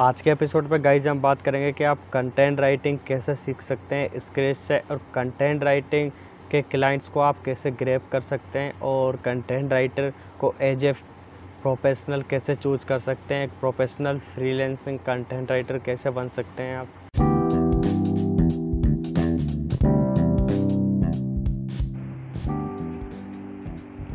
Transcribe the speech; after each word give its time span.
आज 0.00 0.20
के 0.20 0.30
एपिसोड 0.30 0.68
पे 0.70 0.78
गाइज़ 0.78 1.08
हम 1.08 1.20
बात 1.20 1.42
करेंगे 1.42 1.70
कि 1.72 1.84
आप 1.84 1.98
कंटेंट 2.12 2.58
राइटिंग 2.60 2.98
कैसे 3.06 3.34
सीख 3.34 3.62
सकते 3.62 3.96
हैं 3.96 4.18
स्क्रेच 4.18 4.56
से 4.58 4.78
और 4.90 5.00
कंटेंट 5.14 5.62
राइटिंग 5.64 6.10
के 6.50 6.60
क्लाइंट्स 6.62 7.08
को 7.08 7.20
आप 7.20 7.40
कैसे 7.44 7.70
ग्रेप 7.78 8.08
कर 8.12 8.20
सकते 8.22 8.58
हैं 8.58 8.78
और 8.82 9.16
कंटेंट 9.24 9.72
राइटर 9.72 10.12
को 10.40 10.54
एज 10.60 10.84
ए 10.84 10.92
प्रोफेशनल 11.62 12.22
कैसे 12.30 12.54
चूज़ 12.54 12.86
कर 12.86 12.98
सकते 12.98 13.34
हैं, 13.34 13.44
एक 13.44 13.58
प्रोफेशनल 13.60 14.18
फ्रीलेंसिंग 14.34 14.98
कंटेंट 14.98 15.50
राइटर 15.50 15.78
कैसे 15.78 16.10
बन 16.10 16.28
सकते 16.28 16.62
हैं 16.62 16.76
आप। 16.76 17.05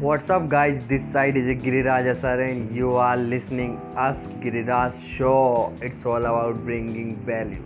What's 0.01 0.31
up 0.31 0.49
guys, 0.49 0.83
this 0.87 1.03
side 1.13 1.37
is 1.37 1.45
Giriraj 1.61 2.07
Asar 2.11 2.41
and 2.41 2.75
you 2.75 2.93
are 2.95 3.15
listening 3.15 3.73
us 3.95 4.23
Giriraj 4.43 4.95
show. 5.15 5.71
It's 5.79 6.03
all 6.03 6.25
about 6.29 6.55
bringing 6.63 7.17
value. 7.17 7.63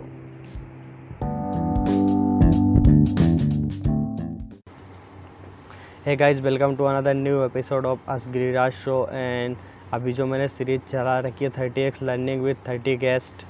Hey 6.04 6.16
guys, 6.16 6.42
welcome 6.42 6.76
to 6.76 6.88
another 6.88 7.14
new 7.14 7.42
episode 7.42 7.86
of 7.86 8.00
us 8.06 8.28
Giriraj 8.34 8.74
show 8.84 8.98
and 9.22 9.56
अभी 9.92 10.12
जो 10.12 10.26
मैंने 10.26 10.48
series 10.48 10.82
चला 10.90 11.18
रखी 11.28 11.44
है 11.44 11.50
thirty 11.58 11.82
X 11.82 12.02
learning 12.02 12.42
with 12.44 12.68
thirty 12.68 12.96
guest 13.06 13.46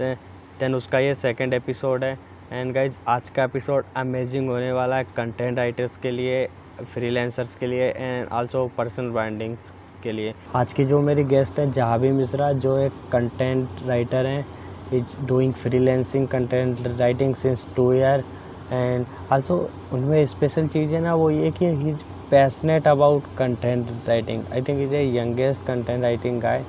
then 0.00 0.74
उसका 0.74 0.98
ये 0.98 1.14
second 1.26 1.54
episode 1.54 2.04
है 2.04 2.18
and 2.52 2.72
guys 2.74 2.96
आज 3.08 3.30
का 3.36 3.44
एपिसोड 3.44 3.84
अमेजिंग 3.96 4.48
होने 4.48 4.72
वाला 4.72 4.96
है 4.96 5.06
कंटेंट 5.16 5.58
राइटर्स 5.58 5.96
के 6.02 6.10
लिए 6.10 6.48
फ्रीलांसर्स 6.84 7.54
के 7.56 7.66
लिए 7.66 7.88
एंड 7.88 8.28
आल्सो 8.32 8.66
पर्सनल 8.76 9.10
ब्रांडिंग्स 9.10 9.72
के 10.02 10.12
लिए। 10.12 10.34
आज 10.56 10.72
की 10.72 10.84
जो 10.84 11.00
मेरी 11.02 11.24
गेस्ट 11.24 11.58
हैं 11.60 11.70
जहाबी 11.72 12.10
मिश्रा 12.12 12.52
जो 12.64 12.76
एक 12.78 12.92
कंटेंट 13.12 13.86
राइटर 13.86 14.26
हैं 14.26 14.44
is 14.94 15.16
doing 15.26 15.52
freelancing 15.54 16.26
content 16.28 16.86
writing 16.98 17.34
since 17.34 17.66
two 17.76 17.92
year 17.92 18.24
and 18.72 19.06
also 19.32 19.58
उनमें 19.92 20.24
स्पेशल 20.26 20.66
चीज़ 20.66 20.94
है 20.94 21.00
ना 21.00 21.14
वो 21.14 21.30
ये 21.30 21.50
कि 21.50 21.66
he 21.66 21.90
is 21.90 22.02
passionate 22.30 22.86
about 22.88 23.22
content 23.38 23.88
writing 24.08 24.42
I 24.52 24.62
think 24.62 24.80
is 24.82 24.94
a 24.94 25.04
youngest 25.16 25.66
content 25.66 26.02
writing 26.02 26.40
guy 26.40 26.64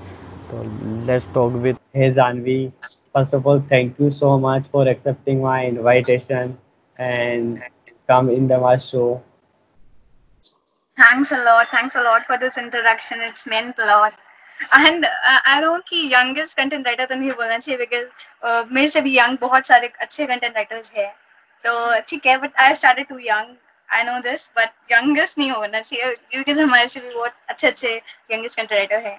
तो 0.52 0.64
let's 1.08 1.28
talk 1.34 1.54
with 1.64 1.78
he 1.96 2.12
Jahnavi 2.12 2.68
first 2.86 3.36
of 3.36 3.48
all 3.48 3.62
thank 3.72 4.02
you 4.02 4.10
so 4.12 4.38
much 4.40 4.66
for 4.74 4.90
accepting 4.90 5.42
my 5.42 5.68
invitation 5.68 6.54
and 6.96 7.58
come 8.10 8.30
in 8.32 8.48
the 8.48 8.60
my 8.62 8.80
show 8.80 9.04
Thanks 10.99 11.33
a 11.33 11.45
lot. 11.45 11.67
Thanks 11.69 11.95
a 11.95 12.03
lot 12.03 12.25
for 12.27 12.39
this 12.39 12.57
introduction. 12.57 13.21
It's 13.21 13.47
meant 13.47 13.79
a 13.79 13.87
lot. 13.87 14.13
And 14.61 15.05
I 15.07 15.61
don't 15.61 15.83
कि 15.89 15.99
youngest 16.13 16.57
content 16.57 16.87
writer 16.87 17.05
तो 17.05 17.15
नहीं 17.15 17.33
बोलना 17.33 17.57
चाहिए 17.59 17.79
because 17.79 18.05
uh, 18.49 18.73
मेरे 18.73 18.89
से 18.89 19.01
भी 19.01 19.17
young 19.19 19.39
बहुत 19.41 19.67
सारे 19.67 19.91
अच्छे 20.01 20.27
कंटेंट 20.27 20.55
राइटर्स 20.57 20.93
हैं 20.97 21.11
तो 21.65 22.01
ठीक 22.09 22.27
है 22.27 22.37
but 22.39 22.61
I 22.61 22.75
started 22.75 23.09
too 23.09 23.19
young 23.19 23.55
I 23.89 24.03
know 24.05 24.19
this 24.21 24.49
but 24.59 24.93
youngest 24.93 25.39
नहीं 25.39 25.51
होना 25.51 25.81
चाहिए 25.81 26.15
क्योंकि 26.31 26.53
हमारे 26.61 26.89
से 26.89 27.01
भी 27.01 27.15
बहुत 27.15 27.33
अच्छे 27.49 27.67
अच्छे 27.69 27.95
यंगेस्ट 28.33 28.61
कंटेंट 28.61 28.79
राइटर 28.79 29.07
हैं 29.09 29.19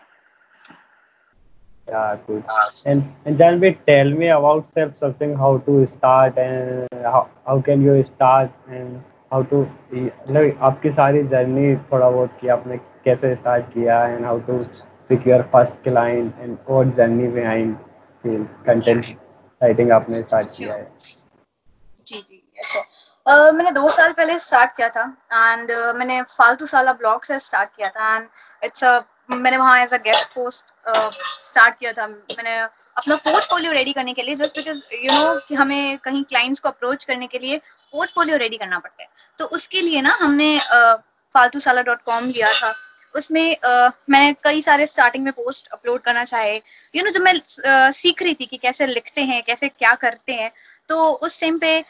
Yeah, 1.88 2.18
good. 2.28 2.44
And 2.86 3.04
and 3.26 3.38
then 3.42 3.62
we 3.62 3.70
tell 3.90 4.10
me 4.22 4.28
about 4.38 4.74
self 4.78 4.98
something 5.04 5.36
how 5.42 5.52
to 5.68 5.76
start 5.92 6.40
and 6.46 7.06
how, 7.14 7.22
how 7.46 7.62
can 7.62 7.86
you 7.86 7.94
start 8.04 8.74
and 8.80 8.98
how 9.33 9.43
to 9.51 9.61
मतलब 9.63 10.59
आपकी 10.63 10.91
सारी 10.93 11.23
जर्नी 11.29 11.75
थोड़ा 11.93 12.09
बहुत 12.11 12.37
कि 12.41 12.49
आपने 12.55 12.77
कैसे 13.05 13.35
स्टार्ट 13.37 13.73
किया 13.75 14.03
and 14.07 14.25
how 14.25 14.39
to 14.49 14.59
pick 15.09 15.27
your 15.29 15.43
first 15.53 15.83
client 15.85 16.41
and 16.41 16.57
what 16.69 16.95
journey 16.97 17.29
behind 17.37 17.77
content 18.67 19.05
writing 19.61 19.93
आपने 19.93 20.21
स्टार्ट 20.23 20.57
किया 20.59 20.75
है? 20.75 20.85
जी 22.07 22.17
जी 22.17 22.43
uh, 23.27 23.53
मैंने 23.55 23.71
दो 23.71 23.89
साल 23.89 24.13
पहले 24.13 24.39
स्टार्ट 24.39 24.77
किया 24.77 24.89
था 24.89 25.03
एंड 25.33 25.71
uh, 25.71 25.95
मैंने 25.97 26.21
फालतू 26.23 26.67
साला 26.67 26.93
ब्लॉग 26.93 27.25
से 27.25 27.39
स्टार्ट 27.39 27.77
किया 27.77 27.89
था 27.89 28.15
एंड 28.17 28.27
इट्स 28.65 28.85
अ 28.85 28.99
मैंने 29.35 29.57
वहाँ 29.57 29.81
as 29.81 29.95
a 29.95 29.99
guest 30.05 30.35
post 30.35 30.73
start 31.49 31.79
किया 31.79 31.93
था. 31.93 32.07
मैंने 32.07 32.57
अपना 32.59 33.15
पोर्टफोलियो 33.17 33.73
रेडी 33.73 33.93
करने 33.93 34.13
के 34.15 34.23
लिए 34.23 34.35
जस्ट 34.35 34.59
बिकॉज़ 34.59 34.81
यू 34.95 35.13
नो 35.13 35.35
कि 35.49 35.55
हमें 35.55 35.99
कहीं 36.05 36.23
क्लाइंट्स 36.25 36.61
को 36.61 36.69
अप्रोच 36.69 37.05
करने 37.05 37.27
के 37.27 37.39
लिए 37.39 37.61
पोर्टफोलियो 37.93 38.37
रेडी 38.37 38.57
करना 38.57 38.79
पड़ता 38.79 39.03
है। 39.03 39.09
तो 39.39 39.45
उसके 39.57 39.81
लिए 39.81 40.01
ना 40.01 40.17
हमने 40.21 40.57
फालतू 41.35 41.61
साला 41.61 41.83
डॉट 41.83 42.03
कॉम 42.03 42.29
लिया 42.31 42.53
था। 42.53 42.75
उसमें 43.15 43.57
uh, 43.57 43.91
मैंने 44.11 44.33
कई 44.45 44.63
सारे 44.63 44.87
स्टार्टिंग 44.87 45.25
में 45.25 45.33
पोस्ट 45.33 45.67
अपलोड 45.69 46.01
करना 46.01 46.25
चाहे। 46.25 46.57
यू 46.95 47.03
नो 47.05 47.11
जब 47.11 47.21
मैं 47.21 47.35
uh, 47.35 47.93
सीख 47.93 48.23
रही 48.23 48.35
थी 48.35 48.47
कि 48.47 48.57
कैसे 48.59 48.87
लिखते 48.87 49.23
हैं 49.23 49.43
कैसे 49.43 49.69
क्या 49.69 49.95
करते 49.95 50.33
हैं 50.33 50.51
तो 50.89 51.09
उस 51.27 51.41
टाइम 51.41 51.59
पे 51.59 51.85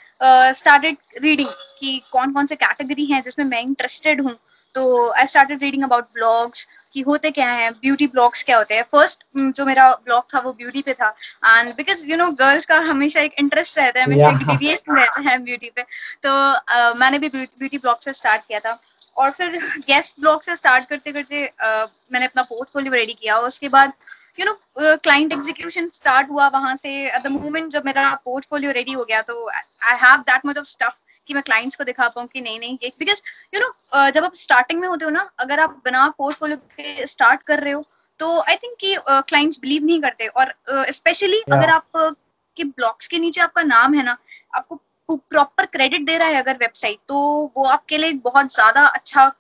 स्टार्टेड 0.55 0.97
रीडिंग 1.23 1.49
कि 1.79 2.01
कौन 2.13 2.33
कौन 2.33 2.47
से 2.47 2.57
कैटेगरी 2.57 3.05
हैं 3.05 3.23
जिसमें 3.23 3.45
मैं 3.47 3.61
इंटरेस्टेड 3.63 4.21
हूँ। 4.21 4.35
तो 4.75 5.11
I 5.11 5.27
started 5.27 5.63
reading 5.63 5.83
about 5.85 6.05
blogs 6.15 6.67
कि 6.93 7.01
होते 7.01 7.31
क्या 7.31 7.51
हैं 7.51 7.73
ब्यूटी 7.73 8.07
ब्लॉग्स 8.07 8.43
क्या 8.45 8.57
होते 8.57 8.75
हैं। 8.75 8.83
फ़र्स्ट 8.83 9.25
जो 9.57 9.65
मेरा 9.67 9.91
ब्लॉग 10.05 10.25
था 10.35 10.41
वो 10.41 10.53
ब्यूटी 10.53 10.83
पे 10.83 10.95
था। 10.95 11.09
And 11.47 11.75
because 11.75 12.05
you 12.07 12.17
know 12.17 12.31
girls 12.41 12.67
का 12.67 12.79
हमेशा 12.89 13.21
एक 13.21 13.35
इंटरेस्ट 13.39 13.79
रहता 13.79 14.01
है 14.01 14.07
हमेशा 14.07 14.29
yeah. 14.29 14.41
एक 14.41 14.49
डिविएशन 14.49 14.97
रहता 14.97 15.21
है 15.31 15.39
ब्यूटी 15.45 15.71
पे। 15.77 15.83
तो 15.83 16.31
uh, 16.53 16.97
मैंने 16.97 17.19
भी 17.19 17.29
ब्यूटी 17.29 17.79
ब्लॉग 17.79 18.01
से 18.01 18.13
स्टार्ट 18.13 18.43
किया 18.49 18.61
था। 18.61 18.79
और 19.17 19.31
फिर 19.31 19.57
गेस्ट 19.87 20.21
ब्लॉग 20.21 20.43
से 20.43 20.57
स्टार्ट 20.57 20.89
करते 20.89 21.13
करते 21.13 21.47
uh, 21.47 21.87
मैंने 22.13 22.27
अपना 22.27 22.43
पोर्टफोलियो 22.43 22.93
रेडी 22.93 23.13
किया। 23.13 23.37
और 23.37 23.47
उसके 23.47 23.69
बाद 23.69 23.93
you 24.41 24.47
know 24.47 24.57
client 24.79 25.33
execution 25.33 25.89
start 25.95 26.31
हुआ 26.31 26.49
वहाँ 26.49 26.75
से। 26.77 26.91
एट 27.07 27.23
द 27.23 27.33
मोमेंट 27.33 27.71
जब 27.73 27.87
मेरा 27.87 28.13
पोर्टफोलियो 28.25 28.73
रेडी 28.73 28.93
हो 28.93 29.05
गया 29.05 29.23
तो 29.23 29.49
I 29.49 29.97
have 30.03 30.21
that 30.31 30.47
much 30.47 30.59
of 30.59 30.67
stuff 30.67 31.01
कि 31.29 31.35
मैं 31.35 31.43
क्लाइंट्स 31.43 31.77
को 31.77 31.85
दिखा 31.85 32.09
पाऊँ 32.09 32.27
कि 32.27 32.41
नहीं 32.41 32.59
नहीं 32.61 32.79
ये 32.83 32.93
बिकॉज़ 32.99 33.23
यू 33.55 33.61
नो 33.61 34.11
जब 34.11 34.25
आप 34.25 34.35
स्टार्टिंग 34.35 34.81
में 34.81 34.89
होते 34.89 35.05
हो 35.05 35.11
ना 35.11 35.31
अगर 35.39 35.61
आप 35.61 35.81
बिना 35.85 36.09
पोर्टफोलियो 36.19 36.57
के 36.57 37.07
स्टार्ट 37.07 37.43
कर 37.43 37.61
रहे 37.61 37.73
हो 37.73 37.85
तो 38.21 38.39
आई 38.41 38.57
थिंक 38.57 38.77
कि 38.81 38.97
क्लाइंट्स 39.09 39.57
uh, 39.57 39.63
बिलीव 39.63 39.85
नहीं 39.85 40.01
करते 40.01 40.27
और 40.27 40.55
स्पेशली 40.93 41.43
uh, 41.49 41.53
अगर 41.53 41.71
आप 41.71 41.87
uh, 41.97 42.15
के 42.57 42.65
ब्लॉग्स 42.65 43.09
के 43.09 43.19
नीचे 43.19 43.41
आपका 43.41 43.63
नाम 43.63 43.95
है 43.95 44.05
ना 44.05 44.17
आपको 44.55 44.81
प्रॉपर 45.09 45.67
क्रेडिट 45.67 46.05
दे 46.07 46.17
रहा 46.19 46.29
है 46.29 46.35
अगर 46.35 46.57
वेबसाइट 46.57 46.99
तो 47.09 47.17
वो 47.57 47.65
आपके 47.67 47.99
लिए 47.99 48.13
बहुत 48.25 48.53
ज़्यादा 48.55 48.87
अच्छा 48.87 49.31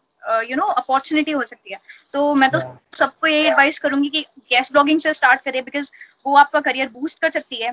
यू 0.48 0.56
नो 0.56 0.64
अपॉर्चुनिटी 0.64 1.30
हो 1.30 1.42
सकती 1.42 1.72
है। 1.72 1.78
तो 2.12 2.34
मैं 2.34 2.50
तो 2.50 2.60
सबको 2.96 3.26
यही 3.26 3.46
एडवाइस 3.46 3.78
करूँगी 3.78 4.08
कि 4.08 4.20
गैस 4.50 4.72
ब्लॉगिंग 4.72 5.00
से 5.00 5.14
स्टार्ट 5.14 5.40
करें 5.40 5.62
बिकॉज़ 5.64 5.90
वो 6.26 6.36
आपका 6.36 6.60
करियर 6.60 6.88
बूस्ट 6.88 7.20
कर 7.20 7.30
सकती 7.30 7.56
है। 7.56 7.72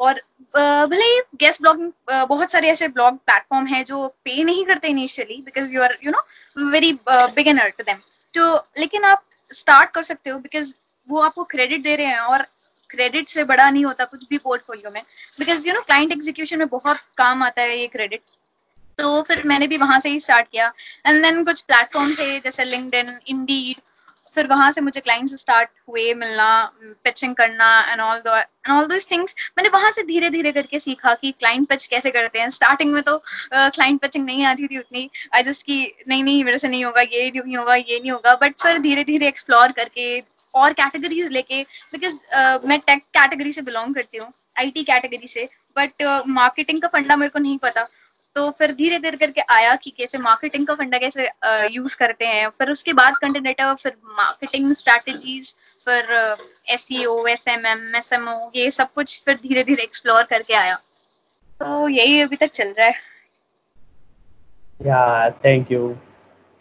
और 0.00 0.20
भले 0.54 1.04
ही 1.04 1.20
गेस्ट 1.40 1.60
ब्लॉगिंग 1.62 1.90
बहुत 2.28 2.50
सारे 2.50 2.68
ऐसे 2.68 2.88
ब्लॉग 2.88 3.16
प्लेटफॉर्म 3.26 3.66
हैं 3.66 3.84
जो 3.84 4.06
पे 4.24 4.42
नहीं 4.44 4.64
करते 4.64 4.88
initially 4.88 5.42
because 5.44 5.74
you 5.74 5.82
are 5.82 5.96
you 6.04 6.12
know 6.12 6.70
very 6.70 6.92
beginner 7.08 7.68
to 7.78 7.84
them 7.84 7.98
जो 8.34 8.54
लेकिन 8.78 9.04
आप 9.04 9.22
स्टार्ट 9.50 9.90
कर 9.90 10.02
सकते 10.02 10.30
हो 10.30 10.38
बिकॉज़ 10.38 10.74
वो 11.08 11.20
आपको 11.20 11.44
क्रेडिट 11.44 11.82
दे 11.82 11.96
रहे 11.96 12.06
हैं 12.06 12.18
और 12.32 12.46
क्रेडिट 12.90 13.28
से 13.28 13.44
बड़ा 13.44 13.68
नहीं 13.70 13.84
होता 13.84 14.04
कुछ 14.04 14.26
भी 14.30 14.38
पोर्टफोलियो 14.38 14.90
में 14.90 15.02
because 15.38 15.66
you 15.68 15.74
know 15.74 15.80
client 15.80 16.12
execution 16.12 16.58
में 16.58 16.68
बहुत 16.68 16.96
काम 17.16 17.42
आता 17.42 17.62
है 17.62 17.78
ये 17.78 17.86
क्रेडिट 17.86 18.22
तो 18.98 19.20
फिर 19.22 19.42
मैंने 19.46 19.66
भी 19.66 19.76
वहाँ 19.76 19.98
से 20.00 20.08
ही 20.08 20.20
स्टार्ट 20.20 20.48
किया. 20.48 20.72
एंड 21.06 21.22
देन 21.22 21.44
कुछ 21.44 21.60
प्लेटफॉर्म 21.60 22.14
थे 22.14 22.38
जैसे 22.40 22.64
लिंक्डइन 22.64 23.18
इंडीड 23.26 23.80
फिर 24.34 24.46
वहाँ 24.46 24.70
से 24.72 24.80
मुझे 24.80 25.00
क्लाइंट्स 25.00 25.34
स्टार्ट 25.40 25.68
हुए 25.88 26.12
मिलना 26.14 26.48
पिचिंग 27.04 27.34
करना 27.34 27.68
and 27.90 28.00
all 28.00 28.22
all 28.70 28.86
this 28.88 29.10
things 29.10 29.34
मैंने 29.58 29.68
वहाँ 29.68 29.90
से 29.90 30.02
धीरे 30.02 30.30
धीरे 30.30 30.52
करके 30.52 30.80
सीखा 30.80 31.14
कि 31.14 31.30
क्लाइंट 31.38 31.68
पिच 31.68 31.86
कैसे 31.86 32.10
करते 32.10 32.38
हैं। 32.38 32.48
स्टार्टिंग 32.50 32.92
में 32.92 33.02
तो 33.02 33.16
क्लाइंट 33.52 33.96
uh, 33.96 34.02
पिचिंग 34.02 34.24
नहीं 34.26 34.44
आती 34.46 34.66
थी 34.66 34.78
उतनी। 34.78 35.08
आई 35.34 35.42
जस्ट 35.42 35.62
की 35.62 35.80
नहीं 36.08 36.24
नहीं 36.24 36.42
मेरे 36.44 36.58
से 36.58 36.68
नहीं 36.68 36.84
होगा 36.84 37.02
ये 37.02 37.30
नहीं 37.36 37.56
होगा 37.56 37.74
ये 37.74 37.98
नहीं 38.00 38.10
होगा। 38.10 38.34
बट 38.42 38.58
फिर 38.62 38.78
धीरे 38.78 39.04
धीरे 39.04 39.28
एक्सप्लोर 39.28 39.72
करके 39.72 40.22
और 40.54 40.72
कैटेगरीज 40.72 41.30
लेके 41.32 41.62
बिकॉज़ 41.92 42.14
uh, 42.14 42.68
मैं 42.68 42.78
टेक 42.80 43.02
कैटेगरी 43.14 43.52
से 43.52 43.62
बिलोंग 43.62 43.94
करती 43.94 44.18
हूँ 44.18 44.32
आईटी 44.58 44.84
कैटेगरी 44.84 45.28
से। 45.28 45.48
बट 45.76 46.02
मार्केटिंग 46.28 46.78
uh, 46.78 46.82
का 46.82 46.98
फंडा 46.98 47.16
मेरे 47.16 47.30
को 47.30 47.38
नहीं 47.38 47.58
पता। 47.58 47.88
तो 48.36 48.50
फिर 48.50 48.72
धीरे 48.74 48.98
धीरे 48.98 49.16
करके 49.16 49.40
आया 49.52 49.74
कि 49.76 49.90
कैसे 49.90 50.18
मार्केटिंग 50.18 50.66
का 50.66 50.74
फंडा 50.74 50.98
कैसे 50.98 51.28
यूज़ 51.72 51.96
करते 51.98 52.26
हैं। 52.26 52.48
फिर 52.50 52.70
उसके 52.70 52.92
बाद 52.92 53.16
कंटेंट 53.16 53.60
फिर 53.60 53.92
मार्केटिंग 54.16 54.72
स्ट्रेटजीज 54.74 55.54
फिर 55.86 56.12
S 56.74 56.80
C 56.82 57.04
O 57.06 57.26
S 57.26 57.46
M 57.48 57.66
M 57.66 57.96
S 57.96 58.12
M 58.12 58.28
O 58.28 58.50
ये 58.56 58.70
सब 58.70 58.92
कुछ 58.94 59.22
फिर 59.24 59.36
धीरे 59.42 59.64
धीरे 59.64 59.82
एक्सप्लोर 59.82 60.22
करके 60.30 60.54
आया। 60.54 60.74
तो 61.60 61.88
यही 61.88 62.20
अभी 62.20 62.36
तक 62.36 62.50
चल 62.50 62.68
रहा 62.78 62.86
है। 62.86 62.94
या 64.80 65.30
थैंक 65.44 65.72
यू 65.72 65.88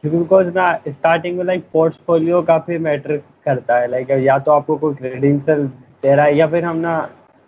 क्योंकि 0.04 0.18
बिकॉज़ 0.18 0.48
ना 0.56 0.72
स्टार्टिंग 0.88 1.38
में 1.38 1.44
लाइक 1.46 1.64
पोर्टफोलियो 1.74 2.42
काफ़ी 2.44 2.78
मैटर 2.80 3.18
करता 3.46 3.78
है। 3.78 3.88
लाइक 3.92 4.12
या 4.24 4.38
तो 4.40 4.52
आपको 4.52 4.78
कोई 4.78 4.96
क्रेडेंशियल 4.96 5.66
दे 6.04 6.16
रहा 6.16 6.26
है, 6.26 6.36
या 6.38 6.48
फिर 6.48 6.66
हम 6.66 6.78
ना 6.78 6.98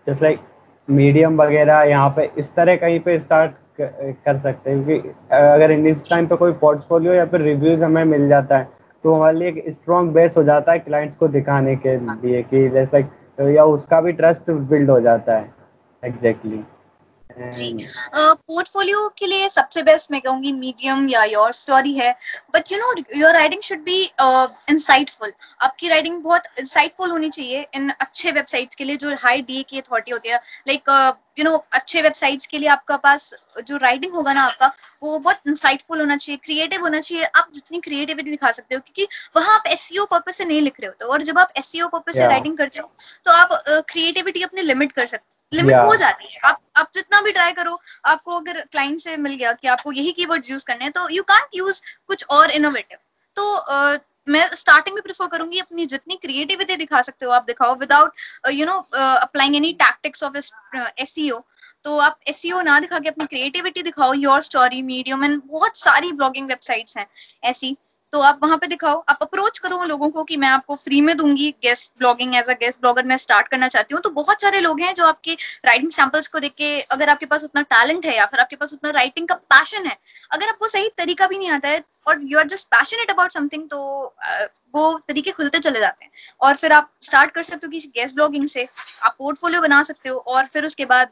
जैसे 0.07 0.23
लाइक 0.23 0.39
मीडियम 0.87 1.41
वगैरह 1.41 1.81
यहाँ 1.89 2.09
पे 2.15 2.29
इस 2.37 2.53
तरह 2.55 2.75
कहीं 2.77 2.99
पे 2.99 3.19
स्टार्ट 3.19 3.51
कर 3.79 4.37
सकते 4.37 4.71
हैं, 4.71 4.83
क्योंकि 4.85 5.09
अगर 5.31 5.71
इस 5.71 6.09
टाइम 6.09 6.27
पे 6.27 6.35
कोई 6.35 6.51
पोर्टफोलियो 6.61 7.13
या 7.13 7.25
फिर 7.25 7.41
रिव्यूज़ 7.41 7.83
हमें 7.83 8.03
मिल 8.05 8.27
जाता 8.29 8.57
है 8.57 8.67
तो 9.03 9.13
हमारे 9.13 9.37
लिए 9.37 9.47
एक 9.47 9.63
स्ट्रॉन्ग 9.69 10.11
बेस 10.13 10.37
हो 10.37 10.43
जाता 10.43 10.71
है 10.71 10.79
क्लाइंट्स 10.79 11.15
को 11.15 11.27
दिखाने 11.27 11.75
के 11.75 11.97
लिए 11.97 12.43
कि 12.43 12.67
जैसे 12.69 13.03
तो 13.03 13.49
या 13.49 13.63
उसका 13.65 14.01
भी 14.01 14.11
ट्रस्ट 14.11 14.51
बिल्ड 14.51 14.89
हो 14.89 14.99
जाता 15.01 15.37
है 15.37 15.49
एग्जैक्टली 16.03 16.51
exactly. 16.51 16.80
पोर्टफोलियो 17.37 18.99
uh, 18.99 19.19
के 19.19 19.27
लिए 19.27 19.49
सबसे 19.49 19.83
बेस्ट 19.83 20.11
मैं 20.11 20.21
कहूँगी 20.21 20.51
मीडियम 20.53 21.07
या 21.09 21.23
योर 21.25 21.51
स्टोरी 21.53 21.93
है। 21.93 22.11
But 22.53 22.71
you 22.71 22.77
know 22.77 22.93
your 23.17 23.33
writing 23.33 23.61
should 23.61 23.83
be 23.83 24.01
insightful 24.69 25.33
आपकी 25.61 25.89
राइटिंग 25.89 26.21
बहुत 26.23 26.59
इंसाइटफुल 26.59 27.11
होनी 27.11 27.29
चाहिए 27.29 27.65
इन 27.75 27.89
अच्छे 27.91 28.31
वेबसाइट्स 28.31 28.75
के 28.75 28.83
लिए 28.83 28.95
जो 28.97 29.15
हाई 29.15 29.41
डी 29.41 29.63
की 29.69 29.79
अथॉरिटी 29.79 30.11
होती 30.11 30.29
है। 30.29 30.39
लाइक 30.67 31.17
यू 31.39 31.43
नो 31.45 31.55
अच्छे 31.73 32.01
वेबसाइट्स 32.01 32.47
के 32.47 32.57
लिए 32.57 32.69
आपका 32.69 32.97
पास 32.97 33.33
जो 33.67 33.77
राइटिंग 33.77 34.13
होगा 34.13 34.33
ना 34.33 34.43
आपका 34.43 34.71
वो 35.03 35.19
बहुत 35.19 35.47
इंसाइटफुल 35.47 35.99
होना 35.99 36.15
चाहिए 36.17 36.39
क्रिएटिव 36.43 36.81
होना 36.81 36.99
चाहिए। 36.99 37.23
आप 37.25 37.51
जितनी 37.55 37.79
क्रिएटिविटी 37.79 38.31
दिखा 38.31 38.51
सकते 38.51 38.75
हो 38.75 38.81
क्योंकि 38.81 39.07
वहाँ 39.35 39.55
आप 39.55 39.67
एस 39.67 39.89
पर्पज 40.11 40.33
से 40.33 40.45
नहीं 40.45 40.61
लिख 40.61 40.79
रहे 40.79 40.87
होते। 40.87 41.05
और 41.05 41.21
जब 41.23 41.39
आप 41.39 41.53
एस 41.57 41.71
पर्पज 41.75 42.13
से 42.13 42.27
राइटिंग 42.27 42.57
करते 42.57 42.79
हो 42.79 42.91
तो 43.25 43.31
आप 43.31 43.61
क्रिएटिविटी 43.67 44.39
uh, 44.39 44.45
अपनी 44.45 44.61
लिमिट 44.61 44.91
कर 44.91 45.05
सकते 45.07 45.39
लिमिट 45.51 45.75
yeah. 45.75 45.87
हो 45.87 45.95
जाती 45.95 46.31
है। 46.33 46.39
आप 46.45 46.59
आप 46.77 46.91
जितना 46.93 47.21
भी 47.21 47.31
ट्राई 47.31 47.51
करो 47.53 47.79
आपको 48.05 48.35
अगर 48.35 48.59
क्लाइंट 48.71 48.99
से 48.99 49.17
मिल 49.17 49.35
गया 49.35 49.51
कि 49.53 49.67
आपको 49.67 49.91
यही 49.91 50.11
कीवर्ड्स 50.11 50.49
यूज़ 50.51 50.65
करने 50.65 50.83
हैं 50.83 50.91
तो 50.91 51.07
यू 51.09 51.23
कांट 51.23 51.55
यूज़ 51.55 51.81
कुछ 52.07 52.25
और 52.29 52.51
इनोवेटिव 52.51 52.97
तो 53.35 53.43
uh, 53.73 53.99
मैं 54.29 54.47
स्टार्टिंग 54.55 54.95
में 54.95 55.01
प्रेफर 55.03 55.27
करूँगी 55.27 55.59
अपनी 55.59 55.85
जितनी 55.85 56.15
क्रिएटिविटी 56.15 56.75
दिखा 56.75 57.01
सकते 57.01 57.25
हो 57.25 57.31
आप 57.31 57.45
दिखाओ 57.47 57.75
without 57.75 58.11
you 58.51 58.65
know 58.65 58.77
applying 58.95 59.55
any 59.55 59.71
tactics 59.79 60.23
of 60.23 60.37
S 60.37 61.15
तो 61.85 61.97
आप 61.99 62.19
एस 62.27 62.41
ना 62.65 62.79
दिखा 62.79 62.99
के 62.99 63.09
अपनी 63.09 63.25
क्रिएटिविटी 63.25 63.83
दिखाओ। 63.83 64.13
योर 64.13 64.41
स्टोरी 64.41 64.81
मीडियम 64.81 65.23
एंड 65.23 65.41
बहुत 65.45 65.77
सारी 65.77 66.11
ब्लॉगिंग 66.11 66.47
वेबसाइट्स 66.47 66.97
हैं 66.97 67.05
ऐसी। 67.43 67.75
तो 68.13 68.19
आप 68.21 68.39
वहाँ 68.43 68.57
पे 68.57 68.67
दिखाओ, 68.67 69.03
आप 69.09 69.17
अप्रोच 69.21 69.59
करो 69.59 69.83
लोगों 69.85 70.09
को 70.09 70.23
कि 70.23 70.37
मैं 70.37 70.47
आपको 70.47 70.75
फ्री 70.75 70.99
में 71.01 71.15
दूँगी 71.17 71.49
guest 71.63 71.91
blogging 71.99 72.35
as 72.35 72.49
a 72.49 72.53
guest 72.55 72.79
blogger 72.81 73.05
मैं 73.05 73.17
स्टार्ट 73.17 73.47
करना 73.47 73.67
चाहती 73.67 73.93
हूँ। 73.93 74.01
तो 74.01 74.09
बहुत 74.11 74.41
सारे 74.41 74.59
लोग 74.59 74.81
हैं 74.81 74.93
जो 74.93 75.05
आपके 75.05 75.33
राइटिंग 75.65 75.91
सैंपल्स 75.91 76.27
को 76.27 76.39
देख 76.39 76.53
के 76.57 76.79
अगर 76.81 77.09
आपके 77.09 77.25
पास 77.25 77.43
उतना 77.43 77.61
टैलेंट 77.71 78.05
है 78.05 78.15
या 78.15 78.25
फिर 78.25 78.39
आपके 78.39 78.55
पास 78.55 78.73
उतना 78.73 78.89
राइटिंग 78.91 79.27
का 79.27 79.35
पैशन 79.35 79.85
है, 79.85 79.97
अगर 80.31 80.47
आपको 80.47 80.67
सही 80.67 80.89
तरीका 80.97 81.27
भी 81.27 81.37
नहीं 81.37 81.49
आता 81.51 81.69
है 81.69 81.83
और 82.07 82.19
you 82.23 82.39
are 82.39 82.47
just 82.47 82.67
passionate 82.69 83.11
about 83.11 83.31
something 83.31 83.67
तो 83.69 83.79
वो 84.75 84.91
तरीके 85.07 85.31
खुलते 85.31 85.59
चले 85.59 85.79
जाते 85.79 86.05
हैं। 86.05 86.11
और 86.41 86.55
फिर 86.55 86.73
आप 86.73 86.91
स्टार्ट 87.01 87.31
कर 87.31 87.43
सकते 87.43 87.67
हो 87.67 87.71
किसी 87.71 87.91
गेस्ट 87.95 88.15
ब्लॉगिंग 88.15 88.47
से, 88.47 88.67
आप 89.03 89.15
पोर्टफोलियो 89.17 89.61
बना 89.61 89.83
सकते 89.83 90.09
हो 90.09 90.17
और 90.17 90.45
फिर 90.45 90.65
उसके 90.65 90.85
बाद 90.85 91.11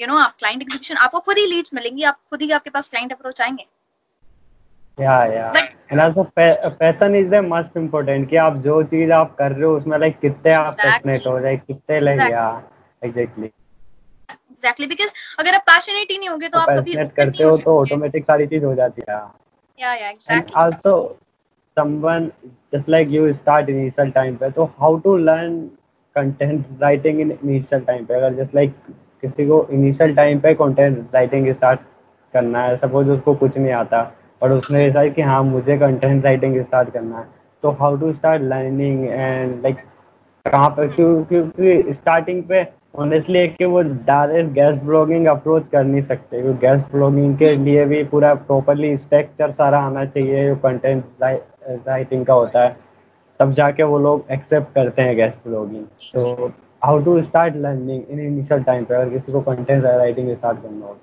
यू 0.00 0.06
नो 0.06 0.16
आप 0.18 0.36
क्लाइंट 0.38 0.62
एग्जीक्यूशन 0.62 0.96
आपको 0.96 1.20
खुद 1.20 1.38
ही 1.38 1.46
लीड्स 1.46 1.74
मिलेंगी, 1.74 2.02
आप 2.02 2.20
खुद 2.30 2.42
ही 2.42 2.50
आपके 2.50 2.70
पास 2.70 2.88
क्लाइंट 2.88 3.12
अप्रोच 3.12 3.40
आएँगे। 3.40 3.64
Yeah 4.98 5.24
yeah. 5.26 5.52
And 5.90 6.00
also 6.00 6.22
passion 6.38 7.14
is 7.16 7.28
the 7.30 7.44
most 7.44 7.76
important 7.76 8.28
कि 8.30 8.36
आप 8.44 8.56
जो 8.66 8.82
चीज़ 8.92 9.12
आप 9.12 9.34
कर 9.38 9.52
रहे 9.52 9.64
हो 9.64 9.76
उसमें 9.76 9.98
लाइक 9.98 10.18
कितने 10.20 10.52
आप 10.52 10.72
पैशनेट 10.82 11.26
हो 11.26 11.38
जाए 11.40 11.56
कितने 11.56 12.00
लाइक 12.00 12.20
या 12.30 12.46
एग्जैक्टली 13.02 13.46
एग्जैक्टली 13.46 14.86
बिकॉज़ 14.86 15.12
अगर 15.40 15.54
आप 15.54 15.62
पैशनेट 15.66 16.10
ही 16.10 16.18
नहीं 16.18 16.28
होगे 16.28 16.48
तो, 16.48 16.58
तो 16.58 16.60
आप 16.60 16.78
कभी 16.78 16.94
करते 16.94 17.44
हो 17.44 17.56
तो 17.58 17.78
ऑटोमेटिक 17.80 18.26
सारी 18.26 18.46
चीज़ 18.46 18.64
हो 18.64 18.74
जाती 18.74 19.02
है। 19.08 19.16
Yeah 19.78 19.94
yeah 19.94 20.08
exactly 20.08 20.60
also 20.62 20.96
someone 21.76 22.26
just 22.74 22.86
like 22.92 23.10
you 23.14 23.22
start 23.38 23.66
initial 23.70 24.10
time 24.12 24.36
पे 24.40 24.48
तो 24.50 24.64
how 24.82 24.88
to 25.06 25.16
learn 25.24 25.56
content 26.16 26.70
writing 26.82 27.18
in 27.24 27.32
initial 27.34 27.82
time 27.88 28.06
पे? 28.06 28.14
अगर 28.14 28.36
just 28.36 28.54
like 28.58 28.70
किसी 29.22 29.46
को 29.46 29.58
initial 29.78 30.14
time 30.18 30.40
पे 30.42 30.54
content 30.60 31.16
writing 31.16 31.48
start 31.58 31.82
करना 32.34 32.62
है 32.62 32.76
सपोज़ 32.76 33.10
उसको 33.10 33.34
कुछ 33.42 33.58
नहीं 33.58 33.72
आता। 33.72 34.00
और 34.42 34.52
उसने 34.52 34.84
डिसाइड 34.86 35.14
कि 35.14 35.22
हाँ 35.22 35.42
मुझे 35.42 35.76
कंटेंट 35.78 36.24
राइटिंग 36.24 36.62
स्टार्ट 36.62 36.90
करना 36.90 37.18
है। 37.18 37.24
तो 37.62 37.70
how 37.72 37.96
to 37.96 38.12
start 38.12 38.42
learning 38.42 39.04
and 39.04 39.62
like 39.62 39.76
कहाँ 40.46 40.68
पर 40.70 40.86
क्योंकि 40.88 41.92
स्टार्टिंग 41.92 42.42
पे 42.48 42.66
ऑनेस्टली 42.98 43.38
है 43.38 43.46
कि 43.48 43.64
वो 43.64 43.80
डायरेक्ट 43.82 44.50
गैस 44.52 44.76
ब्लॉगिंग 44.82 45.26
अप्रोच 45.26 45.68
कर 45.68 45.84
नहीं 45.84 46.00
सकते। 46.00 46.40
क्योंकि 46.42 46.58
गेस्ट 46.60 46.92
ब्लॉगिंग 46.92 47.36
के 47.38 47.54
लिए 47.56 47.84
भी 47.86 48.02
पूरा 48.04 48.34
प्रॉपरली 48.34 48.96
स्ट्रक्चर 48.96 49.50
सारा 49.50 49.80
आना 49.80 50.04
चाहिए, 50.04 50.46
जो 50.46 50.56
कंटेंट 50.56 51.04
राइटिंग 51.88 52.24
का 52.26 52.34
होता 52.34 52.62
है। 52.62 52.76
तब 53.40 53.52
जाके 53.52 53.82
वो 53.82 53.98
लोग 53.98 54.24
एक्सेप्ट 54.32 54.74
करते 54.74 55.02
हैं 55.02 55.16
गैस 55.16 55.38
ब्लॉगिंग 55.46 55.84
तो 56.14 56.50
how 56.82 57.02
to 57.04 57.20
start 57.22 57.56
learning 57.56 58.02
in 58.10 58.20
initial 58.20 58.62
time 58.62 58.84
पे, 58.84 58.94
अगर 58.94 59.10
किसी 59.10 59.32
को 59.32 59.40
कंटेंट 59.40 59.84
राइटिंग 59.84 60.34
स्टार्ट 60.36 60.62
करना 60.62 60.86
हो। 60.86 60.96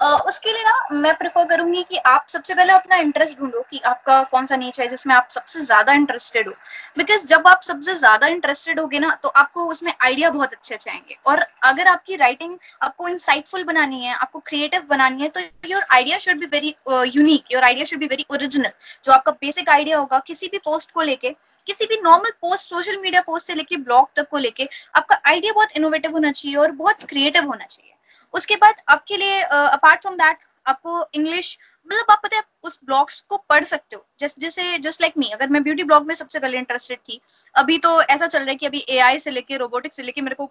उसके 0.00 0.52
लिए 0.52 0.62
ना 0.64 1.00
मैं 1.00 1.14
प्रेफर 1.16 1.44
करूँगी 1.46 1.82
कि 1.82 1.96
आप 2.06 2.26
सबसे 2.28 2.54
पहले 2.54 2.72
अपना 2.72 2.96
इंटरेस्ट 2.96 3.38
ढूंढो 3.38 3.60
कि 3.70 3.78
आपका 3.86 4.22
कौन 4.24 4.46
सा 4.46 4.56
नीच 4.56 4.78
है 4.80 4.86
जिसमें 4.88 5.14
आप 5.14 5.28
सबसे 5.30 5.60
ज़्यादा 5.60 5.92
इंटरेस्टेड 5.92 6.48
हो। 6.48 6.52
बिकॉज़ 6.98 7.26
जब 7.26 7.46
आप 7.48 7.62
सबसे 7.62 7.94
ज़्यादा 7.94 8.26
इंटरेस्टेड 8.26 8.80
होगे 8.80 8.98
ना 8.98 9.10
तो 9.22 9.28
आपको 9.30 9.64
उसमें 9.66 9.92
आइडिया 9.94 10.30
बहुत 10.30 10.52
अच्छे 10.52 10.74
अच्छे 10.74 10.90
आएँगे। 10.90 11.16
और 11.26 11.42
अगर 11.64 11.86
आपकी 11.86 12.16
राइटिंग 12.16 12.56
आपको 12.82 13.08
इंसाइटफुल 13.08 13.64
बनानी 13.64 14.04
है, 14.04 14.14
आपको 14.14 14.38
क्रिएटिव 14.40 14.86
बनानी 14.90 15.22
है 15.22 15.28
तो 15.28 15.40
your 15.68 15.82
idea 15.92 16.18
should 16.18 16.38
be 16.38 16.46
very 16.48 16.74
unique 17.10 17.52
your 17.52 17.64
idea 17.64 17.84
should 17.84 17.98
be 17.98 18.06
very 18.06 18.26
original 18.30 18.70
जो 19.04 19.12
आपका 19.12 19.32
बेसिक 19.32 19.68
आइडिया 19.68 19.98
होगा, 19.98 20.18
किसी 20.18 20.46
भी 20.46 20.58
पोस्ट 20.60 20.92
को 20.92 21.02
लेके, 21.02 21.34
किसी 21.66 21.86
भी 21.86 22.00
normal 22.02 22.30
post 22.40 22.68
social 22.70 23.00
media 23.00 23.22
post 23.22 23.46
से 23.46 23.54
लेके 23.54 23.76
ब्लॉग 23.78 24.08
तक 24.16 24.28
को 24.30 24.38
लेके, 24.38 24.68
आपका 24.96 25.20
आइडिया 25.26 25.52
बहुत 25.52 25.76
इनोवेटिव 25.76 26.12
होना 26.12 26.30
चाहिए 26.32 26.56
और 26.56 26.72
बहुत 26.72 27.04
क्रिएटिव 27.04 27.46
होना 27.46 27.64
चाहिए। 27.64 27.94
उसके 28.34 28.56
बाद 28.56 28.82
आपके 28.88 29.16
लिए 29.16 29.40
अपार्ट 29.42 30.00
फ्रॉम 30.02 30.14
दैट 30.16 30.38
आपको 30.66 31.06
इंग्लिश 31.14 31.58
मतलब 31.88 32.10
आप 32.10 32.20
पता 32.22 32.36
है, 32.36 32.42
उस 32.62 32.78
ब्लॉग्स 32.84 33.20
को 33.22 33.36
पढ़ 33.50 33.64
सकते 33.64 33.96
हो। 33.96 34.04
जैसे 34.20 34.40
जैसे 34.40 34.78
जस्ट 34.80 35.00
लाइक 35.00 35.14
मी 35.18 35.28
अगर 35.34 35.48
मैं 35.48 35.62
ब्यूटी 35.62 35.84
ब्लॉग 35.84 36.06
में 36.06 36.14
सबसे 36.14 36.38
पहले 36.38 36.58
इंटरेस्टेड 36.58 36.98
थी, 37.00 37.20
अभी 37.54 37.78
तो 37.78 38.00
ऐसा 38.02 38.26
चल 38.26 38.38
रहा 38.38 38.48
है 38.48 38.56
कि 38.56 38.66
अभी 38.66 38.84
एआई 38.88 39.18
से 39.18 39.30
लेके 39.30 39.56
रोबोटिक्स 39.56 39.96
से 39.96 40.02
लेके 40.02 40.20
मेरे 40.20 40.34
को 40.34 40.50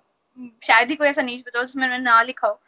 शायद 0.63 0.89
ही 0.89 0.95
कोई 0.95 1.07
ऐसा 1.07 1.21
नीच 1.21 1.43
बताओ 1.47 1.63
जिसमें 1.63 1.87
मैंने 1.87 2.03
ना 2.03 2.21
लिखा 2.21 2.47
हो। 2.47 2.59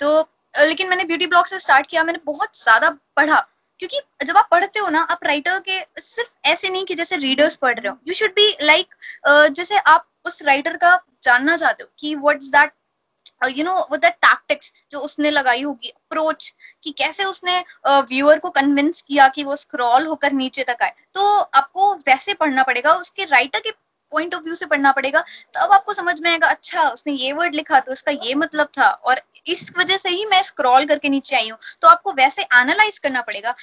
तो 0.00 0.28
लेकिन 0.54 0.88
मैंने 0.88 1.04
ब्यूटी 1.04 1.26
ब्लॉग 1.26 1.46
से 1.46 1.58
स्टार्ट 1.58 1.86
किया, 1.86 2.04
मैंने 2.04 2.18
बहुत 2.26 2.56
ज़्यादा 2.58 2.90
पढ़ा। 3.16 3.40
क्योंकि 3.80 4.00
जब 4.26 4.36
आप 4.36 4.48
पढ़ते 4.50 4.80
हो 4.80 4.88
ना, 4.88 5.00
आप 5.00 5.24
राइटर 5.24 5.58
के 5.60 5.80
सिर्फ़ 6.00 6.36
ऐसे 6.48 6.68
नहीं 6.68 6.84
कि 6.84 6.94
जैसे 6.94 7.16
रीडर्स 7.18 7.56
पढ़ 7.56 7.78
रहे 7.78 7.88
हो। 7.88 7.96
यू 8.08 8.14
शुड 8.14 8.30
बी 8.30 8.56
लाइक 8.62 8.94
जैसे 9.50 9.78
आप 9.78 10.06
उस 10.26 10.42
राइटर 10.42 10.76
का 10.76 10.98
जानना 11.24 11.56
चाहते 11.56 11.82
हो 11.82 11.90
कि 11.98 12.14
what 12.16 12.36
is 12.36 12.50
that 12.52 12.72
you 13.48 13.64
know 13.64 13.72
वो 13.90 13.96
दैट 13.96 14.14
टैक्टिक्स 14.14 14.72
जो 14.92 14.98
उसने 14.98 15.30
लगाई 15.30 15.62
होगी 15.62 15.88
अप्रोच 15.88 16.54
कि 16.82 16.90
कैसे 16.90 17.24
उसने 17.24 17.64
व्यूअर 17.86 18.36
uh, 18.36 18.42
को 18.42 18.50
कन्विंस 18.50 19.02
किया 19.02 19.28
कि 19.28 19.44
वो 19.44 19.56
स्क्रॉल 19.56 20.06
होकर 20.06 20.32
नीचे 20.32 20.64
तक 20.64 20.76
आए। 20.82 20.92
तो 21.14 21.40
आपको 21.40 21.94
वैसे 21.94 22.34
पढ़ना 22.34 22.62
पड़ेगा 22.62 22.94
उसके 22.94 23.24
राइटर 23.24 23.60
के 23.60 23.70
पॉइंट 24.12 24.34
ऑफ़ 24.34 24.42
व्यू 24.44 24.54
से 24.54 24.66
पढ़ना 24.66 24.92
पड़ेगा, 24.92 25.20
तब 25.54 25.72
आपको 25.72 25.94
समझ 25.94 26.20
में 26.20 26.30
आएगा 26.30 26.48
अच्छा 26.48 26.88
उसने 26.88 27.12
ये 27.14 27.32
वर्ड 27.32 27.54
लिखा 27.54 27.80
तो 27.80 27.92
उसका 27.92 28.12
ये 28.12 28.34
मतलब 28.36 28.68
था। 28.78 28.88
और 28.88 29.20
इस 29.46 29.72
वजह 29.78 29.96
से 29.96 30.08
ही 30.08 30.24
मैं 30.26 30.42
स्क्रॉल 30.42 30.84
करके 30.86 31.08
नीचे 31.08 31.36
आई 31.36 31.48
हूँ। 31.48 31.58
तो 31.82 31.88
आपको 31.88 32.12
वैसे 32.14 32.42
एनालाइज 32.42 32.98
करना 32.98 33.20
पड़ेगा। 33.22 33.54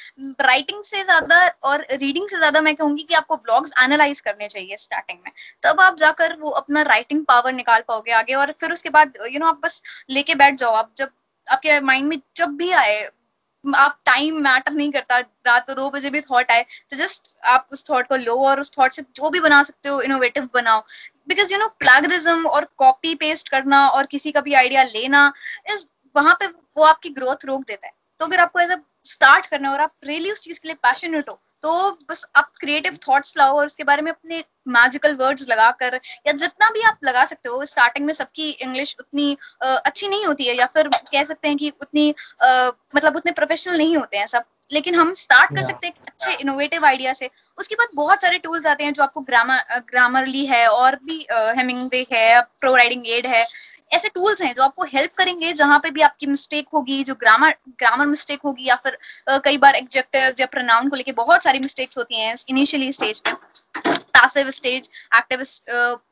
राइटिंग 0.42 0.84
से 0.84 1.04
ज़्यादा 1.04 1.46
और 1.64 1.86
रीडिंग 1.92 2.28
से 2.30 2.38
ज़्यादा 2.38 2.62
मैं 2.62 2.76
कहूँगी 2.76 3.04
कि 3.04 3.14
आपको 3.14 3.36
ब्लॉग्स 3.38 3.74
एनालाइज 3.84 4.22
करने 4.22 4.48
चाहिए 4.48 4.78
स्टार्टिंग 4.78 5.20
में। 5.20 5.32
तब 5.64 5.82
आप 5.82 5.98
जाकर 5.98 6.36
वो 6.40 6.50
अपना 6.52 6.82
राइटिंग 6.84 7.24
पावर 7.26 7.54
निकाल 7.54 7.84
पाओगे 7.88 8.12
आगे 8.14 8.34
और 8.36 8.52
फिर 8.60 8.74
उसके 8.74 8.90
बाद 8.90 9.14
यू 9.26 9.40
नो 9.40 9.48
आप 9.48 9.62
बस 9.64 9.82
लेके 10.10 10.36
बैठ 10.36 10.56
जाओ। 10.56 10.74
आप 10.74 10.92
जब 10.98 11.10
आपके 11.48 11.80
माइंड 11.82 12.08
में 12.08 12.20
जब 12.38 12.56
भी 12.58 12.72
आए 12.74 13.02
आप 13.66 14.00
टाइम 14.06 14.42
मैटर 14.44 14.74
नहीं 14.74 14.92
करता, 14.92 15.18
रात 15.20 15.68
को 15.68 15.74
दो 15.74 15.90
बजे 15.90 16.10
भी 16.10 16.22
थॉट 16.22 16.52
आए 16.52 16.66
तो 16.90 16.98
जस्ट 16.98 17.36
आप 17.46 17.68
उस 17.72 17.84
थॉट 17.90 18.08
को 18.08 18.16
लो 18.18 18.36
और 18.46 18.60
उस 18.60 18.72
थॉट 18.78 18.92
से 18.92 19.02
जो 19.16 19.30
भी 19.30 19.40
बना 19.40 19.62
सकते 19.64 19.90
हो 19.90 20.02
इनोवेटिव 20.02 20.50
बनाओ। 20.54 20.82
बिकॉज़ 21.30 21.54
यू 21.54 21.60
नो 21.60 21.68
प्लागरिज्म 21.80 22.48
और 22.48 22.68
कॉपी 22.78 23.14
पेस्ट 23.16 23.50
करना 23.50 23.88
और 23.88 24.06
किसी 24.06 24.32
का 24.32 24.42
भी 24.42 24.54
आइडिया 24.54 24.84
लेना 24.86 25.32
इस 25.74 25.88
वहाँ 26.16 26.36
पे 26.40 26.48
वो 26.48 26.84
आपकी 26.84 27.10
ग्रोथ 27.12 27.46
रोक 27.46 27.62
देता 27.62 27.88
है। 27.88 27.94
तो 28.20 28.26
अगर 28.26 28.40
आपको 28.40 28.60
एज 28.60 28.72
अ 28.72 28.78
स्टार्ट 29.06 29.46
करना 29.46 29.68
है 29.68 29.74
और 29.74 29.82
आप 29.82 29.94
रियली 30.06 30.32
उस 30.32 30.42
चीज़ 30.42 30.60
के 30.60 30.68
लिए 30.68 30.76
पैशनेट 30.84 31.30
हो 31.30 31.40
तो 31.64 31.92
बस 32.10 32.26
आप 32.36 32.52
क्रिएटिव 32.60 32.98
थॉट्स 33.08 33.38
लाओ 33.38 33.58
और 33.58 33.66
उसके 33.66 33.84
बारे 33.84 34.02
में 34.02 34.12
अपने 34.12 34.44
मैजिकल 34.68 35.16
वर्ड्स 35.16 35.48
लगाकर 35.50 36.00
या 36.28 36.32
जितना 36.34 36.70
भी 36.70 36.82
आप 36.82 37.00
लगा 37.04 37.26
सकते 37.26 37.50
हो 37.50 37.66
स्टार्टिंग 37.66 38.06
में 38.06 38.14
सबकी 38.14 38.50
इंग्लिश 38.50 38.96
उतनी 39.00 39.38
आ, 39.64 39.68
अच्छी 39.68 40.08
नहीं 40.08 40.26
होती 40.26 40.48
है 40.48 40.56
या 40.58 40.66
फिर 40.66 40.88
कह 40.88 41.24
सकते 41.24 41.48
हैं 41.48 41.58
कि 41.58 41.70
उतनी 41.82 42.10
आ, 42.44 42.70
मतलब 42.96 43.16
उतने 43.16 43.32
प्रोफेशनल 43.32 43.78
नहीं 43.78 43.98
होते 43.98 44.18
हैं 44.18 44.26
सब। 44.28 44.44
लेकिन 44.70 44.96
हम 44.96 45.14
स्टार्ट 45.14 45.56
कर 45.56 45.64
सकते 45.64 45.88
हैं 45.88 45.94
अच्छे 46.08 46.34
इनोवेटिव 46.34 46.86
आइडिया 46.86 47.14
से। 47.14 47.30
उसके 47.58 47.76
बाद 47.76 47.88
बहुत 47.96 48.22
सारे 48.22 48.38
टूल्स 48.38 48.66
आते 48.66 48.84
हैं 48.84 48.94
जो 48.94 49.04
आपको 49.04 49.22
ग्रामर 49.22 49.80
ग्रामरली 49.90 50.46
है 50.46 50.68
और 50.68 50.96
भी 51.06 51.26
हेमिंग 51.32 51.90
है 52.14 52.42
प्रो 52.42 52.76
राइडिंग 52.76 53.08
एड 53.08 53.28
है। 53.28 53.46
ऐसे 53.92 54.10
टूल्स 54.10 54.42
हैं 54.42 54.54
जो 54.56 54.64
आपको 54.64 54.84
हेल्प 54.94 55.12
करेंगे, 55.18 55.52
जहाँ 55.54 55.80
पे 55.80 55.90
भी 55.92 56.02
आपकी 56.02 56.28
मिस्टेक 56.28 56.68
होगी, 56.74 57.04
जो 57.04 57.16
ग्रामर 57.16 57.56
ग्रामर 57.80 58.06
मिस्टेक 58.06 58.40
होगी, 58.46 58.68
या 58.68 58.76
फिर 58.76 58.98
कई 59.46 59.58
बार 59.58 59.76
एग्जेक्टिव 59.76 60.34
या 60.40 60.46
प्रोनाउन 60.52 60.90
को 60.90 60.96
लेके 60.96 61.12
बहुत 61.14 61.44
सारी 61.44 61.60
मिस्टेक्स 61.60 61.98
होती 61.98 62.20
हैं 62.20 62.36
इनिशियली 62.50 62.92
स्टेज 62.92 63.22
पे 63.22 63.32
पैसिव 64.24 64.50
स्टेज 64.52 64.90
एक्टिव 65.18 65.44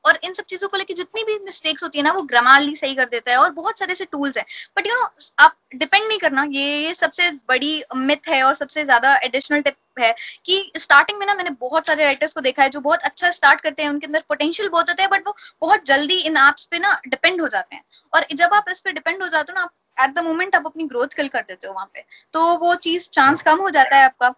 और 0.05 0.19
इन 0.23 0.33
सब 0.33 0.43
चीज़ों 0.45 0.67
को 0.69 0.77
लेकर 0.77 0.93
जितनी 0.93 1.23
भी 1.23 1.37
मिस्टेक्स 1.39 1.83
होती 1.83 1.97
है 1.97 2.03
ना, 2.03 2.11
वो 2.11 2.21
ग्रामरली 2.23 2.75
सही 2.75 2.95
कर 2.95 3.09
देता 3.09 3.31
है 3.31 3.37
और 3.37 3.51
बहुत 3.53 3.79
सारे 3.79 3.91
ऐसे 3.91 4.05
टूल्स 4.05 4.37
हैं। 4.37 4.45
बट 4.77 4.87
यू 4.87 4.93
नो 4.93 5.09
आप 5.39 5.55
डिपेंड 5.75 6.07
नहीं 6.07 6.19
करना, 6.19 6.43
ये 6.45 6.93
सबसे 6.93 7.29
बड़ी 7.49 7.83
मिथ 7.97 8.29
है 8.29 8.41
और 8.43 8.55
सबसे 8.55 8.83
ज़्यादा 8.85 9.15
एडिशनल 9.23 9.61
टिप 9.61 9.75
है 9.99 10.13
कि 10.45 10.71
स्टार्टिंग 10.77 11.19
में 11.19 11.25
ना 11.27 11.33
मैंने 11.35 11.49
बहुत 11.59 11.87
सारे 11.87 12.03
राइटर्स 12.03 12.33
को 12.33 12.41
देखा 12.41 12.63
है 12.63 12.69
जो 12.69 12.79
बहुत 12.81 12.99
अच्छा 13.01 13.29
स्टार्ट 13.31 13.61
करते 13.61 13.83
हैं, 13.83 13.89
उनके 13.89 14.07
अंदर 14.07 14.23
पोटेंशियल 14.29 14.69
बहुत 14.69 14.89
होता 14.89 15.03
है 15.03 15.09
बट 15.09 15.27
वो 15.27 15.35
बहुत 15.61 15.85
जल्दी 15.85 16.17
इन 16.21 16.37
एप्स 16.39 16.65
पे 16.65 16.79
ना 16.79 16.95
डिपेंड 17.07 17.41
हो 17.41 17.47
जाते 17.47 17.75
हैं। 17.75 17.83
और 18.13 18.25
जब 18.33 18.53
आप 18.53 18.65
इस 18.71 18.81
पे 18.81 18.91
डिपेंड 18.91 19.23
हो 19.23 19.27
जाते 19.27 19.51
हो 19.51 19.59
ना, 19.59 19.63
आप 19.63 19.73
एट 19.97 20.13
द 20.15 20.23
मोमेंट 20.25 20.55
आप 20.55 20.65
अपनी 20.65 20.83
ग्रोथ 20.85 21.15
कल 21.17 21.27
कर 21.27 21.41
देते 21.41 21.67
हो 21.67 21.73
वहाँ 21.73 21.89
पे। 21.93 22.03
तो 22.33 22.57
वो 22.57 22.75
चीज़ 22.77 23.09
चांस 23.11 23.41
कम 23.43 23.59
हो 23.59 23.69
जाता 23.69 23.95
है 23.95 24.05
आपका, 24.05 24.33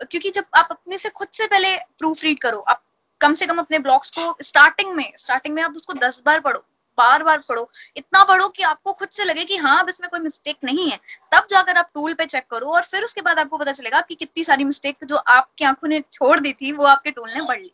क्योंकि 0.00 0.30
जब 0.30 0.44
आप 0.54 0.68
अपने 0.70 0.98
से 0.98 1.08
खुद 1.10 1.28
से 1.32 1.46
पहले 1.46 1.76
प्रूफ 1.98 2.24
रीड 2.24 2.38
करो, 2.40 2.58
आप 2.60 2.82
कम 3.24 3.34
से 3.34 3.46
कम 3.46 3.58
अपने 3.58 3.78
ब्लॉग्स 3.80 4.10
को 4.10 4.36
स्टार्टिंग 4.42 4.94
में 4.94 5.12
स्टार्टिंग 5.18 5.54
में 5.54 5.62
आप 5.62 5.76
उसको 5.76 5.92
दस 5.98 6.22
बार 6.26 6.40
पढ़ो 6.40 6.64
बार 6.98 7.22
बार 7.24 7.38
पढ़ो 7.48 7.68
इतना 7.96 8.22
पढ़ो 8.24 8.48
कि 8.48 8.62
आपको 8.62 8.92
खुद 8.92 9.08
से 9.10 9.24
लगे 9.24 9.44
कि 9.44 9.56
हाँ 9.58 9.78
अब 9.82 9.88
इसमें 9.88 10.08
कोई 10.10 10.20
मिस्टेक 10.20 10.56
नहीं 10.64 10.90
है। 10.90 10.98
तब 11.32 11.46
जाकर 11.50 11.76
आप 11.76 11.88
टूल 11.94 12.12
पे 12.14 12.24
चेक 12.26 12.44
करो 12.50 12.66
और 12.70 12.82
फिर 12.84 13.04
उसके 13.04 13.20
बाद 13.22 13.38
आपको 13.38 13.58
पता 13.58 13.72
चलेगा 13.72 13.98
आपकी 13.98 14.14
कितनी 14.14 14.44
सारी 14.44 14.64
मिस्टेक 14.64 15.04
जो 15.04 15.16
आपकी 15.16 15.64
आँखों 15.64 15.88
ने 15.88 16.00
छोड़ 16.12 16.38
दी 16.40 16.52
थी 16.52 16.72
वो 16.72 16.84
आपके 16.86 17.10
टूल 17.10 17.30
ने 17.30 17.42
पढ़ 17.42 17.60
ली। 17.60 17.72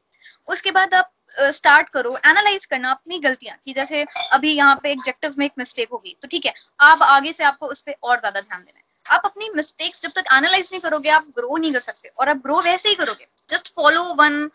उसके 0.49 0.71
बाद 0.71 0.95
आप 0.95 1.11
स्टार्ट 1.31 1.87
uh, 1.87 1.93
करो 1.93 2.17
एनालाइज 2.19 2.67
करना 2.67 2.91
अपनी 2.91 3.19
गलतियाँ 3.19 3.57
कि 3.65 3.73
जैसे 3.73 4.05
अभी 4.33 4.53
यहाँ 4.53 4.79
पे 4.83 4.91
एग्जेक्टिव 4.93 5.35
में 5.39 5.45
एक 5.47 5.53
मिस्टेक 5.59 5.89
होगी 5.93 6.17
तो 6.23 6.29
ठीक 6.29 6.47
है 6.47 6.55
आप 6.81 7.03
आगे 7.05 7.33
से 7.33 7.45
आपको 7.45 7.67
उस 7.69 7.83
पर 7.83 7.95
और 8.03 8.19
ज़्यादा 8.19 8.41
ध्यान 8.41 8.61
देना 8.61 8.79
है। 8.79 8.85
आप 9.07 9.23
अपनी 9.25 9.49
मिस्टेक्स 9.55 10.03
जब 10.03 10.11
तक 10.11 10.25
एनालाइज 10.33 10.69
नहीं 10.73 10.81
करोगे 10.81 11.11
आप 11.11 11.27
ग्रो 11.37 11.57
नहीं 11.57 11.73
कर 11.73 11.81
सकते। 11.81 12.11
और 12.19 12.29
आप 12.29 12.37
ग्रो 12.37 12.61
वैसे 12.63 12.89
ही 12.89 12.95
करोगे। 12.95 13.27
Just 13.51 13.75
follow 13.75 14.03
one 14.15 14.51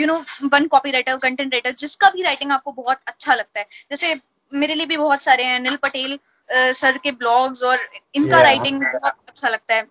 you 0.00 0.06
know 0.06 0.16
one 0.44 0.66
copywriter 0.90 1.16
content 1.18 1.52
writer 1.54 1.74
जिसका 1.78 2.10
भी 2.10 2.22
राइटिंग 2.22 2.52
आपको 2.52 2.72
बहुत 2.72 2.98
अच्छा 3.06 3.34
लगता 3.34 3.60
है। 3.60 3.66
जैसे 3.90 4.14
मेरे 4.52 4.74
लिए 4.74 4.86
भी 4.86 4.96
बहुत 4.96 5.22
सारे 5.22 5.44
हैं 5.44 5.58
अनिल 5.58 5.76
पटेल 5.76 6.18
सर 6.50 6.92
uh, 6.92 7.02
के 7.02 7.10
ब्लॉग्स 7.12 7.62
और 7.62 7.78
इनका 8.14 8.40
राइटिंग 8.42 8.80
yeah. 8.80 8.92
बहुत 8.94 9.16
अच्छा 9.28 9.48
लगता 9.48 9.74
है। 9.74 9.86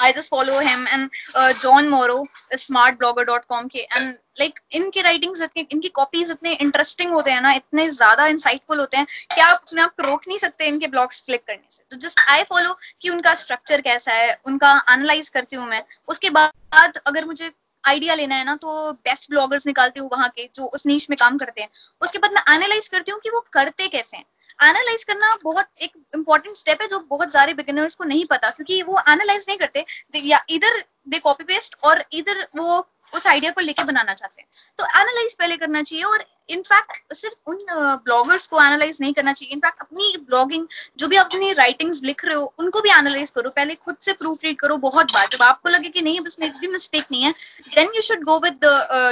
I 0.00 0.12
just 0.12 0.30
follow 0.30 0.58
him 0.60 0.86
and 0.92 1.10
uh, 1.34 1.52
John 1.54 1.88
Morrow, 1.88 2.26
smartblogger.com 2.54 3.68
के 3.68 3.86
and 3.96 4.18
like 4.38 4.60
इनके 4.72 5.02
writings 5.02 5.42
इतने 5.42 5.66
इनकी 5.72 5.90
copies 5.98 6.30
इतने 6.30 6.56
interesting 6.58 7.12
होते 7.12 7.30
हैं 7.30 7.40
ना 7.40 7.52
इतने 7.52 7.88
ज़्यादा 7.90 8.26
insightful 8.28 8.78
होते 8.78 8.96
हैं 8.96 9.06
कि 9.34 9.40
आप 9.40 9.60
अपने 9.66 9.82
आप 9.82 10.00
रोक 10.00 10.28
नहीं 10.28 10.38
सकते 10.38 10.66
इनके 10.66 10.86
blogs 10.86 11.20
click 11.26 11.46
करने 11.46 11.66
से। 11.70 11.82
तो 11.90 11.96
just 11.96 12.20
I 12.28 12.42
follow 12.52 12.74
कि 13.02 13.10
उनका 13.10 13.34
structure 13.34 13.80
कैसा 13.82 14.12
है 14.12 14.36
उनका 14.46 14.80
analyze 14.94 15.28
करती 15.28 15.56
हूँ 15.56 15.68
मैं। 15.68 15.82
उसके 16.08 16.30
बाद 16.30 16.98
अगर 17.06 17.24
मुझे 17.24 17.52
आइडिया 17.84 18.14
लेना 18.14 18.34
है 18.34 18.44
ना 18.44 18.54
तो 18.56 18.92
बेस्ट 18.92 19.30
ब्लॉगर्स 19.30 19.66
निकालती 19.66 20.00
हूँ 20.00 20.08
वहाँ 20.12 20.28
के 20.28 20.48
जो 20.54 20.64
उस 20.66 20.86
नीच 20.86 21.08
में 21.10 21.16
काम 21.20 21.36
करते 21.38 21.60
हैं। 21.60 21.68
उसके 22.02 22.18
बाद 22.18 22.32
मैं 22.32 22.42
एनालाइज 22.54 22.88
करती 22.88 23.12
हूँ 23.12 23.20
कि 23.20 23.30
वो 23.30 23.44
करते 23.52 23.88
कैसे 23.88 24.16
हैं। 24.16 24.24
एनालाइज 24.64 25.04
करना 25.04 25.36
बहुत 25.44 25.66
एक 25.82 25.92
इंपॉर्टेंट 26.14 26.56
स्टेप 26.56 26.82
है 26.82 26.88
जो 26.88 26.98
बहुत 27.10 27.32
सारे 27.32 27.54
बिगिनर्स 27.54 27.94
को 27.94 28.04
नहीं 28.04 28.24
पता, 28.26 28.50
क्योंकि 28.50 28.82
वो 28.82 28.98
एनालाइज 29.08 29.44
नहीं 29.48 29.58
करते। 29.58 29.84
या 30.24 30.44
इधर 30.50 30.82
दे 31.08 31.18
कॉपी 31.20 31.44
पेस्ट 31.44 31.76
और 31.84 32.04
इधर 32.12 32.46
वो 32.56 32.86
उस 33.12 33.26
आइडिया 33.26 33.50
को 33.52 33.60
लेके 33.60 33.82
बनाना 33.84 34.14
चाहते 34.14 34.42
हैं। 34.42 34.48
तो 34.78 34.84
एनालाइज 35.00 35.34
पहले 35.34 35.56
करना 35.56 35.82
चाहिए 35.82 36.04
और 36.04 36.24
इनफैक्ट 36.50 37.14
सिर्फ़ 37.14 37.50
उन 37.50 37.58
ब्लॉगर्स 38.04 38.46
को 38.46 38.60
एनालाइज 38.60 38.98
नहीं 39.00 39.12
करना 39.14 39.32
चाहिए। 39.32 39.52
इनफैक्ट 39.54 39.80
अपनी 39.80 40.16
ब्लॉगिंग 40.26 40.66
जो 40.98 41.08
भी 41.08 41.16
अपनी 41.16 41.52
राइटिंग्स 41.52 42.02
लिख 42.04 42.24
रहे 42.24 42.34
हो, 42.34 42.52
उनको 42.58 42.80
भी 42.80 42.90
एनालाइज 42.90 43.30
करो। 43.30 43.50
पहले 43.50 43.74
खुद 43.76 43.96
से 44.00 44.12
प्रूफ 44.14 44.44
रीड 44.44 44.58
करो 44.60 44.76
बहुत 44.78 45.12
बार। 45.12 45.28
जब 45.32 45.42
आपको 45.42 45.68
लगे 45.68 45.88
कि 45.88 46.02
नहीं 46.02 46.20
इसमें 46.26 46.50
भी 46.58 46.66
मिस्टेक 46.68 47.04
नहीं 47.12 47.22
है 47.22 47.32
then 47.74 47.90
you 47.96 48.00
should 48.02 48.24
go 48.24 48.38
with 48.40 48.64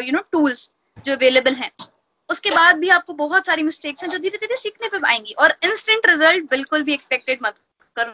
you 0.04 0.12
know 0.12 0.22
tools 0.32 0.70
जो 0.98 1.12
अवेलेबल 1.12 1.54
हैं। 1.54 1.70
उसके 2.32 2.50
बाद 2.50 2.76
भी 2.78 2.88
आपको 2.90 3.12
बहुत 3.14 3.46
सारी 3.46 3.62
मिस्टेक्स 3.62 4.02
हैं 4.02 4.10
जो 4.10 4.18
धीरे 4.18 4.38
धीरे 4.38 4.56
सीखने 4.56 4.88
पे 4.88 5.06
आएँगी 5.06 5.32
और 5.34 5.56
इंस्टेंट 5.64 6.06
रिज़ल्ट 6.06 6.50
बिल्कुल 6.50 6.82
भी 6.82 6.94
एक्सपेक्टेड 6.94 7.38
मत 7.44 7.54
करो। 7.96 8.12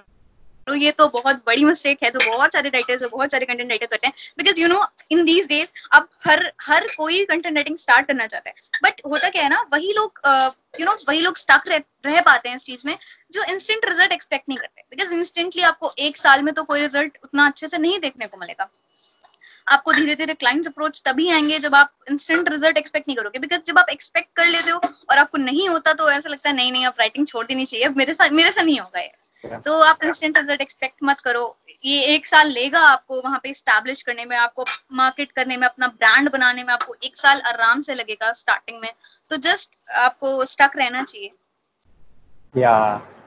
तो 0.66 0.74
ये 0.74 0.90
तो 0.92 1.06
बहुत 1.08 1.36
बड़ी 1.46 1.64
मिस्टेक 1.64 2.02
है 2.02 2.10
जो 2.10 2.20
बहुत 2.24 2.52
सारे 2.52 2.68
राइटर्स 2.68 3.02
और 3.02 3.08
बहुत 3.08 3.32
सारे 3.32 3.46
कंटेंट 3.46 3.68
राइटर 3.70 3.86
करते 3.86 4.06
हैं। 4.06 4.14
Because 4.38 4.60
you 4.60 4.66
know 4.68 4.84
in 5.12 5.24
these 5.24 5.46
days 5.48 5.70
अब 5.92 6.08
हर 6.26 6.42
हर 6.62 6.86
कोई 6.96 7.24
कंटेंट 7.24 7.54
राइटिंग 7.54 7.76
स्टार्ट 7.78 8.06
करना 8.06 8.26
चाहता 8.26 8.50
है। 8.50 8.54
बट 8.84 9.00
होता 9.06 9.28
क्या 9.28 9.42
है 9.42 9.48
ना 9.48 9.60
वही 9.72 9.92
लोग 9.92 10.20
यू 10.80 10.86
नो 10.86 10.96
वही 11.08 11.20
लोग 11.20 11.36
स्टक 11.36 11.68
रह, 11.68 11.80
रह 12.06 12.20
पाते 12.20 12.48
हैं 12.48 12.56
इस 12.56 12.64
चीज़ 12.64 12.82
में 12.86 12.96
जो 13.32 13.44
इंस्टेंट 13.52 13.88
रिज़ल्ट 13.88 14.12
एक्सपेक्ट 14.12 14.48
नहीं 14.48 14.58
करते। 14.58 14.82
बिकॉज़ 14.90 15.14
इंस्टेंटली 15.14 15.62
आपको 15.62 15.92
एक 15.98 16.16
साल 16.16 16.42
में 16.42 16.52
तो 16.54 16.64
कोई 16.64 16.80
रिज़ल्ट 16.80 17.18
उतना 17.24 17.46
अच्छे 17.46 17.68
से 17.68 17.78
नहीं 17.78 17.98
देखने 18.00 18.26
को 18.26 18.36
मिलेगा। 18.36 18.70
आपको 19.68 19.92
धीरे 19.92 20.14
धीरे 20.14 20.34
क्लाइंट्स 20.34 20.68
अप्रोच 20.68 21.02
तभी 21.06 21.28
आएँगे 21.30 21.58
जब 21.58 21.74
आप 21.74 21.92
इंस्टेंट 22.10 22.48
रिज़ल्ट 22.48 22.76
एक्सपेक्ट 22.78 23.08
नहीं 23.08 23.16
करोगे। 23.16 23.38
बिकॉज़ 23.38 23.60
जब 23.66 23.78
आप 23.78 23.90
एक्सपेक्ट 23.90 24.28
कर 24.36 24.46
लेते 24.46 24.70
हो 24.70 24.78
और 25.10 25.18
आपको 25.18 25.38
नहीं 25.38 25.68
होता 25.68 25.92
तो 25.92 26.10
ऐसा 26.10 26.28
लगता 26.28 26.48
है 26.50 26.56
नहीं 26.56 26.72
नहीं 26.72 26.86
आप 26.86 26.94
राइटिंग 26.98 27.26
छोड़ 27.26 27.46
देनी 27.46 27.64
चाहिए। 27.64 27.88
मेरे 27.96 28.14
साथ 28.14 28.30
मेरे 28.32 28.50
से 28.50 28.62
नहीं 28.62 28.78
होगा 28.80 29.00
ये। 29.00 29.12
तो 29.64 29.78
आप 29.80 30.04
इंस्टेंट 30.04 30.38
रिज़ल्ट 30.38 30.60
एक्सपेक्ट 30.60 30.96
मत 31.04 31.20
करो। 31.20 31.56
ये 31.84 32.00
एक 32.14 32.26
साल 32.26 32.48
लेगा 32.50 32.80
आपको 32.82 33.20
वहाँ 33.20 33.38
पे 33.42 33.52
स्टैब्लिश 33.54 34.02
करने 34.02 34.24
में 34.24 34.36
आपको 34.36 34.64
मार्केट 34.92 35.32
करने 35.32 35.56
में 35.56 35.66
अपना 35.66 35.86
ब्रांड 35.88 36.30
बनाने 36.30 36.62
में 36.62 36.72
आपको 36.74 36.94
एक 37.04 37.16
साल 37.16 37.40
आराम 37.46 37.82
से 37.82 37.94
लगेगा 37.94 38.32
स्टार्टिंग 38.32 38.80
में। 38.80 38.90
तो 39.30 39.36
जस्ट 39.38 39.76
आपको 39.98 40.44
स्टक 40.44 40.76
रहना 40.76 41.02
चाहिए। 41.02 41.30
या 42.56 42.74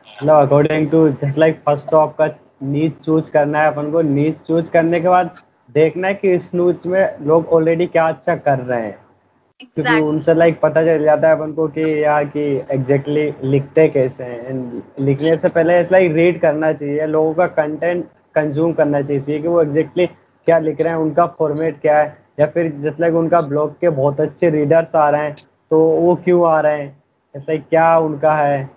मतलब 0.07 0.45
according 0.45 0.89
to 0.91 1.07
just 1.09 1.37
like 1.37 1.61
first 1.65 1.89
तो 1.91 1.97
आपका 1.97 2.27
नीच 2.63 2.99
चूज़ 3.05 3.31
करना 3.31 3.61
है 3.61 3.67
अपन 3.67 3.91
को। 3.91 4.01
नीच 4.01 4.35
चूज़ 4.47 4.71
करने 4.71 4.99
के 5.01 5.09
बाद 5.09 5.39
देखना 5.75 6.07
है 6.07 6.13
कि 6.13 6.31
इस 6.31 6.51
न्यूज़ 6.55 6.87
में 6.87 7.25
लोग 7.25 7.47
ऑलरेडी 7.47 7.85
क्या 7.85 8.07
अच्छा 8.07 8.35
कर 8.35 8.59
रहे 8.59 8.81
हैं। 8.81 8.95
exactly. 8.95 9.73
क्योंकि 9.75 10.01
उनसे 10.01 10.33
लाइक 10.33 10.59
पता 10.59 10.83
चल 10.83 11.03
जाता 11.03 11.27
है 11.27 11.35
अपन 11.35 11.51
को 11.53 11.67
कि 11.67 12.03
यार 12.03 12.25
कि 12.25 12.41
एग्जैक्टली 12.71 13.25
exactly 13.27 13.51
लिखते 13.51 13.87
कैसे 13.87 14.23
हैं। 14.23 14.83
लिखने 14.99 15.35
से 15.37 15.47
पहले 15.47 15.81
लाइक 15.83 16.11
रीड 16.11 16.41
करना 16.41 16.71
चाहिए। 16.73 17.05
लोगों 17.05 17.33
का 17.33 17.47
कंटेंट 17.47 18.05
कंज्यूम 18.35 18.73
करना 18.73 19.01
चाहिए 19.01 19.39
कि 19.39 19.47
वो 19.47 19.61
एग्जैक्टली 19.61 20.05
exactly 20.05 20.45
क्या 20.47 20.59
लिख 20.59 20.81
रहे 20.81 20.93
हैं 20.93 20.99
उनका 20.99 21.25
फॉर्मेट 21.39 21.79
क्या 21.81 21.99
है। 21.99 22.17
या 22.39 22.45
फिर 22.47 22.71
जस्ट 22.71 22.99
लाइक 22.99 23.13
उनका 23.13 23.41
ब्लॉग 23.41 23.79
के 23.79 23.89
बहुत 23.89 24.21
अच्छे 24.21 24.49
रीडर्स 24.49 24.95
आ 24.95 25.09
रहे 25.09 25.21
हैं 25.21 25.35
तो 25.71 25.79
वो 25.79 26.15
क्यों 26.15 26.45
आ 26.47 26.59
रहे 26.61 26.81
हैं? 26.81 26.95
ऐसा 27.35 27.55
क्या 27.55 27.97
उनका 27.99 28.35
है? 28.35 28.69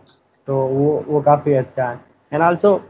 तो 0.48 0.56
वो 0.56 1.04
वो 1.08 1.20
काफ़ी 1.20 1.52
अच्छा 1.54 1.84
है। 1.84 2.00
एंड 2.32 2.42
ऑल्सो 2.42 2.80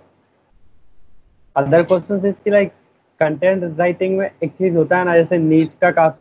अदर 1.56 1.82
क्वेश्चन 1.82 2.26
इसकी 2.26 2.50
लाइक 2.50 2.72
कंटेंट 3.20 3.78
राइटिंग 3.78 4.16
में 4.18 4.26
एक 4.26 4.52
चीज़ 4.52 4.76
होता 4.76 4.98
है 4.98 5.04
ना 5.04 5.16
जैसे 5.16 5.38
नीच 5.38 5.74
का 5.74 5.90
काफ़ी 5.90 6.20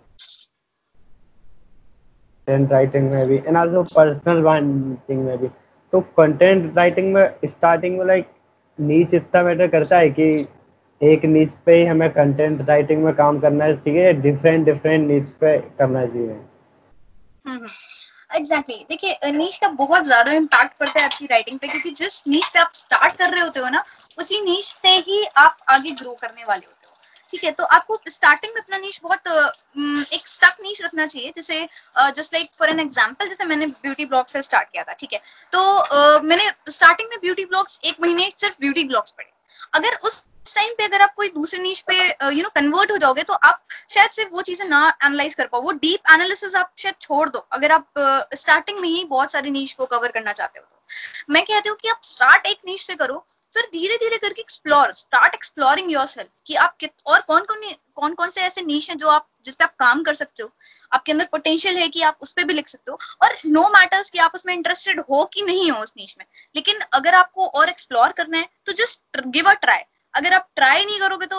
कंटेंट 2.47 2.71
राइटिंग 2.71 3.13
में 3.13 3.27
भी 3.27 3.35
एंड 3.37 3.57
आल्सो 3.57 3.83
पर्सनल 3.85 4.41
ब्रांडिंग 4.41 5.23
में 5.25 5.37
भी। 5.37 5.47
तो 5.93 5.99
कंटेंट 6.17 6.77
राइटिंग 6.77 7.13
में 7.13 7.35
स्टार्टिंग 7.45 7.97
में 7.99 8.05
लाइक 8.05 8.27
नीच 8.79 9.13
इतना 9.13 9.43
मैटर 9.43 9.67
करता 9.67 9.97
है 9.97 10.09
कि 10.09 10.25
एक 11.01 11.25
नीच 11.25 11.53
पे 11.65 11.75
ही 11.75 11.85
हमें 11.85 12.09
कंटेंट 12.13 12.61
राइटिंग 12.69 13.03
में 13.03 13.13
काम 13.15 13.39
करना 13.39 13.71
चाहिए 13.75 14.13
डिफरेंट 14.13 14.65
डिफरेंट 14.65 15.07
नीच 15.07 15.29
पे 15.41 15.57
करना 15.79 16.05
चाहिए। 16.05 16.35
Exactly 18.29 18.75
hmm, 18.75 18.83
hmm. 18.83 18.85
देखिए 18.89 19.31
नीच 19.31 19.57
का 19.57 19.67
बहुत 19.81 20.03
ज़्यादा 20.03 20.31
इम्पैक्ट 20.31 20.79
पड़ता 20.79 20.99
है 20.99 21.05
आपकी 21.05 21.25
राइटिंग 21.25 21.59
पे 21.59 21.67
क्योंकि 21.67 21.89
जिस 21.93 22.23
नीच 22.27 22.47
पे 22.53 22.59
आप 22.59 22.71
स्टार्ट 22.73 23.17
कर 23.17 23.29
रहे 23.29 23.41
होते 23.41 23.59
हो 23.59 23.69
ना 23.69 23.83
उसी 24.17 24.41
नीच 24.41 24.65
से 24.65 24.95
ही 25.07 25.25
आप 25.37 25.57
आगे 25.69 25.91
ग्रो 25.91 26.15
करने 26.21 26.43
वाले 26.43 26.65
होते 26.65 26.82
हो। 26.82 26.82
ठीक 27.33 27.43
है 27.43 27.51
तो 27.51 27.63
आपको 27.75 27.97
स्टार्टिंग 28.09 28.51
में 28.55 28.61
अपना 28.61 28.77
नीच 28.77 28.99
बहुत 29.03 29.27
एक 30.13 30.27
स्टक 30.27 30.57
नीच 30.63 30.81
रखना 30.81 31.05
चाहिए, 31.05 31.31
जैसे 31.35 31.67
just 32.15 32.33
like 32.33 32.49
for 32.57 32.69
an 32.69 32.79
example 32.79 33.29
जैसे 33.29 33.45
मैंने 33.45 33.67
ब्यूटी 33.67 34.05
ब्लॉग 34.05 34.27
से 34.27 34.41
स्टार्ट 34.43 34.69
किया 34.71 34.83
था, 34.83 34.93
ठीक 34.93 35.13
है? 35.13 35.19
तो 35.53 36.19
मैंने 36.23 36.51
स्टार्टिंग 36.71 37.09
में 37.09 37.19
ब्यूटी 37.21 37.45
ब्लॉग्स 37.45 37.79
एक 37.85 38.01
महीने 38.01 38.29
सिर्फ़ 38.37 38.59
ब्यूटी 38.59 38.83
ब्लॉग्स 38.83 39.11
पढ़े। 39.11 39.31
अगर 39.73 39.97
उस 40.07 40.23
टाइम 40.45 40.73
पे 40.77 40.83
अगर 40.83 41.01
आप 41.01 41.13
कोई 41.15 41.29
दूसरे 41.31 41.61
नीच 41.61 41.81
पे 41.89 41.99
यू 42.29 42.43
नो 42.43 42.49
कन्वर्ट 42.55 42.91
हो 42.91 42.97
जाओगे 42.97 43.23
तो 43.23 43.33
आप 43.33 43.61
शायद 43.89 44.11
से 44.11 44.23
वो 44.25 44.41
चीज़ें 44.43 44.67
ना 44.69 44.87
एनालाइज 45.05 45.33
कर 45.35 45.47
पाओ, 45.47 45.61
वो 45.61 45.71
डीप 45.73 46.11
एनालिसिस 46.13 46.55
आप 46.55 46.71
शायद 46.77 46.95
छोड़ 47.01 47.29
दो, 47.29 47.47
अगर 47.51 47.71
आप 47.71 47.87
स्टार्टिंग 48.35 48.79
में 48.79 48.89
ही 48.89 49.03
बहुत 49.05 49.31
सारे 49.31 49.49
नीच 49.51 49.73
को 49.73 49.85
कवर 49.87 50.11
करना 50.11 50.33
चाहते 50.33 50.59
हो 50.59 50.65
तो। 50.65 51.33
मैं 51.33 51.43
कहती 51.45 51.69
हूँ 51.69 51.77
कि 51.77 51.89
आप 51.89 51.99
स्टार्ट 52.05 52.45
एक 52.47 52.59
नीच 52.65 52.81
से 52.81 52.95
करो 52.95 53.25
फिर 53.55 53.67
धीरे 53.73 53.95
धीरे 53.97 54.17
करके 54.17 54.41
explore 54.41 54.91
start 54.93 55.33
exploring 55.35 55.91
your 55.91 56.05
self 56.07 56.41
की 56.47 56.55
आप 56.55 56.75
कित, 56.79 56.91
और 57.07 57.21
कौन 57.21 57.43
कौन 57.43 57.61
कौन 57.95 58.13
कौन 58.13 58.29
से 58.29 58.41
ऐसे 58.41 58.61
नीच 58.61 58.89
हैं 58.89 58.97
जो 58.97 59.07
आप 59.09 59.27
जिसपे 59.45 59.63
आप 59.63 59.75
काम 59.79 60.03
कर 60.03 60.15
सकते 60.15 60.43
हो, 60.43 60.49
आपके 60.93 61.11
अंदर 61.11 61.25
पोटेंशियल 61.31 61.77
है 61.77 61.87
कि 61.87 62.01
आप 62.01 62.17
उस 62.21 62.31
पर 62.31 62.43
भी 62.43 62.53
लिख 62.53 62.67
सकते 62.67 62.91
हो, 62.91 62.99
और 63.23 63.35
नो 63.45 63.61
no 63.61 63.73
मैटर्स 63.73 64.09
कि 64.09 64.19
आप 64.19 64.31
उसमें 64.35 64.53
इंटरेस्टेड 64.53 64.99
हो 65.01 65.23
कि 65.33 65.41
नहीं 65.41 65.71
हो 65.71 65.79
उस 65.79 65.93
नीच 65.97 66.15
में, 66.19 66.25
लेकिन 66.55 66.79
अगर 66.93 67.15
आपको 67.15 67.47
और 67.49 67.69
एक्सप्लोर 67.69 68.11
करना 68.11 68.37
है 68.37 68.49
तो 68.65 68.73
जस्ट 68.73 69.21
गिव 69.27 69.49
अ 69.49 69.53
ट्राई 69.55 69.81
अगर 70.15 70.33
आप 70.33 70.47
ट्राई 70.55 70.85
नहीं 70.85 70.99
करोगे 70.99 71.25
तो 71.25 71.37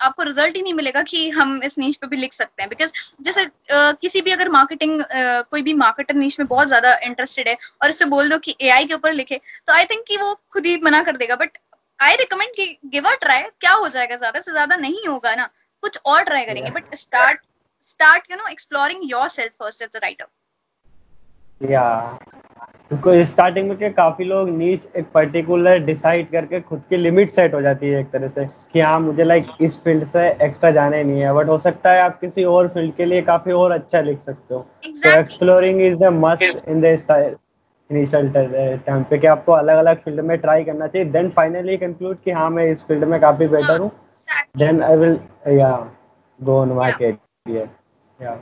आपको 0.00 0.22
रिज़ल्ट 0.22 0.56
ही 0.56 0.62
नहीं 0.62 0.74
मिलेगा 0.74 1.02
कि 1.02 1.28
हम 1.30 1.60
इस 1.64 1.78
नीच 1.78 1.96
पे 1.96 2.06
भी 2.06 2.16
लिख 2.16 2.32
सकते 2.32 2.62
हैं। 2.62 2.68
बिकॉज़ 2.70 2.92
जैसे 3.20 3.46
किसी 3.72 4.20
भी 4.20 4.30
अगर 4.32 4.48
मार्केटिंग 4.50 5.02
कोई 5.50 5.62
भी 5.62 5.74
मार्केटर 5.76 6.14
नीच 6.14 6.38
में 6.40 6.46
बहुत 6.48 6.68
ज़्यादा 6.68 6.94
इंटरेस्टेड 7.06 7.48
है 7.48 7.56
और 7.82 7.90
इससे 7.90 8.04
बोल 8.06 8.28
दो 8.30 8.38
कि 8.38 8.56
एआई 8.60 8.84
के 8.84 8.94
ऊपर 8.94 9.12
लिखे 9.12 9.40
तो 9.66 9.72
आई 9.72 9.84
थिंक 9.84 10.04
कि 10.08 10.16
वो 10.16 10.34
खुद 10.52 10.66
ही 10.66 10.76
मना 10.84 11.02
कर 11.02 11.16
देगा। 11.16 11.36
बट 11.36 11.58
आई 12.00 12.16
रिकमेंड 12.16 12.54
कि 12.56 12.66
गिव 12.86 13.08
अ 13.08 13.14
ट्राई 13.20 13.42
क्या 13.60 13.72
हो 13.72 13.88
जाएगा? 13.88 14.16
ज़्यादा 14.16 14.40
से 14.40 14.52
ज़्यादा 14.52 14.76
नहीं 14.78 15.06
होगा 15.08 15.34
ना। 15.34 15.48
कुछ 15.82 15.98
और 16.06 16.22
ट्राई 16.24 16.44
करेंगे। 16.44 16.70
But 16.70 16.94
start 16.96 17.40
start 17.88 18.26
you 18.30 18.36
know 18.38 18.48
exploring 18.52 19.04
yourself 19.10 19.54
first 19.60 19.82
as 19.84 19.94
a 19.98 20.00
writer 20.00 20.26
या 21.60 21.84
क्योंकि 22.90 23.24
स्टार्टिंग 23.26 23.68
में 23.68 23.76
क्या 23.78 23.88
काफ़ी 23.92 24.24
लोग 24.24 24.48
नीच 24.48 24.86
एक 24.96 25.06
पर्टिकुलर 25.14 25.78
डिसाइड 25.84 26.30
करके 26.30 26.60
खुद 26.60 26.82
की 26.90 26.96
लिमिट 26.96 27.30
सेट 27.30 27.54
हो 27.54 27.60
जाती 27.62 27.88
है 27.88 28.00
एक 28.00 28.10
तरह 28.10 28.28
से 28.28 28.46
कि 28.72 28.80
हाँ 28.80 28.98
मुझे 29.00 29.24
लाइक 29.24 29.46
इस 29.60 29.76
फ़ील्ड 29.84 30.04
से 30.04 30.28
एक्स्ट्रा 30.42 30.70
जाने 30.70 31.02
नहीं 31.04 31.20
है। 31.20 31.32
बट 31.34 31.48
हो 31.48 31.58
सकता 31.58 31.92
है 31.92 32.00
आप 32.02 32.18
किसी 32.20 32.44
और 32.44 32.68
फ़ील्ड 32.68 32.94
के 32.94 33.04
लिए 33.04 33.22
काफ़ी 33.22 33.52
और 33.52 33.72
अच्छा 33.72 34.00
लिख 34.00 34.18
सकते 34.20 34.54
हो। 34.54 34.60
तो 34.84 35.18
exploring 35.18 35.80
is 35.82 35.96
the 35.96 36.12
must 36.14 36.68
in 36.68 36.80
the 36.80 37.36
initial 37.90 38.28
time 38.86 39.02
पे 39.10 39.18
कि 39.18 39.26
आपको 39.26 39.52
अलग 39.52 39.76
अलग 39.78 40.02
फ़ील्ड 40.04 40.20
में 40.20 40.36
ट्राई 40.38 40.64
करना 40.64 40.86
चाहिए। 40.86 41.08
देन 41.10 41.30
फाइनली 41.30 41.76
कंक्लूड 41.76 42.16
कि 42.24 42.30
हाँ 42.30 42.48
मैं 42.50 42.64
इस 42.70 42.82
फ़ील्ड 42.86 43.04
में 43.04 43.20
काफ़ी 43.20 43.46
बेटर 43.48 43.80
हूँ 43.80 43.90
देन 44.58 44.82
आई 44.82 44.96
विल 44.96 45.18
या 45.58 45.70
गो 46.40 46.58
ऑन 46.60 46.72
माय 46.72 46.92
करियर 46.92 47.68
या 48.18 48.38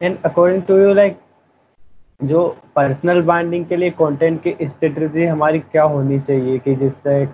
and 0.00 0.16
according 0.24 0.62
to 0.62 0.78
you 0.78 0.92
like 0.94 1.18
जो 2.22 2.46
पर्सनल 2.76 3.20
ब्रांडिंग 3.22 3.64
के 3.66 3.76
लिए 3.76 3.90
कंटेंट 3.90 4.42
की 4.42 4.68
स्ट्रेटजी 4.68 5.24
हमारी 5.24 5.58
क्या 5.60 5.82
होनी 5.84 6.18
चाहिए 6.20 6.58
कि 6.58 6.74
जिससे 6.76 7.24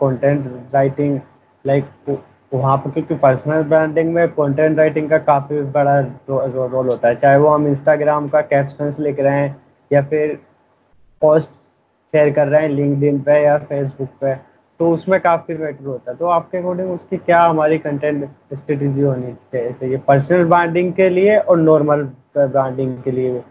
कंटेंट 0.00 0.46
राइटिंग 0.74 1.18
लाइक 1.64 2.18
वहाँ 2.52 2.76
पर 2.78 2.90
क्योंकि 2.90 3.14
पर्सनल 3.14 3.62
ब्रांडिंग 3.62 4.12
में 4.14 4.28
कंटेंट 4.28 4.78
राइटिंग 4.78 5.08
का 5.10 5.18
काफ़ी 5.20 5.60
बड़ा 5.62 5.98
रोल 6.00 6.50
रो, 6.50 6.66
रोल 6.66 6.86
होता 6.86 7.08
है। 7.08 7.14
चाहे 7.16 7.38
वो 7.38 7.48
हम 7.48 7.66
इंस्टाग्राम 7.68 8.28
का 8.28 8.40
कैप्शंस 8.42 9.00
लिख 9.00 9.20
रहे 9.20 9.40
हैं 9.40 9.56
या 9.90 10.02
फिर 10.02 10.38
पोस्ट 11.22 11.50
शेयर 12.14 12.30
कर 12.32 12.48
रहे 12.48 12.62
हैं 12.62 12.68
लिंकड 12.68 13.20
पे 13.24 13.42
या 13.42 13.58
फेसबुक 13.58 14.08
पे 14.20 14.34
तो 14.80 14.90
उसमें 14.92 15.20
काफ़ी 15.20 15.54
मैटर 15.56 15.84
होता 15.86 16.10
है। 16.10 16.16
तो 16.16 16.26
आपके 16.26 16.58
अकॉर्डिंग 16.58 16.90
उसकी 16.90 17.16
क्या 17.16 17.42
हमारी 17.42 17.78
कंटेंट 17.78 18.28
स्ट्रेटेजी 18.54 19.02
होनी 19.02 19.32
चाहिए 19.52 19.96
पर्सनल 20.08 20.44
ब्रांडिंग 20.44 20.92
के 20.92 21.08
लिए 21.08 21.38
और 21.38 21.58
नॉर्मल 21.58 22.08
ब्रांडिंग 22.38 22.96
के 23.02 23.10
लिए? 23.10 23.42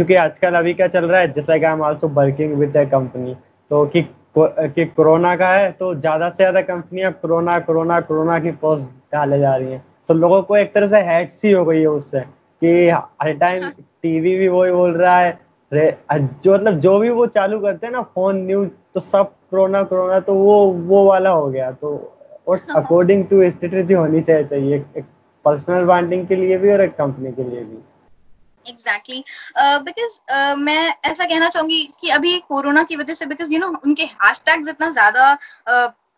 क्योंकि 0.00 0.14
आजकल 0.14 0.54
अभी 0.54 0.72
क्या 0.74 0.86
चल 0.88 1.04
रहा 1.04 1.20
है 1.20 1.32
जैसा 1.32 1.56
कि 1.58 1.64
am 1.66 1.82
also 1.82 2.08
working 2.10 2.52
with 2.58 2.76
a 2.76 2.84
company 2.86 3.34
तो 3.70 3.84
कि 3.86 4.02
कि 4.38 4.84
कोरोना 4.86 5.34
का 5.36 5.48
है 5.48 5.70
तो 5.72 5.94
ज़्यादा 5.94 6.28
से 6.30 6.36
ज़्यादा 6.36 6.60
कंपनियाँ 6.62 7.10
कोरोना 7.14 7.58
कोरोना 7.60 8.00
कोरोना 8.00 8.38
की 8.38 8.50
पोस्ट 8.62 8.86
डाले 9.12 9.38
जा 9.38 9.54
रही 9.56 9.72
हैं। 9.72 9.82
तो 10.08 10.14
लोगों 10.14 10.40
को 10.42 10.56
एक 10.56 10.72
तरह 10.74 10.86
से 10.86 11.00
हैट 11.08 11.30
सी 11.30 11.50
हो 11.52 11.64
गई 11.64 11.80
है 11.80 11.86
उससे 11.88 12.20
कि 12.20 12.88
हर 12.90 13.32
टाइम 13.34 13.68
टीवी 13.70 14.36
भी 14.38 14.48
वही 14.48 14.72
बोल 14.72 14.94
रहा 14.94 15.18
है 15.18 15.38
जो 15.72 16.54
मतलब 16.54 16.78
जो 16.80 16.98
भी 16.98 17.10
वो 17.10 17.26
चालू 17.28 17.60
करते 17.60 17.86
हैं 17.86 17.92
ना 17.92 18.02
फ़ोन 18.14 18.40
न्यूज़ 18.46 18.68
तो 18.94 19.00
सब 19.00 19.32
कोरोना 19.50 19.82
कोरोना 19.84 20.20
तो 20.20 20.34
वो 20.34 20.58
वो 20.88 21.04
वाला 21.06 21.30
हो 21.30 21.46
गया। 21.48 21.70
तो 21.72 21.94
अकॉर्डिंग 22.76 23.24
टू 23.26 23.50
स्ट्रेटेजी 23.50 23.94
होनी 23.94 24.20
चाहिए 24.22 24.44
चाहिए 24.46 24.84
एक 24.96 25.04
पर्सनल 25.44 25.84
ब्रांडिंग 25.84 26.26
के 26.26 26.36
लिए 26.36 26.58
भी 26.58 26.72
और 26.72 26.80
एक 26.80 26.96
कंपनी 26.96 27.32
के 27.32 27.44
लिए 27.44 27.60
भी। 27.60 27.82
एग्जैक्टली 28.66 29.24
बिकॉज़ 29.58 30.18
uh, 30.30 30.36
uh, 30.36 30.56
मैं 30.58 30.94
ऐसा 31.04 31.24
कहना 31.24 31.48
चाहूँगी 31.48 31.82
कि 32.00 32.10
अभी 32.10 32.38
कोरोना 32.48 32.82
की 32.82 32.96
वजह 32.96 33.14
से 33.14 33.26
बिकॉज़ 33.26 33.52
यू 33.52 33.58
नो 33.58 33.68
उनके 33.86 34.04
हैशटैग्स 34.04 34.68
इतना 34.68 34.90
ज़्यादा 34.90 35.34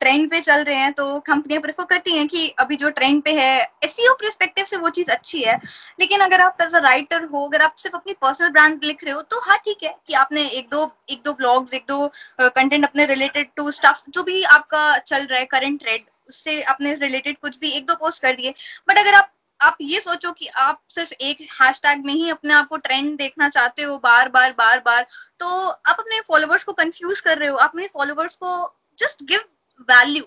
ट्रेंड 0.00 0.24
uh, 0.24 0.30
पे 0.30 0.40
चल 0.40 0.62
रहे 0.64 0.76
हैं 0.76 0.92
तो 0.92 1.18
कंपनियाँ 1.26 1.60
प्रेफर 1.62 1.84
करती 1.84 2.16
हैं 2.16 2.26
कि 2.28 2.48
अभी 2.58 2.76
जो 2.76 2.88
ट्रेंड 2.90 3.22
पे 3.22 3.32
है 3.34 3.52
एस 3.84 3.96
परस्पेक्टिव 4.00 4.64
से 4.64 4.76
वो 4.76 4.88
चीज़ 4.90 5.10
अच्छी 5.10 5.42
है। 5.42 5.56
लेकिन 6.00 6.20
अगर 6.20 6.40
आप 6.40 6.56
एज 6.62 6.74
अ 6.74 6.78
राइटर 6.78 7.24
हो 7.24 7.44
अगर 7.48 7.62
आप 7.62 7.74
सिर्फ़ 7.78 7.96
अपनी 7.96 8.12
पर्सनल 8.22 8.48
ब्रांड 8.50 8.84
लिख 8.84 9.04
रहे 9.04 9.14
हो 9.14 9.20
तो 9.22 9.40
हाँ 9.40 9.58
ठीक 9.64 9.82
है 9.82 9.94
कि 10.06 10.14
आपने 10.14 10.46
एक 10.48 10.68
दो 10.70 10.90
एक 11.10 11.22
दो 11.24 11.32
ब्लॉग्स 11.32 11.74
एक 11.74 11.84
दो 11.88 12.06
कंटेंट 12.40 12.84
अपने 12.84 13.06
रिलेटेड 13.06 13.48
टू 13.56 13.70
स्टफ़ 13.70 14.02
जो 14.10 14.22
भी 14.22 14.42
आपका 14.56 14.96
चल 14.98 15.26
रहा 15.26 15.38
है 15.38 15.44
करंट 15.46 15.80
ट्रेंड 15.82 16.00
उससे 16.28 16.60
अपने 16.72 16.94
रिलेटेड 16.94 17.36
कुछ 17.38 17.58
भी 17.58 17.70
एक 17.70 17.86
दो 17.86 17.94
पोस्ट 17.94 18.22
कर 18.22 18.34
दिए। 18.36 18.54
बट 18.88 18.98
अगर 18.98 19.14
आप 19.14 19.30
आप 19.62 19.76
ये 19.80 20.00
सोचो 20.00 20.32
कि 20.32 20.46
आप 20.58 20.80
सिर्फ़ 20.88 21.12
एक 21.12 21.40
हैशटैग 21.52 22.04
में 22.06 22.12
ही 22.14 22.30
अपने 22.30 22.54
आप 22.54 22.68
को 22.68 22.76
ट्रेंड 22.78 23.16
देखना 23.18 23.48
चाहते 23.48 23.82
हो 23.82 23.96
बार 23.98 24.28
बार 24.28 24.52
बार 24.58 24.82
बार 24.86 25.06
तो 25.40 25.68
आप 25.68 25.96
अपने 25.98 26.20
फॉलोवर्स 26.28 26.64
को 26.64 26.72
कंफ्यूज 26.72 27.20
कर 27.20 27.38
रहे 27.38 27.48
हो। 27.48 27.56
अपने 27.58 27.86
फॉलोवर्स 27.92 28.36
को 28.36 28.54
जस्ट 28.98 29.22
गिव 29.24 29.40
वैल्यू 29.88 30.24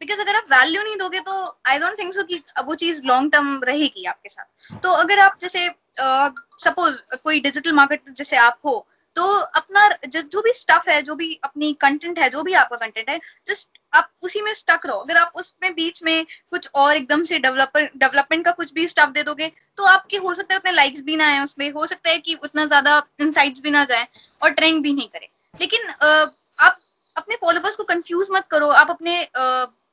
बिकॉज़ 0.00 0.20
अगर 0.20 0.36
आप 0.36 0.46
वैल्यू 0.50 0.82
नहीं 0.82 0.96
दोगे 0.96 1.20
तो 1.20 1.34
आई 1.66 1.78
डोंट 1.78 1.98
थिंक 1.98 2.14
सो 2.14 2.22
कि 2.22 2.42
वो 2.64 2.74
चीज़ 2.74 3.02
लॉन्ग 3.06 3.32
टर्म 3.32 3.60
रहेगी 3.64 4.04
आपके 4.04 4.28
साथ। 4.28 4.80
तो 4.82 4.92
अगर 4.92 5.18
आप 5.18 5.38
जैसे 5.40 5.68
सपोज़ 5.98 6.94
uh, 6.94 7.18
कोई 7.18 7.40
डिजिटल 7.40 7.72
मार्केट 7.72 8.10
जैसे 8.10 8.36
आप 8.36 8.58
हो 8.64 8.86
तो 9.16 9.24
अपना 9.56 9.88
जो 10.06 10.40
भी 10.42 10.52
स्टफ़ 10.54 10.88
है, 10.90 11.00
जो 11.02 11.14
भी 11.14 11.38
अपनी 11.44 11.72
कंटेंट 11.80 12.18
है, 12.18 12.28
जो 12.30 12.42
भी 12.42 12.52
आपका 12.54 12.76
कंटेंट 12.76 13.10
है 13.10 13.18
जस्ट 13.46 13.68
आप 13.92 14.10
उसी 14.22 14.40
में 14.42 14.52
स्टक 14.54 14.86
रहो। 14.86 14.98
अगर 14.98 15.16
आप 15.16 15.32
उसमें 15.36 15.72
बीच 15.74 16.02
में 16.02 16.26
कुछ 16.50 16.68
और 16.74 16.96
एकदम 16.96 17.22
से 17.24 17.38
डेवलपर 17.38 17.84
डेवलपमेंट 17.96 18.44
का 18.44 18.50
कुछ 18.52 18.72
भी 18.74 18.86
स्टफ़ 18.88 19.10
दे 19.10 19.22
दोगे 19.22 19.50
तो 19.78 19.84
आपके, 19.84 20.16
हो 20.16 20.34
सकता 20.34 20.54
है 20.54 20.58
उतने 20.58 20.72
लाइक्स 20.72 21.02
भी 21.02 21.16
ना 21.16 21.26
आए 21.26 21.42
उसमें, 21.44 21.70
हो 21.72 21.86
सकता 21.86 22.10
है 22.10 22.18
कि 22.18 22.34
उतना 22.34 22.64
ज़्यादा 22.66 23.02
इनसाइट्स 23.20 23.62
भी 23.62 23.70
ना 23.70 23.84
जाए 23.84 24.06
और 24.42 24.50
ट्रेंड 24.52 24.82
भी 24.82 24.92
नहीं 24.92 25.08
करे। 25.08 25.28
लेकिन 25.54 25.88
आप 25.90 26.76
अपने 27.16 27.36
फॉलोवर्स 27.36 27.76
को 27.76 27.84
कंफ्यूज 27.84 28.28
मत 28.32 28.46
करो, 28.50 28.68
आप 28.68 28.90
अपने 28.90 29.22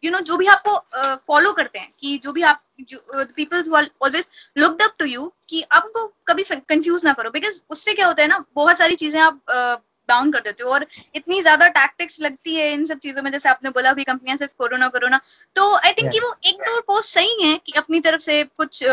यू 0.04 0.12
नो 0.12 0.20
जो 0.22 0.38
भी 0.38 0.48
आपको 0.48 0.78
फॉलो 1.28 1.52
करते 1.54 1.80
हैं 1.80 1.92
कि 2.00 2.18
जो 2.18 2.32
भी 2.32 2.42
आप 2.44 2.62
peoples 3.36 3.70
always 3.70 4.28
looked 4.58 4.82
up 4.82 4.96
to 5.00 5.06
you 5.06 5.32
कि 5.50 5.64
आप 5.72 5.86
उनको 5.86 6.08
कभी 6.28 6.44
कंफ्यूज 6.50 7.06
ना 7.06 7.14
करो 7.14 7.30
बिकॉज़ 7.30 7.62
उससे 7.70 7.94
क्या 7.94 8.08
होता 8.08 8.22
है 8.22 8.28
ना 8.28 8.44
बहुत 8.56 8.78
सारी 8.78 8.96
चीज़ें 8.96 9.20
आप 9.22 9.42
डाउन 10.10 10.32
कर 10.32 10.40
देते 10.40 10.64
हो 10.64 10.70
और 10.70 10.86
इतनी 11.16 11.42
ज़्यादा 11.42 11.68
टैक्टिक्स 11.76 12.22
लगती 12.22 12.56
है 12.56 12.72
इन 12.74 12.86
सब 12.86 13.00
चीज़ों 13.00 13.24
में 13.24 13.32
जैसे 13.32 13.50
आपने 13.50 13.70
बोला 13.70 13.90
अभी 13.90 14.04
कंपनियाँ 14.04 14.38
सिर्फ़ 14.38 14.54
कोरोना 14.58 14.88
कोरोना 14.88 15.20
तो 15.56 15.76
आई 15.76 15.92
थिंक 15.92 16.12
yeah. 16.14 16.24
वो 16.24 16.36
एक 16.46 16.62
दो 16.62 16.82
पोस्ट 16.82 17.14
सही 17.14 17.44
है 17.44 17.58
कि 17.66 17.74
अपनी 17.78 18.00
तरफ़ 18.00 18.22
से 18.22 18.44
कुछ 18.44 18.84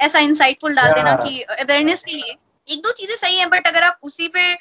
ऐसा 0.00 0.18
इंसाइटफुल 0.20 0.74
डाल 0.74 0.84
yeah. 0.84 0.96
देना 0.96 1.14
कि 1.16 1.40
अवेयरनेस 1.42 2.04
के 2.04 2.16
लिए 2.16 2.36
एक 2.68 2.78
दो 2.78 2.92
चीज़ें 2.92 3.14
सही 3.16 3.38
है 3.38 3.46
बट 3.48 3.66
अगर 3.66 3.82
आप 3.82 3.98
उसी 4.04 4.28
पे 4.36 4.52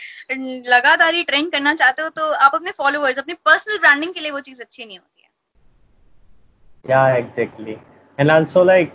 लगातार 0.70 1.14
ही 1.14 1.24
ट्रेंड 1.24 1.52
करना 1.52 1.74
चाहते 1.76 2.02
हो 2.02 2.10
तो 2.12 2.32
आप 2.36 2.56
अपने 2.56 2.72
फॉलोअर्स 2.74 3.20
अपनी 3.20 3.34
पर्सनल 3.46 3.78
ब्रांडिंग 3.80 4.14
के 4.14 4.20
लिए 4.20 4.32
वो 4.32 4.40
चीज़ 4.42 4.62
अच्छी 4.62 4.86
नहीं 4.86 4.98
होती 4.98 5.22
है। 5.22 5.30
या 6.86 7.08
एग्जैक्टली 7.18 7.78
एंड 8.18 8.32
आल्सो 8.32 8.64
लाइक 8.64 8.94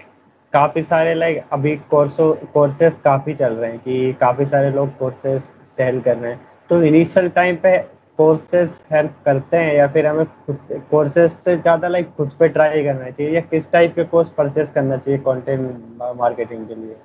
काफ़ी 0.53 0.83
सारे 0.83 1.15
लाइक 1.15 1.49
अभी 1.53 1.77
कोर्सो 1.91 2.33
कोर्सेस 2.53 2.99
काफ़ी 3.05 3.35
चल 3.35 3.53
रहे 3.55 3.71
हैं 3.71 3.79
कि 3.81 4.13
काफ़ी 4.21 4.47
सारे 4.47 4.71
लोग 4.73 4.97
कोर्सेस 4.99 5.53
सेल 5.67 6.01
कर 6.01 6.17
रहे 6.17 6.33
हैं। 6.33 6.41
तो 6.71 6.83
इनिशियल 6.83 7.29
टाइम 7.31 7.57
पे 7.63 7.77
कोर्सेज 8.19 8.81
हेल्प 8.93 9.17
करते 9.25 9.57
हैं 9.57 9.75
या 9.75 9.87
फिर 9.93 10.07
हमें 10.07 10.25
खुद 10.47 10.83
कोर्सेज 10.91 11.31
से 11.33 11.57
ज़्यादा 11.57 11.89
लाइक 11.89 12.15
खुद 12.17 12.31
पे 12.39 12.49
ट्राई 12.49 12.83
करना 12.85 13.11
चाहिए 13.11 13.33
या 13.33 13.41
किस 13.51 13.71
टाइप 13.73 13.95
के 13.95 14.05
कोर्स 14.07 14.29
परचेस 14.39 14.71
करना 14.73 14.97
चाहिए 14.97 15.19
कंटेंट 15.21 16.03
मार्केटिंग 16.17 16.67
के 16.69 16.75
लिए? 16.75 16.97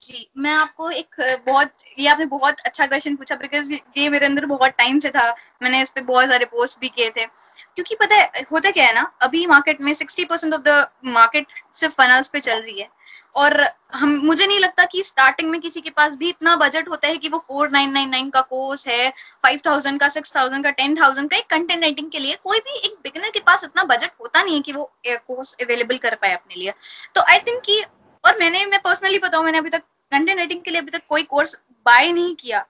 जी, 0.00 0.26
मैं 0.36 0.52
आपको 0.52 0.90
एक 0.90 1.16
बहुत, 1.46 1.72
ये 1.98 2.06
आपने 2.08 2.24
बहुत 2.26 2.60
अच्छा 2.60 2.86
क्वेश्चन 2.86 3.16
पूछा 3.16 3.34
बिकॉज़ 3.36 3.72
ये 3.72 4.08
मेरे 4.08 4.26
अंदर 4.26 4.46
बहुत 4.46 4.70
टाइम 4.78 4.98
से 4.98 5.10
था। 5.10 5.28
मैंने 5.62 5.80
इस 5.82 5.90
पे 5.90 6.00
बहुत 6.02 6.28
सारे 6.28 6.44
पोस्ट 6.44 6.80
भी 6.80 6.88
किए 6.88 7.08
थे। 7.10 7.24
क्योंकि 7.24 7.94
पता 7.94 8.14
है, 8.14 8.30
होता 8.52 8.70
क्या 8.70 8.86
है 8.86 8.94
ना, 8.94 9.00
अभी 9.22 9.46
मार्केट 9.46 9.80
में 9.82 9.92
sixty 9.94 10.24
percent 10.24 10.54
of 10.54 10.62
the 10.62 10.86
market 11.08 11.46
सिर्फ़ 11.74 11.94
फनल्स 11.94 12.28
पे 12.28 12.40
चल 12.40 12.60
रही 12.60 12.80
है। 12.80 12.88
और 13.34 13.60
हम, 13.94 14.14
मुझे 14.24 14.46
नहीं 14.46 14.58
लगता 14.60 14.84
कि 14.84 15.02
स्टार्टिंग 15.04 15.50
में 15.50 15.60
किसी 15.60 15.80
के 15.80 15.90
पास 15.90 16.16
भी 16.16 16.28
इतना 16.28 16.56
बजट 16.56 16.88
होता 16.88 17.08
है 17.08 17.16
कि 17.16 17.28
वो 17.28 17.38
फोर 17.48 17.70
नाइन 17.70 17.92
नाइन 17.92 18.08
नाइन 18.10 18.30
का 18.30 18.40
कोर्स 18.42 18.86
है 18.88 19.10
फाइव 19.44 19.60
थाउज़ेंड 19.66 20.00
का 20.00 20.08
सिक्स 20.08 20.34
थाउज़ेंड 20.36 20.64
का 20.64 20.70
टेन 20.72 20.96
थाउज़ेंड 21.00 21.30
का, 21.30 21.36
एक 21.36 21.46
कंटेंट 21.50 21.82
राइटिंग 21.82 22.10
के 22.10 22.18
लिए 22.18 22.38
कोई 22.44 22.58
भी 22.60 22.78
एक 22.80 22.98
बिगनर 23.04 23.30
के 23.30 23.40
पास 23.46 23.64
इतना 23.64 23.84
बजट 23.86 24.10
होता 24.20 24.42
नहीं 24.42 24.54
है 24.54 24.60
कि 24.60 24.72
वो 24.72 24.90
कोर्स 25.06 25.56
अवेलेबल 25.62 25.96
कर 25.98 26.14
पाए 26.14 26.32
अपने 26.34 26.60
लिए। 26.60 26.72
तो 27.14 27.22
आई 27.22 27.38
थिंक 27.40 27.62
कि, 27.64 27.82
और 28.24 28.38
मैंने, 28.40 28.64
मैं 28.66 28.80
पर्सनली 28.84 29.18
बताऊँ, 29.18 29.44
मैंने 29.44 29.58
अभी 29.58 29.70
तक 29.70 29.82
कंटेंट 30.12 30.36
राइटिंग 30.38 30.62
के 30.62 30.70
लिए 30.70 30.80
अभी 30.80 30.90
तक 30.90 31.02
कोई 31.08 31.22
कोर्स 31.22 31.54
बाय 31.86 32.12
नहीं 32.12 32.34
किया। 32.34 32.64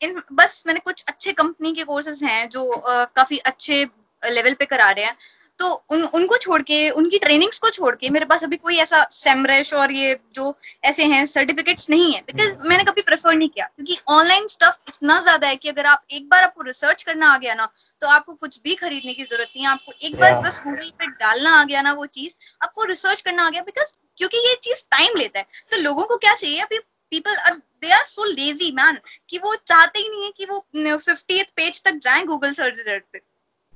इन 0.00 0.22
बस 0.32 0.62
मैंने 0.66 0.80
कुछ 0.80 1.04
अच्छे 1.08 1.32
कंपनी 1.32 1.72
के 1.74 1.84
कोर्सेज 1.84 2.22
हैं 2.24 2.48
जो 2.48 2.70
आ, 2.72 3.04
काफ़ी 3.04 3.38
अच्छे 3.38 3.84
लेवल 4.22 4.54
पे 4.54 4.66
करा 4.66 4.90
रहे 4.90 5.04
हैं। 5.04 5.16
तो 5.58 5.68
उन 5.90 6.02
उनको 6.04 6.36
छोड़ 6.38 6.60
के 6.62 6.78
उनकी 6.92 7.18
ट्रेनिंग्स 7.18 7.58
को 7.58 7.70
छोड़ 7.70 7.94
के 7.96 8.10
मेरे 8.10 8.24
पास 8.24 8.44
अभी 8.44 8.56
कोई 8.56 8.76
ऐसा 8.78 9.02
सेमरेश 9.12 9.72
और 9.74 9.92
ये 9.92 10.18
जो 10.34 10.54
ऐसे 10.84 11.04
हैं 11.04 11.24
सर्टिफिकेट्स 11.26 11.88
नहीं 11.90 12.12
है 12.14 12.20
बिकॉज़ 12.22 12.68
मैंने 12.68 12.84
कभी 12.84 13.02
प्रेफर 13.02 13.34
नहीं 13.34 13.48
किया। 13.48 13.66
क्योंकि 13.66 13.96
ऑनलाइन 14.08 14.46
स्टफ़ 14.48 14.78
इतना 14.88 15.20
ज़्यादा 15.22 15.48
है 15.48 15.56
कि 15.56 15.68
अगर 15.68 15.86
आप 15.86 16.04
एक 16.10 16.28
बार 16.28 16.42
आपको 16.44 16.62
रिसर्च 16.62 17.02
करना 17.02 17.28
आ 17.28 17.38
गया 17.38 17.54
ना 17.54 17.68
तो 18.02 18.08
आपको 18.08 18.34
कुछ 18.34 18.60
भी 18.64 18.74
खरीदने 18.74 19.14
की 19.14 19.24
ज़रूरत 19.24 19.48
नहीं 19.48 19.64
है। 19.64 19.70
आपको 19.70 19.92
एक 20.02 20.16
बार 20.16 20.40
बस 20.42 20.60
गूगल 20.64 20.90
पे 20.98 21.06
डालना 21.06 21.54
आ 21.60 21.64
गया 21.64 21.82
ना 21.82 21.92
वो 21.92 22.06
चीज़ 22.08 22.34
आपको 22.62 22.84
रिसर्च 22.86 23.20
करना 23.20 23.46
आ 23.46 23.50
गया 23.50 23.62
बिकॉज़ 23.62 23.92
क्योंकि 24.18 24.48
ये 24.48 24.54
चीज़ 24.62 24.84
टाइम 24.90 25.16
लेता 25.18 25.38
है। 25.38 25.46
तो 25.70 25.80
लोगों 25.82 26.04
को 26.04 26.16
क्या 26.16 26.34
चाहिए? 26.34 26.60
अभी 26.60 26.78
people 27.12 27.36
are 27.38 27.54
they 27.54 27.90
are 27.92 28.04
so 28.06 28.24
lazy 28.26 28.70
man 28.72 28.98
कि 29.30 29.38
वो 29.38 29.54
चाहते 29.56 29.98
ही 29.98 30.08
नहीं 30.08 30.24
है 30.24 30.30
कि 30.36 30.44
वो 30.44 30.96
फिफ्टी 30.98 31.42
पेज 31.56 31.82
तक 31.84 31.98
जाए 32.02 32.22
गूगल 32.24 32.52
सर्च 32.52 32.78
रिज़ल्ट 32.78 33.04
पे। 33.12 33.20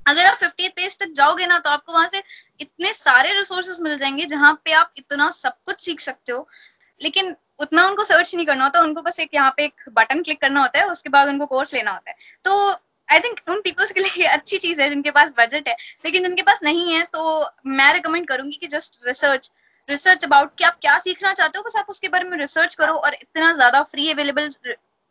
अगर 0.05 0.25
आप 0.25 0.35
फिफ्टी 0.37 0.67
पेज 0.69 0.97
तक 0.99 1.11
जाओगे 1.15 1.45
ना 1.47 1.57
तो 1.59 1.69
आपको 1.69 1.93
वहाँ 1.93 2.07
से 2.13 2.21
इतने 2.61 2.93
सारे 2.93 3.33
रिसोर्सेज 3.33 3.79
मिल 3.81 3.97
जाएँगे 3.97 4.25
जहाँ 4.25 4.53
पे 4.65 4.71
आप 4.73 4.93
इतना 4.97 5.29
सब 5.31 5.53
कुछ 5.65 5.79
सीख 5.81 5.99
सकते 5.99 6.31
हो। 6.31 6.47
लेकिन 7.01 7.35
उतना 7.59 7.85
उनको 7.87 8.03
सर्च 8.03 8.33
नहीं 8.35 8.45
करना 8.45 8.63
होता, 8.63 8.79
उनको 8.81 9.01
बस 9.01 9.19
एक 9.19 9.29
यहाँ 9.35 9.53
पे 9.57 9.63
एक 9.65 9.83
बटन 9.93 10.21
क्लिक 10.23 10.41
करना 10.41 10.61
होता 10.61 10.79
है, 10.79 10.85
उसके 10.89 11.09
बाद 11.09 11.27
उनको 11.27 11.45
कोर्स 11.45 11.73
लेना 11.73 11.91
होता 11.91 12.09
है। 12.11 12.15
तो 12.45 12.69
आई 13.09 13.19
थिंक 13.19 13.39
उन 13.49 13.61
पीपल्स 13.61 13.91
के 13.91 14.01
लिए 14.01 14.25
अच्छी 14.27 14.57
चीज़ 14.57 14.81
है, 14.81 14.89
जिनके 14.89 15.11
पास 15.11 15.33
बजट 15.39 15.67
है। 15.67 15.75
लेकिन 16.05 16.23
जिनके 16.23 16.43
पास 16.43 16.59
नहीं 16.63 16.93
है 16.93 17.03
तो 17.13 17.45
मैं 17.67 17.91
रिकमेंड 17.93 18.27
करूँगी 18.27 18.57
कि 18.61 18.67
जस्ट 18.67 18.99
रिसर्च 19.07 19.51
रिसर्च 19.89 20.23
अबाउट 20.25 20.55
कि 20.57 20.63
आप 20.63 20.77
क्या 20.81 20.97
सीखना 20.99 21.33
चाहते 21.33 21.57
हो, 21.57 21.63
बस 21.63 21.75
आप 21.77 21.85
उसके 21.89 22.07
बारे 22.09 22.29
में 22.29 22.37
रिसर्च 22.37 22.75
करो 22.75 22.93
और 22.95 23.13
इतना 23.13 23.51
ज़्यादा 23.53 23.81
फ्री 23.83 24.09
अवेलेबल 24.11 24.49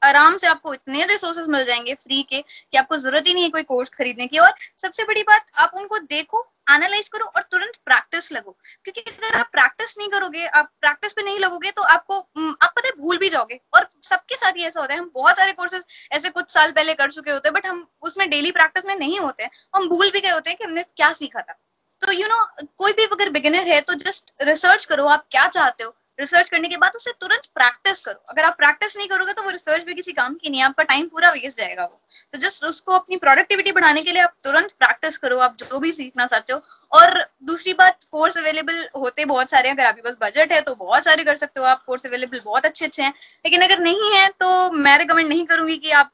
आराम 0.03 0.37
से 0.37 0.47
आपको 0.47 0.75
इतने 0.75 1.05
रिसोर्सेज 1.07 1.49
मिल 1.49 1.65
जाएँगे 1.65 1.95
फ्री 1.95 2.23
के 2.23 2.41
कि 2.41 2.79
आपको 2.79 2.97
ज़रूरत 2.97 3.27
ही 3.27 3.35
नहीं 3.35 3.45
है 3.45 3.51
कोई 3.51 3.63
कोर्स 3.65 3.91
खरीदने 3.91 4.27
की। 4.27 4.39
और 4.39 4.53
सबसे 4.83 5.05
बड़ी 5.05 5.23
बात 5.23 5.51
आप 5.57 5.73
उनको 5.77 5.99
देखो 5.99 6.49
एनालाइज 6.71 7.09
करो 7.09 7.27
और 7.27 7.43
तुरंत 7.43 7.77
प्रैक्टिस 7.85 8.31
लगो। 8.33 8.57
क्योंकि 8.85 9.01
अगर 9.03 9.37
आप 9.39 9.49
प्रैक्टिस 9.53 9.97
नहीं 9.99 10.09
करोगे 10.09 10.47
आप 10.47 10.71
प्रैक्टिस 10.81 11.13
पे 11.13 11.23
नहीं 11.23 11.39
लगोगे 11.39 11.71
तो 11.71 11.83
आपको 11.85 12.19
आप 12.19 12.73
पता 12.77 12.87
है 12.87 12.93
भूल 12.99 13.19
भी 13.19 13.29
जाओगे। 13.29 13.61
और 13.75 13.89
सबके 14.03 14.37
साथ 14.37 14.57
ही 14.57 14.65
ऐसा 14.65 14.81
होता 14.81 14.95
है। 14.95 14.99
हम 15.01 15.11
बहुत 15.15 15.37
सारे 15.37 15.53
कोर्सेज 15.53 15.85
ऐसे 16.13 16.31
कुछ 16.31 16.51
साल 16.51 16.73
पहले 16.73 16.95
कर 16.95 17.11
चुके 17.11 17.31
होते 17.31 17.49
हैं 17.49 17.55
बट 17.55 17.67
हम 17.67 17.87
उसमें 18.03 18.29
डेली 18.31 18.51
प्रैक्टिस 18.53 18.85
में 18.87 18.95
नहीं 18.97 19.19
होते। 19.21 19.49
हम 19.77 19.89
भूल 19.89 20.11
भी 20.11 20.21
गए 20.21 20.31
होते 20.31 20.51
हैं 20.51 20.59
कि 20.59 20.65
हमने 20.65 20.83
क्या 20.87 21.13
सीखा 21.15 21.41
था। 21.41 21.59
तो 22.03 22.13
यू 22.13 22.19
you 22.21 22.29
नो 22.29 22.37
know, 22.37 22.69
कोई 22.79 22.93
भी 22.93 23.05
अगर 23.05 23.29
बिगिनर 23.31 23.69
है 23.69 23.81
तो 23.81 23.95
जस्ट 23.97 24.33
रिसर्च 24.43 24.85
करो 24.85 25.05
आप 25.09 25.27
क्या 25.31 25.47
चाहते 25.49 25.85
हो। 25.85 25.95
रिसर्च 26.19 26.51
करने 26.51 26.69
के 26.69 26.77
बाद 26.77 26.93
उसे 26.97 27.11
तुरंत 27.21 27.47
प्रैक्टिस 27.55 28.01
करो। 28.01 28.25
अगर 28.29 28.45
आप 28.45 28.57
प्रैक्टिस 28.57 28.97
नहीं 28.97 29.09
करोगे 29.09 29.33
तो 29.33 29.43
वो 29.43 29.51
रिसर्च 29.51 29.85
भी 29.85 29.95
किसी 29.95 30.13
काम 30.13 30.35
की 30.35 30.51
नहीं 30.51 30.63
आपका 30.63 30.83
टाइम 30.85 31.07
पूरा 31.09 31.31
वेस्ट 31.33 31.59
जाएगा 31.59 31.85
वो। 31.85 32.01
तो 32.35 32.39
जस्ट 32.39 32.65
उसको 32.65 32.93
अपनी 32.93 33.17
प्रोडक्टिविटी 33.17 33.73
बढ़ाने 33.73 34.03
के 34.03 34.13
लिए 34.13 34.23
आप 34.23 34.35
तुरंत 34.45 34.73
प्रैक्टिस 34.73 35.19
करो, 35.19 35.39
आप 35.39 35.57
जो 35.59 35.79
भी 35.79 35.93
सीखना 35.93 36.27
चाहते 36.27 36.53
हो। 36.53 36.61
और 36.93 37.19
दूसरी 37.45 37.73
बात 37.75 38.05
कोर्स 38.13 38.39
अवेलेबल 38.39 38.87
होते 38.97 39.25
बहुत 39.25 39.51
सारे 39.51 39.69
हैं। 39.69 39.75
अगर 39.77 39.87
आपके 39.87 40.03
पास 40.03 40.17
बजट 40.21 40.53
है 40.53 40.61
तो 40.61 40.75
बहुत 40.75 41.05
सारे 41.05 41.25
कर 41.25 41.37
सकते 41.37 41.61
हो 41.61 41.67
आप। 41.67 41.83
कोर्स 41.85 42.07
अवेलेबल 42.07 42.41
बहुत 42.45 42.67
अच्छे 42.67 42.85
अच्छे 42.85 43.03
हैं। 43.03 43.13
लेकिन 43.45 43.63
अगर 43.63 43.79
नहीं 43.81 44.13
है 44.15 44.29
तो 44.41 44.71
मैं 44.73 44.99
रिकमेंड 44.99 45.29
नहीं 45.29 45.47
करूँगी 45.47 45.77
कि 45.77 45.91
आप 45.93 46.11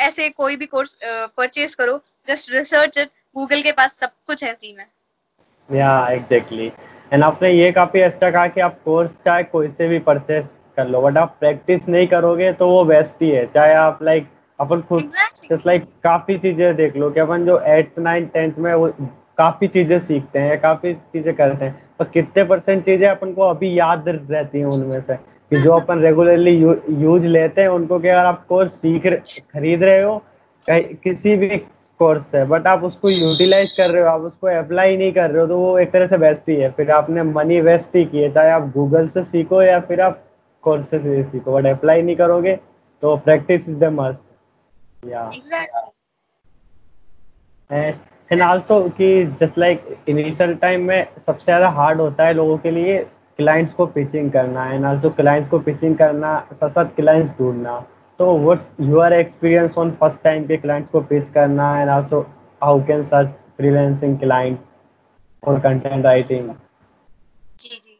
ऐसे 0.00 0.28
कोई 0.30 0.56
भी 0.56 0.66
कोर्स 0.66 0.96
परचेज 1.04 1.74
करो। 1.74 2.00
जस्ट 2.28 2.50
रिसर्च 2.52 2.98
गूगल 3.36 3.62
के 3.62 3.72
पास 3.72 3.98
सब 4.00 4.10
कुछ 4.26 4.44
है 4.44 4.52
फ्री 4.54 4.72
में। 4.72 4.86
या 5.68 6.06
एग्जैक्टली 6.10 6.70
एंड 7.14 7.22
आपने 7.22 7.50
ये 7.50 7.70
काफ़ी 7.72 8.00
अच्छा 8.00 8.30
कहा 8.30 8.46
कि 8.48 8.60
आप 8.60 8.78
कोर्स 8.84 9.16
चाहे 9.24 9.42
कोई 9.44 9.68
से 9.68 9.86
भी 9.88 9.98
परचेस 10.06 10.54
कर 10.76 10.88
लो 10.88 11.00
बट 11.02 11.16
आप 11.18 11.36
प्रैक्टिस 11.40 11.88
नहीं 11.88 12.06
करोगे 12.06 12.52
तो 12.52 12.68
वो 12.68 12.84
बेस्ट 12.84 13.22
ही 13.22 13.28
है। 13.30 13.44
चाहे 13.46 13.74
आप 13.74 13.98
लाइक 14.02 14.26
अपन 14.58 14.80
खुद 14.88 15.12
जस्ट 15.50 15.66
लाइक 15.66 15.84
काफ़ी 16.04 16.38
चीज़ें 16.38 16.74
देख 16.76 16.96
लो 16.96 17.10
कि 17.10 17.20
अपन 17.20 17.44
जो 17.46 17.60
एट्थ 17.66 17.98
नाइन्थ 17.98 18.32
टेंथ 18.32 18.58
में 18.58 18.72
वो 18.74 18.88
काफ़ी 19.38 19.68
चीज़ें 19.68 19.98
सीखते 19.98 20.38
हैं 20.38 20.60
काफ़ी 20.60 20.94
चीज़ें 20.94 21.34
करते 21.34 21.64
हैं 21.64 21.74
पर 21.98 22.08
कितने 22.08 22.44
परसेंट 22.44 22.84
चीज़ें 22.84 23.06
अपन 23.08 23.32
को 23.34 23.42
अभी 23.42 23.78
याद 23.78 24.08
रहती 24.08 24.58
हैं 24.58 24.66
उनमें 24.66 25.00
से 25.00 25.14
कि 25.16 25.60
जो 25.60 25.72
अपन 25.72 26.00
रेगुलरली 26.00 26.56
यू, 26.58 26.76
यूज़ 26.90 27.26
लेते 27.28 27.60
हैं 27.60 27.68
उनको 27.68 27.98
कि 27.98 28.08
अगर 28.08 28.26
आप 28.26 28.44
कोर्स 28.48 28.72
सीख 28.72 29.06
खरीद 29.06 29.82
रहे 29.82 30.02
हो 30.02 30.22
किसी 30.68 31.36
भी 31.36 31.48
कोर्स 32.00 32.34
है 32.34 32.44
बट 32.46 32.66
आप 32.66 32.84
उसको 32.84 33.10
यूटिलाइज 33.10 33.72
कर 33.76 33.90
रहे 33.90 34.02
हो 34.02 34.08
आप 34.08 34.20
उसको 34.22 34.46
अप्लाई 34.48 34.96
नहीं 34.96 35.12
कर 35.12 35.30
रहे 35.30 35.40
हो 35.40 35.46
तो 35.46 35.58
वो 35.58 35.78
एक 35.78 35.92
तरह 35.92 36.06
से 36.06 36.18
बेस्ट 36.18 36.48
ही 36.48 36.54
है। 36.56 36.70
फिर 36.72 36.90
आपने 36.90 37.22
मनी 37.22 37.60
वेस्ट 37.62 37.96
ही 37.96 38.04
किए 38.04 38.30
चाहे 38.30 38.50
आप 38.50 38.70
गूगल 38.74 39.06
से 39.08 39.22
सीखो 39.24 39.62
या 39.62 39.78
फिर 39.80 40.00
आप 40.00 40.22
कोर्स 40.64 40.88
से 40.90 41.22
सीखो 41.22 41.52
बट 41.52 41.66
अप्लाई 41.68 42.02
नहीं 42.02 42.16
करोगे 42.16 42.56
तो 43.02 43.16
प्रैक्टिस 43.24 43.68
इज़ 43.68 43.76
द 43.78 43.92
मस्ट 43.92 45.08
या 45.08 45.30
एंड 48.30 48.42
आल्सो 48.42 48.80
कि 48.98 49.24
जस्ट 49.40 49.58
लाइक 49.58 49.96
इनिशियल 50.08 50.54
टाइम 50.56 50.86
में 50.88 51.06
सबसे 51.26 51.44
ज़्यादा 51.44 51.68
हार्ड 51.70 52.00
होता 52.00 52.26
है 52.26 52.34
लोगों 52.34 52.56
के 52.58 52.70
लिए 52.70 52.98
क्लाइंट्स 53.38 53.72
को 53.74 53.86
पिचिंग 53.88 54.30
करना 54.32 54.66
एंड 54.72 54.84
आल्सो 54.84 55.10
क्लाइंट्स 55.12 55.48
को 55.48 55.58
पिचिंग 55.60 55.96
करना 55.96 56.38
साथ 56.52 56.68
साथ 56.68 56.94
क्लाइंट्स 56.96 57.32
ढूंढना। 57.38 57.84
तो 58.18 58.36
what's 58.38 58.70
your 58.80 59.12
experience 59.12 59.78
on 59.78 59.90
first 60.00 60.20
time 60.24 60.46
के 60.46 60.56
क्लाइंट्स 60.56 60.90
को 60.92 61.00
पिच 61.08 61.28
करना 61.30 61.70
and 61.80 61.90
also 61.90 62.20
how 62.62 62.84
can 62.86 63.02
search 63.02 63.40
freelancing 63.56 64.18
clients 64.18 64.62
for 65.42 65.58
content 65.60 66.04
writing 66.04 66.54
जी 67.60 67.68
जी। 67.68 67.90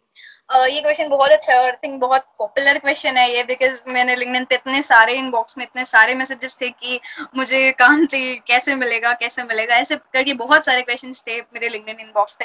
Uh, 0.50 0.68
ये 0.68 0.80
क्वेश्चन 0.80 1.08
बहुत 1.08 1.30
अच्छा 1.30 1.52
है 1.52 1.60
और 1.64 1.76
थिंक 1.84 2.00
बहुत 2.00 2.22
पॉपुलर 2.38 2.78
क्वेश्चन 2.78 3.16
है 3.16 3.28
ये 3.34 3.42
बिकॉज़ 3.44 3.80
मैंने 3.88 4.16
लिंक्डइन 4.16 4.44
पे 4.44 4.54
इतने 4.54 4.82
सारे 4.82 5.12
इनबॉक्स 5.12 5.56
में 5.58 5.64
इतने 5.64 5.84
सारे 5.84 6.14
मैसेजेस 6.14 6.56
थे 6.60 6.68
कि 6.70 7.00
मुझे 7.36 7.70
काम 7.78 8.04
चाहिए 8.06 8.34
कैसे 8.46 8.74
मिलेगा 8.74 9.12
कैसे 9.20 9.42
मिलेगा 9.42 9.76
ऐसे 9.76 9.96
करके 9.96 10.34
बहुत 10.34 10.66
सारे 10.66 10.82
क्वेश्चंस 10.82 11.22
थे 11.28 11.40
मेरे 11.40 11.68
लिंक्डइन 11.68 12.00
इनबॉक्स 12.00 12.34
पे। 12.34 12.44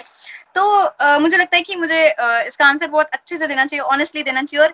तो 0.55 0.63
uh, 0.84 1.19
मुझे 1.21 1.38
लगता 1.38 1.58
है 1.58 1.62
कि 1.62 1.75
मुझे 1.75 1.99
uh, 2.12 2.47
इसका 2.47 2.65
आंसर 2.65 2.88
बहुत 2.88 3.10
अच्छे 3.13 3.38
से 3.38 3.47
देना 3.47 3.65
चाहिए 3.65 3.84
ऑनेस्टली 3.95 4.23
देना 4.23 4.43
चाहिए 4.43 4.65
और 4.65 4.73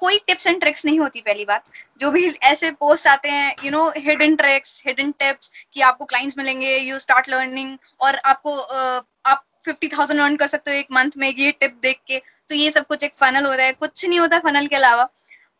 कोई 0.00 0.18
टिप्स 0.26 0.46
एंड 0.46 0.60
ट्रिक्स 0.60 0.84
नहीं 0.84 0.98
होती 1.00 1.20
पहली 1.20 1.44
बात। 1.44 1.70
जो 2.00 2.10
भी 2.10 2.26
ऐसे 2.44 2.70
पोस्ट 2.80 3.06
आते 3.06 3.28
हैं 3.28 3.54
you 3.64 3.70
know 3.70 3.88
hidden 3.96 4.36
tricks 4.36 4.82
hidden 4.86 5.10
tips 5.18 5.52
कि 5.74 5.80
आपको 5.80 6.04
क्लाइंट्स 6.04 6.38
मिलेंगे 6.38 6.76
यू 6.76 6.98
स्टार्ट 6.98 7.28
लर्निंग 7.28 7.76
और 8.00 8.16
आपको 8.16 8.56
uh, 8.56 9.04
आप 9.26 9.44
फिफ्टी 9.64 9.88
थाउज़ेंड 9.88 10.20
अर्न 10.20 10.36
कर 10.36 10.46
सकते 10.46 10.70
हो 10.70 10.76
एक 10.76 10.86
मंथ 10.92 11.16
में 11.18 11.28
ये 11.28 11.50
टिप 11.52 11.78
देख 11.82 12.00
के। 12.06 12.18
तो 12.18 12.54
ये 12.54 12.70
सब 12.70 12.86
कुछ 12.86 13.02
एक 13.04 13.14
फनल 13.16 13.46
हो 13.46 13.52
रहा 13.52 13.66
है। 13.66 13.72
कुछ 13.74 14.04
नहीं 14.06 14.20
होता 14.20 14.38
फनल 14.40 14.66
के 14.66 14.76
अलावा। 14.76 15.08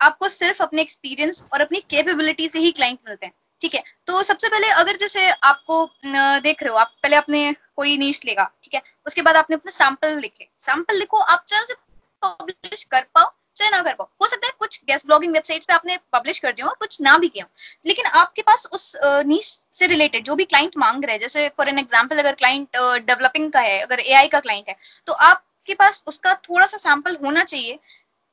आपको 0.01 0.29
सिर्फ़ 0.29 0.63
अपने 0.63 0.83
एक्सपीरियंस 0.83 1.43
और 1.53 1.61
अपनी 1.61 1.81
कैपेबिलिटी 1.91 2.49
से 2.49 2.59
ही 2.59 2.71
क्लाइंट 2.73 2.99
मिलते 3.09 3.27
हैं। 3.27 3.33
ठीक 3.61 3.75
है? 3.75 3.83
तो 4.07 4.23
सबसे 4.23 4.49
पहले 4.49 4.69
अगर 4.73 4.97
जैसे 4.97 5.29
आपको 5.31 5.85
देख 6.07 6.63
रहे 6.63 6.71
हो 6.71 6.77
आप 6.77 6.93
पहले 7.03 7.17
अपने 7.17 7.53
कोई 7.77 7.97
नीच 7.99 8.25
लेगा 8.27 8.51
ठीक 8.63 8.75
है? 8.75 8.83
उसके 9.07 9.23
बाद 9.23 9.37
आपने 9.37 9.57
अपने 9.57 9.73
सैंपल 9.73 10.19
लिखे 10.19 10.49
सैंपल 10.61 10.99
लिखो 10.99 11.17
आप 11.17 11.45
चाहे 11.49 11.75
पब्लिश 12.23 12.85
कर 12.85 13.05
पाओ 13.15 13.31
चाहे 13.59 13.71
ना 13.71 13.81
कर 13.83 13.95
पाओ। 13.95 14.09
हो 14.23 14.27
सकता 14.29 14.47
है 14.47 14.53
कुछ 14.59 14.81
गेस्ट 14.89 15.07
ब्लॉगिंग 15.07 15.33
वेबसाइट्स 15.33 15.67
पे 15.67 15.75
आपने 15.75 15.99
पब्लिश 16.13 16.39
कर 16.39 16.53
दिया 16.53 16.67
हो 16.67 16.75
कुछ 16.81 17.01
ना 17.01 17.17
भी 17.19 17.29
किया 17.29 17.47
लेकिन 17.87 18.07
आपके 18.15 18.43
पास 18.43 18.67
उस 18.73 18.93
नीच 19.27 19.45
से 19.73 19.87
रिलेटेड 19.87 20.25
जो 20.25 20.35
भी 20.35 20.45
क्लाइंट 20.45 20.77
मांग 20.79 21.05
रहे 21.05 21.13
हैं 21.13 21.21
जैसे 21.21 21.49
फॉर 21.57 21.69
एन 21.69 21.79
एग्जांपल 21.79 22.19
अगर 22.19 22.35
क्लाइंट 22.35 22.77
डेवलपिंग 23.07 23.51
का 23.53 23.61
है 23.61 23.79
अगर 23.81 24.01
एआई 24.01 24.29
का 24.29 24.41
क्लाइंट 24.41 24.69
है 24.69 24.77
तो 25.07 25.13
आपके 25.13 25.75
पास 25.75 26.03
उसका 26.07 26.35
थोड़ा 26.45 26.67
सा 26.67 26.77
सैंपल 26.79 27.17
होना 27.25 27.45
चाहिए। 27.45 27.79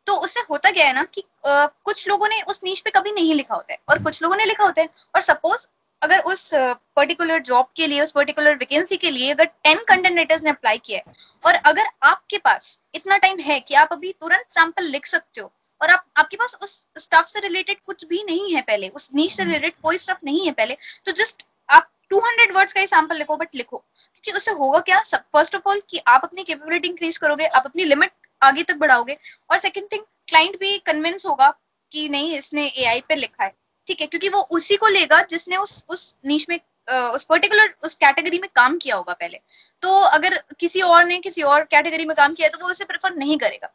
तो 0.07 0.15
उससे 0.15 0.39
होता 0.49 0.71
क्या 0.71 0.85
है 0.85 0.93
ना 0.93 1.03
कि 1.03 1.21
uh, 1.21 1.67
कुछ 1.83 2.07
लोगों 2.07 2.27
ने 2.27 2.41
उस 2.41 2.59
नीच 2.63 2.79
पे 2.79 2.89
कभी 2.89 3.11
नहीं 3.11 3.33
लिखा 3.35 3.55
होता 3.55 3.73
है 3.73 3.79
और 3.89 4.01
कुछ 4.03 4.21
लोगों 4.23 4.35
ने 4.35 4.45
लिखा 4.45 4.63
होता 4.63 4.81
है। 4.81 4.89
और 5.15 5.21
सपोज़ 5.21 5.65
अगर 6.01 6.19
उस 6.19 6.49
पर्टिकुलर 6.95 7.39
जॉब 7.41 7.67
के 7.75 7.87
लिए 7.87 8.01
उस 8.01 8.11
पर्टिकुलर 8.11 8.55
वैकेंसी 8.55 8.97
के 8.97 9.11
लिए 9.11 9.31
अगर 9.31 9.45
टेन 9.45 9.77
कंटेंट 9.87 10.31
ने 10.43 10.49
अप्लाई 10.49 10.77
किया 10.77 10.97
है 10.97 11.13
और 11.43 11.53
अगर 11.65 11.87
आपके 12.03 12.37
पास 12.37 12.79
इतना 12.95 13.17
टाइम 13.17 13.39
है 13.39 13.59
कि 13.59 13.75
आप 13.75 13.93
अभी 13.93 14.11
तुरंत 14.11 14.45
सैंपल 14.51 14.83
लिख 14.83 15.05
सकते 15.05 15.41
हो 15.41 15.51
और 15.81 15.89
आप 15.89 16.05
आपके 16.17 16.37
पास 16.37 16.55
उस 16.61 16.75
स्टाफ 16.97 17.27
से 17.27 17.39
रिलेटेड 17.39 17.77
कुछ 17.85 18.05
भी 18.05 18.23
नहीं 18.23 18.53
है 18.55 18.61
पहले 18.61 18.89
उस 18.89 19.09
नीच 19.15 19.31
से 19.31 19.43
रिलेटेड 19.43 19.71
हम्म। 19.71 19.81
कोई 19.83 19.97
स्टाफ 19.97 20.23
नहीं 20.23 20.45
है 20.45 20.51
पहले 20.51 20.77
तो 21.05 21.11
जस्ट 21.11 21.45
आप 21.69 21.89
200 22.13 22.55
वर्ड्स 22.55 22.73
का 22.73 22.79
ही 22.79 22.87
सैंपल 22.87 23.17
लिखो 23.17 23.37
बट 23.37 23.55
लिखो। 23.55 23.77
क्योंकि 23.77 24.31
उससे 24.31 24.51
होगा 24.51 24.79
क्या? 24.79 24.99
फ़र्स्ट 24.99 25.55
ऑफ़ 25.55 25.69
ऑल 25.69 25.81
कि 25.89 26.01
आप 26.07 26.23
अपनी 26.23 26.43
कैपेबिलिटी 26.43 26.87
इंक्रीज 26.87 27.17
करोगे 27.17 27.45
आप 27.45 27.65
अपनी 27.65 27.83
लिमिट 27.83 28.11
आगे 28.41 28.63
तक 28.63 28.75
बढ़ाओगे 28.75 29.17
और 29.49 29.57
सेकंड 29.57 29.91
थिंग 29.91 30.03
क्लाइंट 30.27 30.59
भी 30.59 30.77
कन्विंस 30.77 31.25
होगा 31.25 31.53
कि 31.91 32.07
नहीं 32.09 32.37
इसने 32.37 32.65
एआई 32.67 33.01
पे 33.01 33.15
लिखा 33.15 33.43
है। 33.43 33.53
ठीक 33.87 34.01
है, 34.01 34.07
क्योंकि 34.07 34.29
वो 34.29 34.39
उसी 34.51 34.75
को 34.77 34.87
लेगा 34.89 35.21
जिसने 35.29 35.57
उस 35.57 35.83
उस 35.89 36.15
नीच 36.25 36.45
में 36.49 36.59
उस 36.87 37.23
पर्टिकुलर 37.25 37.73
उस 37.83 37.95
कैटेगरी 37.95 38.39
में 38.39 38.49
काम 38.55 38.77
किया 38.77 38.95
होगा 38.95 39.13
पहले। 39.13 39.39
तो 39.83 39.99
अगर 39.99 40.41
किसी 40.59 40.81
और 40.83 41.05
ने 41.05 41.19
किसी 41.19 41.41
और 41.43 41.63
कैटेगरी 41.65 42.05
में 42.05 42.15
काम 42.17 42.33
किया 42.33 42.49
तो 42.49 42.57
वो 42.57 42.69
उसे 42.71 42.85
प्रेफर 42.85 43.15
नहीं 43.15 43.37
करेगा। 43.37 43.71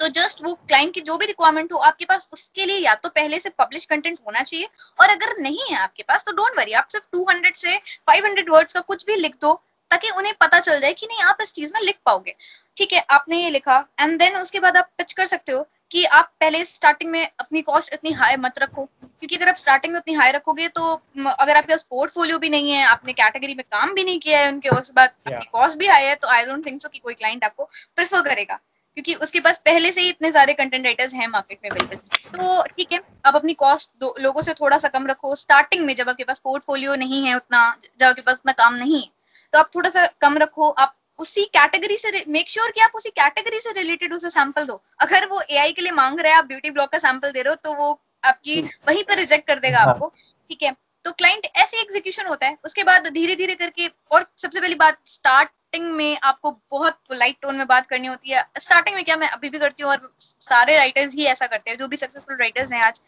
तो 0.00 0.08
जस्ट 0.10 0.42
वो 0.44 0.52
क्लाइंट 0.54 0.92
की 0.94 1.00
जो 1.00 1.16
भी 1.16 1.26
रिक्वायरमेंट 1.26 1.72
हो, 1.72 1.78
आपके 1.78 2.04
पास 2.04 2.28
उसके 2.32 2.66
लिए 2.66 2.78
या 2.78 2.94
तो 2.94 3.08
पहले 3.10 3.38
से 3.40 3.50
पब्लिश 3.58 3.86
कंटेंट 3.86 4.18
होना 4.26 4.42
चाहिए, 4.42 4.68
और 4.98 5.10
अगर 5.10 5.34
नहीं 5.40 5.64
है 5.70 5.78
आपके 5.78 6.02
पास 6.02 6.24
तो 6.26 6.32
डोंट 6.32 6.58
वरी 6.58 6.72
आप 6.72 6.88
सिर्फ़ 6.92 7.06
200 7.12 7.56
से 7.56 7.76
500 8.08 8.48
वर्ड्स 8.50 8.72
का 8.72 8.80
कुछ 8.82 9.04
भी 9.06 9.16
लिख 9.16 9.34
दो, 9.40 9.52
ताकि 9.90 10.10
उन्हें 10.10 10.34
पता 10.40 10.60
चल 10.60 10.80
जाए 10.80 10.92
कि 10.92 11.06
नहीं, 11.06 11.22
आप 11.22 11.38
इस 11.42 11.52
चीज़ 11.52 11.72
में 11.74 11.80
लिख 11.80 11.98
पाओगे। 12.06 12.34
ठीक 12.76 12.92
है, 12.92 13.04
आपने 13.10 13.42
ये 13.42 13.50
लिखा 13.50 13.84
एंड 14.00 14.18
देन 14.18 14.36
उसके 14.36 14.60
बाद 14.60 14.76
आप 14.76 14.90
पिच 14.98 15.12
कर 15.12 15.26
सकते 15.26 15.52
हो। 15.52 15.66
कि 15.90 16.04
आप 16.04 16.32
पहले 16.40 16.64
स्टार्टिंग 16.64 17.10
में 17.10 17.24
अपनी 17.40 17.62
कॉस्ट 17.62 17.92
इतनी 17.92 18.10
हाई 18.12 18.36
मत 18.36 18.58
रखो। 18.58 18.84
क्योंकि 18.84 19.36
अगर 19.36 19.48
आप 19.48 19.56
स्टार्टिंग 19.56 19.92
में 19.92 19.98
उतनी 20.00 20.14
हाई 20.14 20.32
रखोगे 20.32 20.68
तो 20.68 20.92
अगर 21.28 21.56
आपके 21.56 21.72
पास 21.72 21.86
पोर्टफोलियो 21.90 22.38
भी 22.38 22.48
नहीं 22.50 22.70
है 22.70 22.84
आपने 22.86 23.12
कैटेगरी 23.14 23.54
में 23.54 23.64
काम 23.72 23.94
भी 23.94 24.04
नहीं 24.04 24.18
किया 24.18 24.40
है 24.40 24.48
उनके 24.48 24.68
उस 24.70 24.92
बाद 24.96 25.10
आपकी 25.26 25.46
कॉस्ट 25.52 25.78
भी 25.78 25.86
हाई 25.86 26.04
है 26.04 26.14
तो 26.14 26.28
आई 26.28 26.44
डोंट 26.46 26.66
थिंक 26.66 26.80
सो 26.82 26.88
कि 26.88 26.98
कोई 26.98 27.14
क्लाइंट 27.14 27.44
आपको 27.44 27.64
प्रेफर 27.96 28.28
करेगा। 28.28 28.58
क्योंकि 28.96 29.14
उसके 29.16 29.40
पास 29.40 29.58
पहले 29.64 29.90
से 29.92 30.00
ही 30.00 30.08
इतने 30.08 30.30
सारे 30.32 30.54
कंटेंट 30.54 30.84
राइटर्स 30.84 31.14
हैं 31.14 31.26
मार्केट 31.28 31.58
में 31.64 31.72
बिल्कुल 31.72 32.38
तो 32.38 32.62
ठीक 32.68 32.92
है 32.92 33.00
आप 33.26 33.36
अपनी 33.36 33.52
कॉस्ट 33.56 34.04
लोगों 34.20 34.42
से 34.42 34.54
थोड़ा 34.54 34.78
सा 34.78 34.88
कम 34.88 35.06
रखो। 35.06 35.34
स्टार्टिंग 35.36 35.84
में 35.86 35.94
जब 35.94 36.08
आपके 36.08 36.24
पास 36.24 36.38
पोर्टफोलियो 36.40 36.94
नहीं 36.96 37.24
है 37.24 37.34
उतना 37.36 37.60
जब 38.00 38.06
आपके 38.06 38.22
पास 38.22 38.36
उतना 38.36 38.52
काम 38.54 38.74
नहीं 38.74 39.00
है 39.00 39.08
तो 39.52 39.58
आप 39.58 39.70
थोड़ा 39.74 39.90
सा 39.90 40.06
कम 40.20 40.38
रखो। 40.38 40.68
आप 40.70 40.94
उसी 41.18 41.44
कैटेगरी 41.46 41.96
से 41.96 42.24
मेक 42.28 42.50
श्योर 42.50 42.64
sure 42.64 42.74
कि 42.74 42.80
आप 42.80 42.92
उसी 42.94 43.10
कैटेगरी 43.10 43.60
से 43.60 43.72
रिलेटेड 43.72 44.14
उसे 44.14 44.30
सैंपल 44.30 44.66
दो। 44.66 44.80
अगर 45.00 45.26
वो 45.28 45.40
एआई 45.42 45.72
के 45.72 45.82
लिए 45.82 45.92
मांग 45.92 46.20
रहे 46.20 46.32
हैं 46.32 46.38
आप 46.38 46.44
ब्यूटी 46.46 46.70
ब्लॉग 46.70 46.88
का 46.88 46.98
सैंपल 46.98 47.30
दे 47.30 47.42
रहे 47.42 47.50
हो 47.50 47.54
तो 47.64 47.74
वो 47.74 48.00
आपकी 48.22 48.60
वहीं 48.88 49.02
पर 49.04 49.16
रिजेक्ट 49.16 49.46
कर 49.46 49.58
देगा 49.58 49.78
हाँ। 49.78 49.88
आपको 49.88 50.12
ठीक 50.50 50.62
है? 50.62 50.74
तो 51.04 51.12
क्लाइंट 51.12 51.46
ऐसे 51.56 51.80
एग्जीक्यूशन 51.80 52.26
होता 52.26 52.46
है 52.46 52.56
उसके 52.64 52.84
बाद 52.84 53.06
धीरे 53.14 53.34
धीरे 53.36 53.54
करके 53.54 53.86
और 54.12 54.26
सबसे 54.38 54.60
पहली 54.60 54.74
बात 54.76 54.98
स्टार्टिंग 55.06 55.84
में 55.92 56.18
आपको 56.22 56.50
बहुत 56.70 56.98
पोलाइट 57.08 57.36
टोन 57.42 57.56
में 57.56 57.66
बात 57.66 57.86
करनी 57.86 58.06
होती 58.06 58.30
है। 58.30 58.44
स्टार्टिंग 58.58 58.96
में 58.96 59.04
क्या 59.04 59.16
मैं 59.16 59.28
अभी 59.28 59.48
भी 59.48 59.58
करती 59.58 59.82
हूँ 59.82 59.90
और 59.90 60.12
सारे 60.20 60.76
राइटर्स 60.76 61.14
ही 61.14 61.24
ऐसा 61.26 61.46
करते 61.46 61.70
हैं 61.70 61.78
जो 61.78 61.88
भी 61.88 61.96
सक्सेसफुल 61.96 62.36
राइटर्स 62.36 62.72
हैं 62.72 62.80
आज 62.82 63.00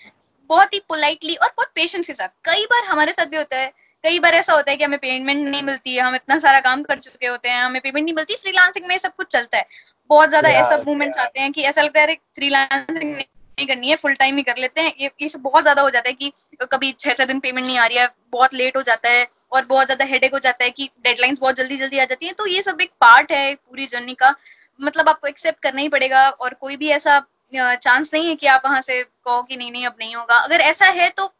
बहुत 0.50 0.74
ही 0.74 0.78
पोलाइटली 0.88 1.34
और 1.34 1.52
बहुत 1.56 1.72
पेशेंस 1.74 2.06
के 2.06 2.14
साथ। 2.14 2.28
कई 2.44 2.64
बार 2.66 2.84
हमारे 2.84 3.12
साथ 3.12 3.26
भी 3.26 3.36
होता 3.36 3.56
है 3.56 3.72
कई 4.04 4.18
बार 4.18 4.34
ऐसा 4.34 4.52
होता 4.52 4.70
है 4.70 4.76
कि 4.76 4.84
हमें 4.84 4.98
पेमेंट 4.98 5.46
नहीं 5.46 5.62
मिलती 5.62 5.94
है 5.94 6.02
हम 6.02 6.14
इतना 6.14 6.38
सारा 6.38 6.60
काम 6.60 6.82
कर 6.82 6.98
चुके 7.00 7.26
होते 7.26 7.48
हैं 7.48 7.62
हमें 7.62 7.80
पेमेंट 7.80 8.04
नहीं 8.04 8.14
मिलती 8.14 8.36
फ्रीलांसिंग 8.36 8.86
में 8.88 8.96
सब 8.98 9.14
कुछ 9.14 9.26
चलता 9.28 9.58
है। 9.58 9.66
बहुत 10.10 10.28
ज़्यादा 10.28 10.48
ऐसा 10.50 10.76
मूवमेंट्स 10.78 11.18
आते 11.18 11.40
हैं 11.40 11.52
कि 11.52 11.62
ऐसा 11.62 11.82
लगता 11.82 12.00
है 12.00 12.14
फ्रीलांसिंग 12.34 13.14
नहीं 13.14 13.66
करनी 13.66 13.88
है 13.88 13.96
फुल 13.96 14.14
टाइम 14.14 14.36
ही 14.36 14.42
कर 14.42 14.56
लेते 14.58 14.80
हैं। 14.80 14.92
ये 15.00 15.10
इस 15.20 15.36
बहुत 15.38 15.62
ज़्यादा 15.62 15.82
हो 15.82 15.90
जाता 15.90 16.08
है 16.08 16.12
कि 16.14 16.32
कभी 16.64 16.92
छह 16.92 17.12
छह 17.12 17.24
दिन 17.24 17.40
पेमेंट 17.40 17.66
नहीं 17.66 17.78
आ 17.78 17.86
रही 17.86 17.98
है 17.98 18.08
बहुत 18.32 18.54
लेट 18.54 18.76
हो 18.76 18.82
जाता 18.82 19.08
है 19.08 19.26
और 19.52 19.64
बहुत 19.64 19.86
ज़्यादा 19.86 20.04
हेडेक 20.04 20.32
हो 20.32 20.38
जाता 20.38 20.64
है 20.64 20.70
कि 20.70 20.88
डेडलाइंस 21.04 21.38
बहुत 21.38 21.56
जल्दी 21.56 21.76
जल्दी 21.76 21.98
आ 21.98 22.04
जाती 22.04 22.26
है। 22.26 22.32
तो 22.32 22.46
ये 22.46 22.62
सब 22.62 22.80
एक 22.80 22.90
पार्ट 23.00 23.32
है 23.32 23.54
पूरी 23.54 23.86
जर्नी 23.86 24.14
का। 24.14 24.34
मतलब 24.80 25.08
आपको 25.08 25.28
एक्सेप्ट 25.28 25.62
करना 25.62 25.80
ही 25.80 25.88
पड़ेगा 25.88 26.28
और 26.30 26.54
कोई 26.54 26.76
भी 26.76 26.88
ऐसा 26.90 27.18
चांस 27.52 28.12
नहीं 28.14 28.28
है 28.28 28.34
कि 28.34 28.46
आप 28.46 28.62
वहाँ 28.64 28.80
से 28.80 29.02
कहो 29.02 29.42
कि 29.42 29.56
नहीं 29.56 29.72
नहीं 29.72 29.86
अब 29.86 29.94
नहीं 30.00 30.14
होगा। 30.14 30.36
अगर 30.36 30.60
ऐसा 30.62 30.86
है 30.88 31.08
तो 31.10 31.32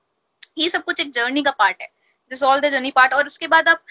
ये 0.59 0.68
सब 0.68 0.85
कुछ 0.85 1.01
एक 1.01 1.11
जर्नी 1.12 1.42
का 1.42 1.51
पार्ट 1.51 1.83
है। 1.83 1.88
This 2.31 2.43
all 2.43 2.61
the 2.61 2.71
journey 2.71 2.90
part 2.90 3.14
और 3.14 3.27
उसके 3.27 3.47
बाद 3.49 3.69
आप 3.69 3.83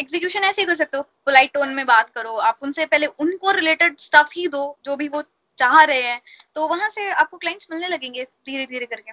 एग्जीक्यूशन 0.00 0.40
uh, 0.40 0.46
ऐसे 0.46 0.62
ही 0.62 0.66
कर 0.66 0.74
सकते 0.74 0.96
हो। 0.96 1.02
पोलाइट 1.02 1.52
टोन 1.54 1.74
में 1.74 1.84
बात 1.86 2.10
करो 2.10 2.36
आप 2.48 2.58
उनसे 2.62 2.86
पहले 2.86 3.06
उनको 3.06 3.50
रिलेटेड 3.52 3.98
स्टफ़ 3.98 4.32
ही 4.36 4.46
दो 4.48 4.64
जो 4.84 4.96
भी 4.96 5.08
वो 5.08 5.22
चाह 5.58 5.82
रहे 5.84 6.02
हैं 6.02 6.20
तो 6.54 6.66
वहाँ 6.68 6.88
से 6.88 7.08
आपको 7.12 7.38
क्लाइंट्स 7.38 7.68
मिलने 7.70 7.88
लगेंगे 7.88 8.24
धीरे 8.46 8.66
धीरे 8.66 8.86
करके। 8.86 9.12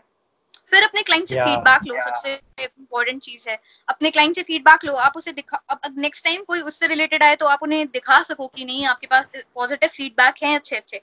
फिर 0.71 0.83
अपने 0.83 1.01
क्लाइंट 1.03 1.27
से 1.29 1.35
फीडबैक 1.35 1.87
लो 1.87 1.95
सबसे 2.01 2.33
इम्पोर्टेंट 2.63 3.21
चीज़ 3.21 3.47
है। 3.49 3.57
अपने 3.87 4.09
क्लाइंट 4.09 4.35
से 4.35 4.43
फीडबैक 4.43 4.85
लो 4.85 4.93
आप 4.97 5.17
उसे 5.17 5.31
दिखा 5.31 5.61
अब 5.69 5.95
नेक्स्ट 5.97 6.23
टाइम 6.25 6.43
कोई 6.43 6.61
उससे 6.61 6.87
रिलेटेड 6.87 7.23
आए 7.23 7.35
तो 7.35 7.45
आप 7.45 7.63
उन्हें 7.63 7.85
दिखा 7.87 8.21
सको 8.23 8.47
कि 8.47 8.65
नहीं 8.65 8.85
आपके 8.85 9.07
पास 9.07 9.29
पॉजिटिव 9.35 9.89
फीडबैक 9.89 10.43
है 10.43 10.55
अच्छे 10.55 10.75
अच्छे। 10.75 11.01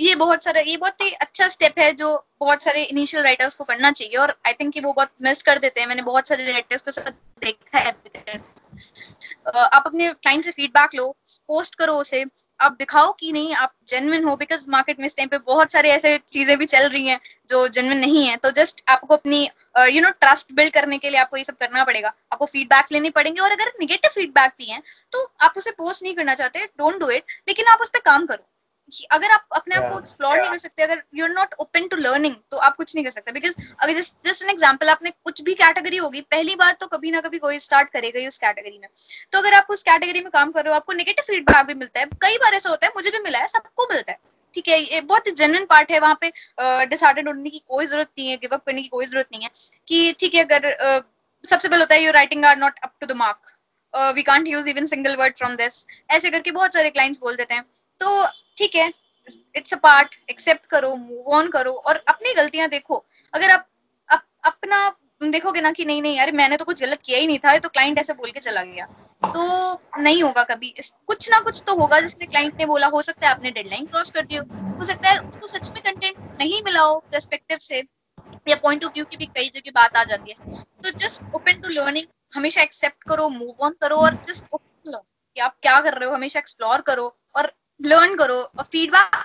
ये 0.00 0.14
बहुत 0.14 0.44
सारा 0.44 0.60
ये 0.60 0.76
बहुत 0.76 1.02
ही 1.02 1.10
अच्छा 1.10 1.48
स्टेप 1.48 1.78
है 1.78 1.92
जो 1.94 2.14
बहुत 2.40 2.62
सारे 2.62 2.82
इनिशियल 2.84 3.22
राइटर्स 3.24 3.54
को 3.54 3.64
करना 3.64 3.90
चाहिए 3.92 4.16
और 4.16 4.36
आई 4.46 4.52
थिंक 4.52 4.74
वो 4.84 4.92
बहुत 4.92 5.10
मिस 5.22 5.42
कर 5.42 5.58
देते 5.58 5.80
हैं। 5.80 5.88
मैंने 5.88 6.02
बहुत 6.02 6.28
सारे 6.28 6.50
राइटर्स 6.52 6.82
को 6.82 6.90
साथ 6.92 7.10
देखा 7.44 7.78
है। 7.78 8.40
आप 9.46 9.82
अपने 9.86 10.08
क्लाइंट 10.08 10.44
से 10.44 10.50
फीडबैक 10.50 10.94
लो 10.94 11.10
पोस्ट 11.48 11.74
करो 11.74 11.94
उसे 11.96 12.24
आप 12.60 12.72
दिखाओ 12.72 13.12
कि 13.12 13.32
नहीं 13.32 13.54
आप 13.54 13.72
जेनविन 13.88 14.24
हो 14.24 14.34
बिकॉज़ 14.36 14.68
मार्केट 14.70 15.00
में 15.00 15.06
इस 15.06 15.16
टाइम 15.16 15.28
पे 15.28 15.38
बहुत 15.46 15.72
सारे 15.72 15.90
ऐसे 15.90 16.16
चीज़ें 16.18 16.56
भी 16.58 16.66
चल 16.66 16.88
रही 16.88 17.06
हैं। 17.06 17.18
जो 17.52 17.66
जेनविन 17.70 17.98
नहीं 18.00 18.26
है 18.26 18.36
तो 18.38 18.50
जस्ट 18.52 18.82
आपको 18.88 19.16
अपनी 19.16 19.42
यू 19.90 20.02
नो 20.02 20.10
ट्रस्ट 20.20 20.52
बिल्ड 20.52 20.74
करने 20.74 20.98
के 20.98 21.10
लिए 21.10 21.20
आपको 21.20 21.36
ये 21.36 21.44
सब 21.44 21.56
करना 21.56 21.84
पड़ेगा। 21.84 22.12
आपको 22.32 22.46
फीडबैक 22.46 22.92
लेने 22.92 23.10
पड़ेंगे 23.12 23.40
और 23.40 23.52
अगर 23.52 23.72
निगेटिव 23.80 24.10
फीडबैक 24.14 24.52
भी 24.58 24.64
है 24.66 24.82
तो 25.12 25.30
आप 25.42 25.54
उसे 25.56 25.70
पोस्ट 25.72 26.02
नहीं 26.02 26.14
करना 26.14 26.34
चाहते 26.36 26.64
डोंट 26.78 27.00
डू 27.00 27.10
इट 27.10 27.38
लेकिन 27.48 27.66
आप 27.66 27.80
उस 27.82 27.90
पर 27.90 28.00
काम 28.06 28.26
करो। 28.26 28.48
अगर 29.12 29.30
आप 29.30 29.44
अपने 29.56 29.74
आप 29.76 29.92
को 29.92 29.98
एक्सप्लोर 29.98 30.36
नहीं 30.38 30.50
कर 30.50 30.58
सकते 30.58 30.82
अगर 30.82 31.02
you 31.14 31.24
are 31.24 31.30
not 31.30 31.54
open 31.60 31.86
to 31.88 31.96
learning 31.96 32.34
तो 32.50 32.56
आप 32.58 32.76
कुछ 32.76 32.94
नहीं 32.94 33.04
कर 33.04 33.10
सकते। 33.10 33.32
बिकॉज़ 33.32 33.54
अगर 33.78 33.92
जस्ट 33.92 34.16
जस्ट 34.26 34.42
एन 34.42 34.50
एग्ज़ाम्पल 34.50 34.88
आपने 34.90 35.10
कुछ 35.10 35.42
भी 35.42 35.54
कैटेगरी 35.54 35.96
होगी 35.96 36.20
पहली 36.30 36.56
बार 36.56 36.76
तो 36.80 36.86
कभी 36.88 37.10
ना 37.10 37.20
कभी 37.20 37.38
कोई 37.38 37.58
स्टार्ट 37.60 37.90
करेगा 37.90 38.26
उस 38.28 38.38
कैटेगरी 38.38 38.78
में। 38.78 38.88
तो 39.32 39.38
अगर 39.38 39.54
आप 39.54 39.66
उस 39.70 39.82
कैटेगरी 39.82 40.20
में 40.20 40.30
काम 40.32 40.50
कर 40.50 40.64
रहे 40.64 40.72
हो 40.72 40.76
आपको 40.76 40.92
नेगेटिव 40.94 41.24
फीडबैक 41.26 41.66
भी 41.66 41.74
मिलता 41.74 42.00
है। 42.00 42.06
कई 42.22 42.36
बार 42.38 42.54
ऐसा 42.54 42.70
होता 42.70 42.86
है 42.86 42.92
मुझे 42.96 43.10
भी 43.10 43.18
मिला 43.20 43.38
है 43.38 43.48
सबको 43.48 43.88
मिलता 43.92 44.12
है। 44.12 44.18
ठीक 44.54 44.68
है 44.68 44.78
ये 44.80 45.00
बहुत 45.02 45.28
जेन्युइन 45.36 45.64
पार्ट 45.66 45.90
है 45.92 45.98
वहाँ 46.00 46.18
पे 46.20 46.32
डिसार्टेड 46.86 47.28
होने 47.28 47.50
की 47.50 47.62
कोई 47.68 47.86
ज़रूरत 47.86 48.10
नहीं 48.18 48.28
है 48.30 48.36
गिव 48.36 48.54
अप 48.54 48.64
करने 48.66 48.82
की 48.82 48.88
कोई 48.88 49.06
ज़रूरत 49.06 49.28
नहीं 49.32 49.42
है 49.42 49.50
कि 49.88 50.12
ठीक 50.20 50.34
है 50.34 50.44
अगर 50.44 50.70
सबसे 51.44 51.68
पहले 51.68 51.80
होता 51.80 51.94
है 51.94 52.02
your 52.02 52.14
writing 52.14 52.44
are 52.44 52.56
not 52.58 52.78
up 52.82 52.92
to 53.00 53.06
the 53.06 53.16
mark 53.16 54.14
we 54.14 54.22
can't 54.22 54.48
use 54.48 54.68
even 54.68 54.86
single 54.86 55.16
word 55.16 55.36
from 55.38 55.54
this 55.56 55.86
ऐसे 56.10 56.30
करके 56.30 56.50
बहुत 56.50 56.74
सारे 56.74 56.90
क्लाइंट्स 56.90 57.20
बोल 57.20 57.36
देते 57.36 57.54
हैं 57.54 57.64
तो 58.00 58.26
ठीक 58.58 58.76
है 58.76 58.92
इट्स 59.56 59.74
अ 59.74 59.76
पार्ट 59.76 60.14
एक्सेप्ट 60.30 60.66
करो 60.66 60.94
मूव 60.96 61.34
ऑन 61.34 61.48
करो 61.48 61.72
और 61.72 62.04
अपनी 62.08 62.34
गलतियाँ 62.34 62.68
देखो 62.68 63.04
अगर 63.34 63.50
आप 63.50 63.66
अप, 64.08 64.22
अपना 64.44 64.88
देखोगे 65.22 65.60
ना 65.60 65.70
कि 65.72 65.84
नहीं 65.84 66.02
नहीं 66.02 66.16
यार 66.16 66.32
मैंने 66.32 66.56
तो 66.56 66.64
कुछ 66.64 66.82
गलत 66.82 67.02
किया 67.06 67.18
ही 67.18 67.26
नहीं 67.26 67.38
था 67.38 67.56
तो 67.58 67.68
क्लाइंट 67.68 67.98
ऐसे 67.98 68.12
बोल 68.12 68.30
के 68.30 68.40
चला 68.40 68.62
गया। 68.62 68.86
तो 69.22 70.02
नहीं 70.02 70.22
होगा 70.22 70.42
कभी। 70.44 70.74
कुछ 70.80 71.28
ना 71.30 71.38
कुछ 71.40 71.62
तो 71.66 71.74
होगा, 71.76 72.00
जिसने 72.00 72.26
क्लाइंट 72.26 72.58
ने 72.58 72.66
बोला, 72.66 72.86
हो 72.88 73.02
सकता 73.02 73.26
है 73.26 73.32
आपने 73.34 73.50
डेडलाइन 73.50 73.86
क्रॉस 73.86 74.10
कर 74.10 74.22
दी 74.22 74.36
हो 74.36 74.84
सकता 74.84 75.10
है 75.10 75.18
उसको 75.20 75.46
सच 75.48 75.70
में 75.70 75.82
कंटेंट 75.84 76.16
नहीं 76.38 76.62
मिला 76.64 76.80
हो 76.80 76.96
परस्पेक्टिव 77.12 77.58
से, 77.60 77.82
या 78.48 78.56
पॉइंट 78.62 78.84
ऑफ़ 78.84 78.92
व्यू 78.92 79.04
की 79.04 79.16
भी 79.16 79.26
कई 79.28 79.48
जगह 79.50 79.70
बात 79.74 79.96
आ 79.96 80.04
जाती 80.04 80.30
है। 80.30 80.52
तो 80.54 80.90
जस्ट 80.98 81.34
ओपन 81.34 81.60
टू 81.60 81.68
लर्निंग 81.70 82.06
हमेशा 82.32 82.62
एक्सेप्ट 82.62 83.08
करो 83.08 83.28
मूव 83.30 83.64
ऑन 83.64 83.76
करो, 83.80 83.96
और 83.96 84.14
जस्ट 84.28 84.44
ओपन 84.52 84.92
लो 84.92 84.98
कि 84.98 85.40
आप 85.40 85.56
क्या 85.62 85.80
कर 85.80 85.94
रहे 85.94 86.08
हो, 86.08 86.14
हमेशा 86.14 86.38
एक्सप्लोर 86.38 86.80
करो, 86.82 87.14
और 87.36 87.52
लर्न 87.80 88.16
करो, 88.16 88.34
और 88.34 88.64
फीडबैक 88.64 89.24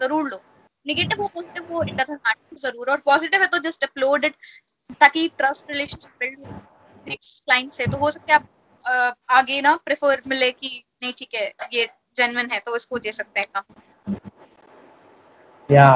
ज़रूर 0.00 0.28
लो। 0.28 0.40
नेगेटिव 0.86 1.22
हो 1.22 1.28
पॉजिटिव 1.28 1.74
हो 1.74 1.82
इट 1.82 1.94
डजंट 1.94 2.20
मैटर 2.26 2.56
ज़रूर, 2.58 2.90
और 2.90 3.00
पॉजिटिव 3.06 3.40
है 3.40 3.46
तो 3.48 3.58
जस्ट 3.60 3.84
अपलोड 3.84 4.24
इट 4.24 4.34
ताकि 5.00 5.28
ट्रस्ट 5.38 5.70
रिलेशनशिप 5.70 6.10
बिल्ड 6.20 6.40
हो 6.40 6.60
नेक्स्ट 7.06 7.44
क्लाइंट 7.44 7.72
से। 7.72 7.86
तो 7.86 7.98
हो 7.98 8.10
सकता 8.10 8.34
है 8.34 8.38
आप 8.38 8.48
आगे 8.86 9.60
ना 9.62 9.74
प्रेफर 9.84 10.20
मिले 10.28 10.50
कि 10.50 10.68
नहीं, 11.02 11.12
ठीक 11.12 11.34
है, 11.34 11.46
ये 11.72 11.86
जेन्युइन 12.16 12.50
है 12.52 12.58
तो 12.66 12.76
इसको 12.76 12.98
दे 12.98 13.12
सकते 13.12 13.40
हैं 13.40 13.48
काम। 13.54 14.14
या 15.68 15.88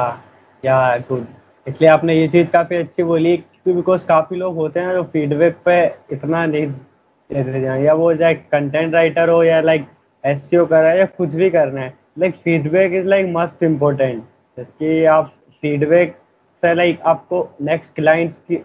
या 0.62 0.96
गुड 1.09 1.26
इसलिए 1.66 1.90
आपने 1.90 2.14
ये 2.14 2.29
चीज़ 2.29 2.50
काफ़ी 2.50 2.76
अच्छी 2.76 3.03
बोली 3.03 3.37
क्योंकि 3.37 3.72
बिकॉज़ 3.72 4.07
काफ़ी 4.07 4.37
लोग 4.37 4.55
होते 4.57 4.81
हैं 4.81 4.92
जो 4.94 5.03
फीडबैक 5.12 5.57
पे 5.64 5.74
इतना 6.12 6.44
नहीं 6.46 6.66
देते 6.66 7.59
हैं, 7.59 7.79
या 7.81 7.94
वो 7.94 8.14
चाहे 8.14 8.35
कंटेंट 8.35 8.94
राइटर 8.94 9.29
हो 9.29 9.42
या 9.44 9.61
लाइक 9.61 9.87
एस 10.24 10.48
कर 10.53 10.66
रहा 10.72 10.90
है 10.90 10.98
या 10.98 11.05
कुछ 11.18 11.35
भी 11.35 11.50
करना 11.50 11.81
है 11.81 11.94
like 12.18 12.35
feedback 12.44 12.92
is 12.92 13.07
like 13.07 13.26
must 13.33 13.62
important 13.62 14.24
कि 14.59 15.05
आप 15.07 15.33
फीडबैक 15.62 16.16
से 16.62 16.74
लाइक 16.74 17.00
आपको 17.07 17.48
नेक्स्ट 17.62 17.94
क्लाइंट्स 17.94 18.38
की 18.50 18.57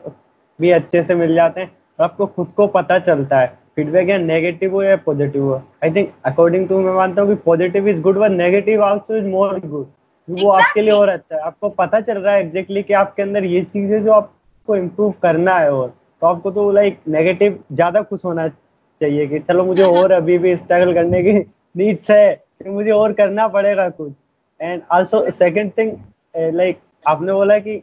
भी 0.59 0.71
अच्छे 0.71 1.03
से 1.03 1.15
मिल 1.15 1.35
जाते 1.35 1.61
हैं 1.61 1.67
और 1.99 2.03
आपको 2.03 2.25
खुद 2.27 2.51
को 2.57 2.67
पता 2.69 2.97
चलता 2.99 3.39
है। 3.39 3.57
फीडबैक 3.77 4.09
या 4.09 4.17
नेगेटिव 4.17 4.73
हो 4.73 4.81
या 4.83 4.95
पॉजिटिव 5.05 5.43
हो? 5.43 5.61
आई 5.83 5.91
थिंक 5.91 6.11
अकॉर्डिंग 6.25 6.67
टू 6.69 6.79
मैं 6.81 6.93
मानता 6.93 7.21
हूँ 7.21 7.29
कि 7.29 7.41
पॉजिटिव 7.45 7.87
इज़ 7.87 8.01
गुड 8.01 8.17
व 8.17 8.25
negative 8.31 8.83
also 8.83 9.15
is 9.17 9.25
more 9.27 9.59
good 9.59 9.87
वो 10.27 10.49
आपके 10.51 10.81
लिए 10.81 10.91
और 10.91 11.09
अच्छा 11.09 11.35
है। 11.35 11.41
आपको 11.41 11.69
पता 11.71 11.99
चल 12.01 12.17
रहा 12.17 12.33
है 12.33 12.41
एग्जैक्टली 12.41 12.83
कि 12.83 12.93
आपके 12.93 13.21
अंदर 13.21 13.43
ये 13.45 13.61
चीज़ 13.63 13.93
है 13.93 14.03
जो 14.03 14.11
आपको 14.11 14.75
इम्प्रूव 14.75 15.13
करना 15.23 15.57
है 15.57 15.71
और। 15.71 15.87
तो 16.21 16.27
आपको 16.27 16.51
तो 16.51 16.71
लाइक 16.71 16.99
नेगेटिव 17.07 17.59
ज़्यादा 17.71 18.01
खुश 18.01 18.25
होना 18.25 18.47
चाहिए 18.47 19.27
कि 19.27 19.39
चलो 19.39 19.63
मुझे 19.65 19.83
और 19.83 20.11
अभी 20.11 20.37
भी 20.37 20.55
स्ट्रगल 20.57 20.93
करने 20.93 21.21
की 21.23 21.33
नीड्स 21.77 22.09
है 22.11 22.33
कि 22.63 22.69
मुझे 22.69 22.91
और 22.91 23.13
करना 23.13 23.47
पड़ेगा 23.47 23.87
कुछ। 23.89 24.11
And 24.59 24.81
also 24.91 25.29
second 25.31 25.71
thing 25.77 25.91
like 26.55 26.77
आपने 27.07 27.33
बोला 27.33 27.57
कि 27.59 27.81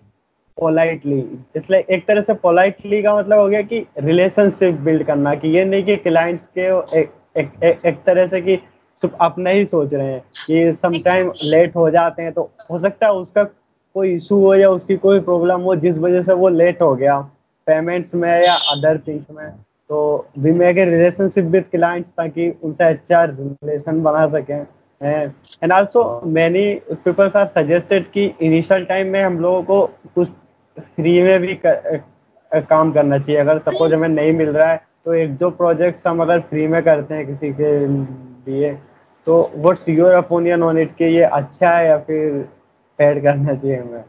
पोलाइटली 0.59 1.19
इसलिए 1.57 1.85
एक 1.91 2.07
तरह 2.07 2.23
से 2.23 2.35
पोलाइटली 2.43 3.03
का 3.03 3.15
मतलब 3.17 3.38
हो 3.38 3.49
गया 3.49 3.62
कि 3.62 3.85
रिलेशनशिप 4.01 4.75
बिल्ड 4.81 5.03
करना 5.07 5.35
कि 5.35 5.49
ये 5.49 5.65
नहीं 5.65 5.85
कि 5.85 5.97
क्लाइंट्स 5.99 6.47
के 6.59 6.67
एक, 7.01 7.12
एक, 7.37 7.51
एक, 7.65 7.87
एक 7.87 8.03
तरह 8.07 8.27
से 8.27 8.41
कि 8.41 8.57
सिर्फ़ 9.03 9.15
अपना 9.21 9.51
ही 9.51 9.65
सोच 9.67 9.95
रहे 9.95 10.07
हैं 10.07 10.23
कि 10.37 10.73
समटाइम 10.73 11.33
लेट 11.45 11.77
हो 11.77 11.88
जाते 11.91 12.23
हैं 12.23 12.33
तो 12.33 12.51
हो 12.71 12.79
सकता 12.79 13.07
है 13.07 13.12
उसका 13.15 13.45
कोई 13.97 14.15
इशू 14.15 14.37
हो 14.41 14.55
या 14.55 14.71
उसकी 14.71 14.97
कोई 14.97 15.21
प्रॉब्लम 15.21 15.61
हो 15.61 15.75
जिस 15.77 15.99
वजह 15.99 16.23
से 16.23 16.33
वो 16.35 16.49
लेट 16.51 16.83
हो 16.83 16.95
गया 16.95 17.19
पेमेंट्स 17.67 18.15
में 18.15 18.31
या 18.31 18.55
अदर 18.73 18.99
थिंग्स 19.09 19.31
में 19.31 19.51
तो 19.91 20.03
we 20.38 20.53
make 20.53 20.79
a 20.79 20.85
relationship 20.85 21.45
with 21.47 21.65
clients 21.73 22.11
ताकि 22.11 22.49
उनसे 22.62 22.85
अच्छा 22.85 23.25
रिलेशन 23.25 24.03
बना 24.03 24.27
सकें 24.29 24.65
and 25.01 25.73
also 25.73 26.05
many 26.29 26.65
peoples 27.05 27.37
are 27.37 27.47
suggested 27.49 28.11
कि 28.11 28.25
इनिशियल 28.41 28.85
टाइम 28.85 29.07
में 29.07 29.23
हम 29.23 29.38
लोगों 29.41 29.62
को 29.62 29.83
कुछ 30.15 30.29
फ्री 30.76 31.20
में 31.22 31.40
भी 31.40 31.54
कर, 31.56 32.00
काम 32.52 32.92
करना 32.92 33.18
चाहिए। 33.18 33.40
अगर 33.40 33.58
सपोज़ 33.58 33.94
हमें 33.94 34.08
नहीं 34.08 34.32
मिल 34.32 34.48
रहा 34.48 34.70
है 34.70 34.80
तो 35.04 35.14
एक 35.14 35.37
दो 35.37 35.50
प्रोजेक्ट 35.50 36.06
हम 36.06 36.22
अगर 36.22 36.40
फ्री 36.40 36.66
में 36.66 36.82
करते 36.82 37.14
हैं 37.14 37.26
किसी 37.26 37.52
के 37.61 37.72
लिए 37.87 38.72
तो 39.26 39.50
what's 39.56 39.88
your 39.88 40.16
opinion 40.16 40.62
on 40.62 40.78
it 40.78 40.94
कि 40.96 41.04
ये 41.04 41.22
अच्छा 41.22 41.70
है 41.70 41.87
या 41.87 41.98
फिर 41.98 42.40
पेड 42.98 43.22
करना 43.22 43.54
चाहिए 43.54 43.76
हमें? 43.76 44.04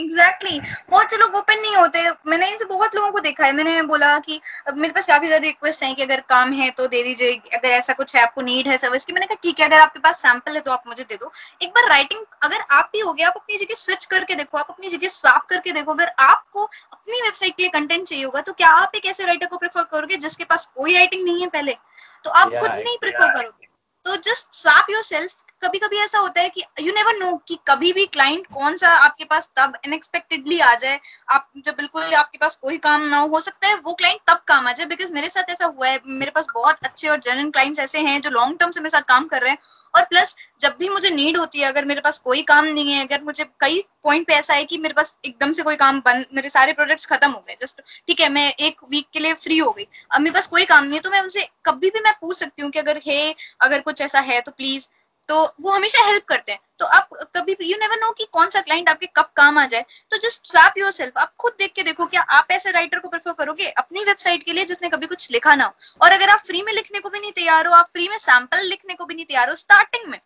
Exactly 0.00 0.50
exactly. 0.50 0.90
बहुत 0.90 1.10
से 1.10 1.16
लोग 1.16 1.34
ओपन 1.36 1.60
नहीं 1.60 1.76
होते। 1.76 2.04
मैंने 2.26 2.48
इसे 2.50 2.64
बहुत 2.66 2.94
लोगों 2.96 3.10
को 3.12 3.20
देखा 3.20 3.44
है। 3.44 3.52
मैंने 3.52 3.80
बोला 3.84 4.18
कि 4.20 4.40
मेरे 4.70 4.92
पास 4.92 5.06
काफ़ी 5.06 5.26
ज़्यादा 5.26 5.44
रिक्वेस्ट 5.44 5.82
है 5.82 5.92
कि 5.94 6.02
अगर 6.02 6.20
काम 6.28 6.52
है 6.52 6.70
तो 6.72 6.86
दे 6.88 7.02
दीजिए। 7.02 7.32
अगर 7.54 7.68
ऐसा 7.70 7.92
कुछ 7.92 8.14
है 8.16 8.22
आपको 8.22 8.42
नीड 8.42 8.68
है 8.68 8.76
सर्विस 8.78 9.04
की 9.04 9.12
मैंने 9.12 9.26
कहा 9.26 9.38
ठीक 9.42 9.60
है 9.60 9.66
अगर 9.66 9.80
आपके 9.80 10.00
पास 10.00 10.22
सैंपल 10.22 10.54
है 10.54 10.60
तो 10.60 10.70
आप 10.70 10.84
मुझे 10.86 11.04
दे 11.04 11.16
दो। 11.16 11.32
एक 11.62 11.70
बार 11.70 11.88
राइटिंग 11.88 12.24
अगर 12.42 12.64
आप 12.70 12.90
भी 12.92 13.00
हो 13.00 13.12
गया 13.12 13.28
आप 13.28 13.34
अपनी 13.36 13.56
जगह 13.58 13.74
स्विच 13.76 14.04
करके 14.06 14.34
देखो 14.34 14.58
आप 14.58 14.70
अपनी 14.70 14.88
जगह 14.88 15.08
स्वैप 15.10 15.42
करके 15.50 15.72
देखो। 15.72 15.92
अगर 15.92 16.12
आपको 16.20 16.64
अपनी 16.64 17.22
वेबसाइट 17.22 17.56
के 17.56 17.62
लिए 17.62 17.70
कंटेंट 17.70 18.06
चाहिए 18.08 18.24
होगा 18.24 18.40
तो 18.40 18.52
क्या 18.54 18.68
आप 18.76 18.96
एक 18.96 19.06
ऐसे 19.06 19.26
राइटर 19.26 19.46
को 19.46 19.56
प्रेफर 19.58 19.82
करोगे 19.92 20.16
जिसके 20.18 20.44
पास 20.44 20.70
कोई 20.76 20.94
राइटिंग 20.94 21.24
नहीं 21.24 21.40
है 21.40 21.48
पहले? 21.48 21.76
तो 22.24 22.30
आप 22.32 22.48
खुद 22.50 22.70
नहीं 22.70 22.96
प्रेफर 22.98 23.28
करोगे। 23.30 23.68
तो 24.06 24.16
जस्ट 24.22 24.54
स्वैप 24.54 24.90
योर 24.90 25.02
सेल्फ 25.04 25.44
कभी 25.62 25.78
कभी 25.78 25.96
ऐसा 25.98 26.18
होता 26.18 26.40
है 26.40 26.48
कि 26.48 26.62
यू 26.80 26.92
नेवर 26.92 27.16
नो 27.16 27.34
कि 27.48 27.58
कभी 27.68 27.92
भी 27.92 28.04
क्लाइंट 28.06 28.46
कौन 28.46 28.76
सा 28.76 28.88
आपके 28.98 29.24
पास 29.24 29.50
तब 29.56 29.74
अनएक्सपेक्टेडली 29.86 30.58
आ 30.60 30.74
जाए। 30.74 31.00
आप 31.28 31.48
जब 31.64 31.74
बिल्कुल 31.76 32.14
आपके 32.14 32.38
पास 32.38 32.56
कोई 32.62 32.78
काम 32.78 33.02
ना 33.08 33.18
हो 33.18 33.40
सकता 33.40 33.68
है 33.68 33.74
वो 33.76 33.94
क्लाइंट 33.94 34.20
तब 34.28 34.42
काम 34.48 34.68
आ 34.68 34.72
जाए 34.72 34.86
बिकॉज़ 34.86 35.12
मेरे 35.12 35.28
साथ 35.28 35.50
ऐसा 35.50 35.66
हुआ 35.66 35.88
है। 35.88 36.00
मेरे 36.06 36.30
पास 36.30 36.46
बहुत 36.54 36.84
अच्छे 36.84 37.08
और 37.08 37.20
जेन्युइन 37.20 37.50
क्लाइंट्स 37.50 37.80
ऐसे 37.80 38.00
हैं 38.00 38.20
जो 38.20 38.30
लॉन्ग 38.30 38.58
टर्म 38.60 38.70
से 38.70 38.80
मेरे 38.80 38.90
साथ 38.90 39.08
काम 39.08 39.26
कर 39.28 39.42
रहे 39.42 39.50
हैं। 39.50 39.58
और 39.94 40.02
प्लस 40.04 40.34
जब 40.60 40.76
भी 40.78 40.88
मुझे 40.88 41.10
नीड 41.10 41.36
होती 41.36 41.60
है, 41.60 41.68
अगर 41.68 41.84
मेरे 41.84 42.00
पास 42.00 42.18
कोई 42.18 42.42
काम 42.42 42.64
नहीं 42.64 42.92
है, 42.92 43.04
अगर 43.06 43.22
मुझे 43.24 43.44
कई 43.60 43.80
पॉइंट 44.04 44.26
पे 44.26 44.34
ऐसा 44.34 44.54
है 44.54 44.64
कि 44.64 44.78
मेरे 44.78 44.94
पास 44.94 45.14
एकदम 45.24 45.52
से 45.52 45.62
कोई 45.62 45.76
काम 45.76 45.98
बंद, 46.00 46.26
मेरे 46.34 46.48
सारे 46.48 46.72
प्रोजेक्ट्स 46.72 47.06
खत्म 47.06 47.30
हो 47.30 47.44
गए 47.48 47.56
जस्ट 47.62 47.80
ठीक 48.08 48.20
है, 48.20 48.28
मैं 48.28 48.48
एक 48.50 48.76
वीक 48.90 49.06
के 49.12 49.20
लिए 49.20 49.34
फ्री 49.34 49.58
हो 49.58 49.70
गई। 49.70 49.86
अब 50.10 50.20
मेरे 50.20 50.34
पास 50.34 50.46
कोई 50.46 50.64
काम 50.64 50.84
नहीं 50.84 50.94
है 50.94 51.00
तो 51.00 51.10
मैं 51.10 51.20
उनसे 51.20 51.46
कभी 51.66 51.90
भी 51.90 52.00
मैं 52.00 52.12
पूछ 52.20 52.36
सकती 52.36 52.62
हूँ 52.62 52.70
कि 52.70 52.78
अगर 52.78 53.00
है 53.08 53.34
अगर 53.60 53.80
कुछ 53.80 54.00
ऐसा 54.02 54.20
है 54.22 54.40
तो 54.40 54.52
प्लीज़ 54.52 54.88
तो 55.30 55.42
वो 55.60 55.70
हमेशा 55.70 56.04
हेल्प 56.04 56.24
करते 56.28 56.52
हैं। 56.52 56.60
तो 56.78 56.86
आप 56.86 57.08
कभी 57.36 57.56
यू 57.62 57.76
नेवर 57.80 57.98
नो 57.98 58.10
कि 58.12 58.26
कौन 58.32 58.48
सा 58.50 58.60
क्लाइंट 58.60 58.88
आपके 58.88 59.06
कब 59.16 59.28
काम 59.36 59.58
आ 59.58 59.66
जाए। 59.66 59.84
तो 60.12 60.16
जस्ट 60.18 60.46
स्वैप 60.46 60.78
योर 60.78 60.90
सेल्फ 60.92 61.18
आप 61.18 61.32
खुद 61.38 61.52
देख 61.58 61.72
के 61.72 61.82
देखो 61.82 62.06
क्या 62.06 62.22
आप 62.38 62.50
ऐसे 62.50 62.70
राइटर 62.70 62.98
को 62.98 63.08
प्रेफर 63.08 63.32
करोगे 63.34 63.68
अपनी 63.78 64.04
वेबसाइट 64.04 64.42
के 64.42 64.52
लिए 64.52 64.64
जिसने 64.64 64.88
कभी 64.88 65.06
कुछ 65.06 65.30
लिखा 65.32 65.54
ना 65.54 65.64
हो। 65.64 66.04
और 66.04 66.12
अगर 66.12 66.30
आप 66.30 66.40
फ्री 66.46 66.62
में 66.62 66.72
लिखने 66.72 67.00
को 67.00 67.08
भी 67.08 67.20
नहीं 67.20 67.32
तैयार 67.32 67.66
हो 67.66 67.74
आप 67.74 67.90
फ्री 67.92 68.08
में 68.08 68.18
सैंपल 68.18 68.66
लिखने 68.66 68.94
को 68.94 69.04
भी 69.04 69.14
नहीं 69.14 69.26
तैयार 69.26 69.50
हो 69.50 69.56
स्टार्टिंग 69.56 70.10
में। 70.10 70.18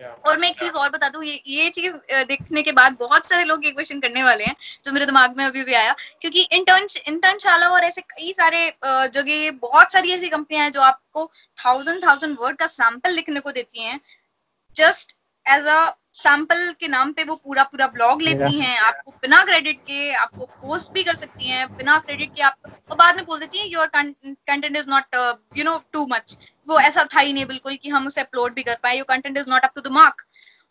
Yeah. 0.00 0.08
और 0.28 0.38
मैं 0.38 0.48
एक 0.48 0.58
चीज़ 0.60 0.72
और 0.72 0.88
बता 0.90 1.08
दूँ 1.08 1.22
ये 1.24 1.40
ये 1.48 1.68
चीज़ 1.70 1.94
देखने 2.24 2.62
के 2.62 2.72
बाद 2.72 2.96
बहुत 3.00 3.28
सारे 3.28 3.44
लोग 3.44 3.64
ये 3.64 3.70
क्वेश्चन 3.70 4.00
करने 4.00 4.22
वाले 4.22 4.44
हैं 4.44 4.54
जो 4.84 4.92
मेरे 4.92 5.06
दिमाग 5.06 5.36
में 5.36 5.44
अभी 5.44 5.62
भी 5.64 5.74
आया। 5.74 5.94
क्योंकि 6.20 6.40
इंटर्न 6.52 6.86
इंटर्नशाला 7.08 7.68
और 7.68 7.84
ऐसे 7.84 8.00
कई 8.02 8.32
सारे 8.32 8.60
जगह 8.84 9.50
बहुत 9.62 9.92
सारी 9.92 10.12
ऐसी 10.12 10.28
कंपनियाँ 10.28 10.64
हैं 10.64 10.72
जो 10.72 10.80
आपको 10.82 11.26
थाउज़ेंड 11.56 12.02
थाउज़ेंड 12.04 12.36
वर्ड 12.40 12.58
का 12.58 12.66
सैंपल 12.68 13.12
लिखने 13.12 13.40
को 13.40 13.52
देती 13.52 13.82
हैं। 13.82 14.00
जस्ट 14.76 15.16
एज 15.46 15.66
अ 15.68 15.78
सैंपल 16.14 16.70
के 16.80 16.88
नाम 16.88 17.12
पे 17.12 17.24
वो 17.24 17.34
पूरा 17.36 17.62
पूरा 17.64 17.86
ब्लॉग 17.86 18.22
लेती 18.22 18.58
हैं 18.58 18.78
आपको 18.80 19.10
बिना 19.22 19.42
क्रेडिट 19.44 19.80
के 19.80 20.12
आपको 20.14 20.44
पोस्ट 20.62 20.92
भी 20.92 21.02
कर 21.02 21.14
सकती 21.14 21.48
हैं 21.48 21.66
बिना 21.76 21.98
क्रेडिट 21.98 22.34
के 22.36 22.42
आप 22.42 22.72
और 22.90 22.96
बाद 22.96 23.16
में 23.16 23.24
बोल 23.26 23.40
देती 23.40 23.58
हैं 23.58 23.66
your 23.66 23.86
content 23.88 24.76
is 24.76 24.88
not 24.90 25.16
you 25.58 25.64
know 25.64 25.76
too 25.92 26.06
much 26.06 26.36
वो 26.68 26.78
ऐसा 26.80 27.04
था 27.14 27.20
ही 27.20 27.32
नहीं 27.32 27.46
बिल्कुल 27.46 27.76
कि 27.76 27.88
हम 27.88 28.06
उसे 28.06 28.20
अपलोड 28.20 28.54
भी 28.54 28.62
कर 28.62 28.78
पाए 28.82 28.96
your 28.96 29.06
content 29.08 29.38
is 29.38 29.50
not 29.50 29.64
up 29.64 29.72
to 29.76 29.80
the 29.80 29.92
mark 29.92 30.25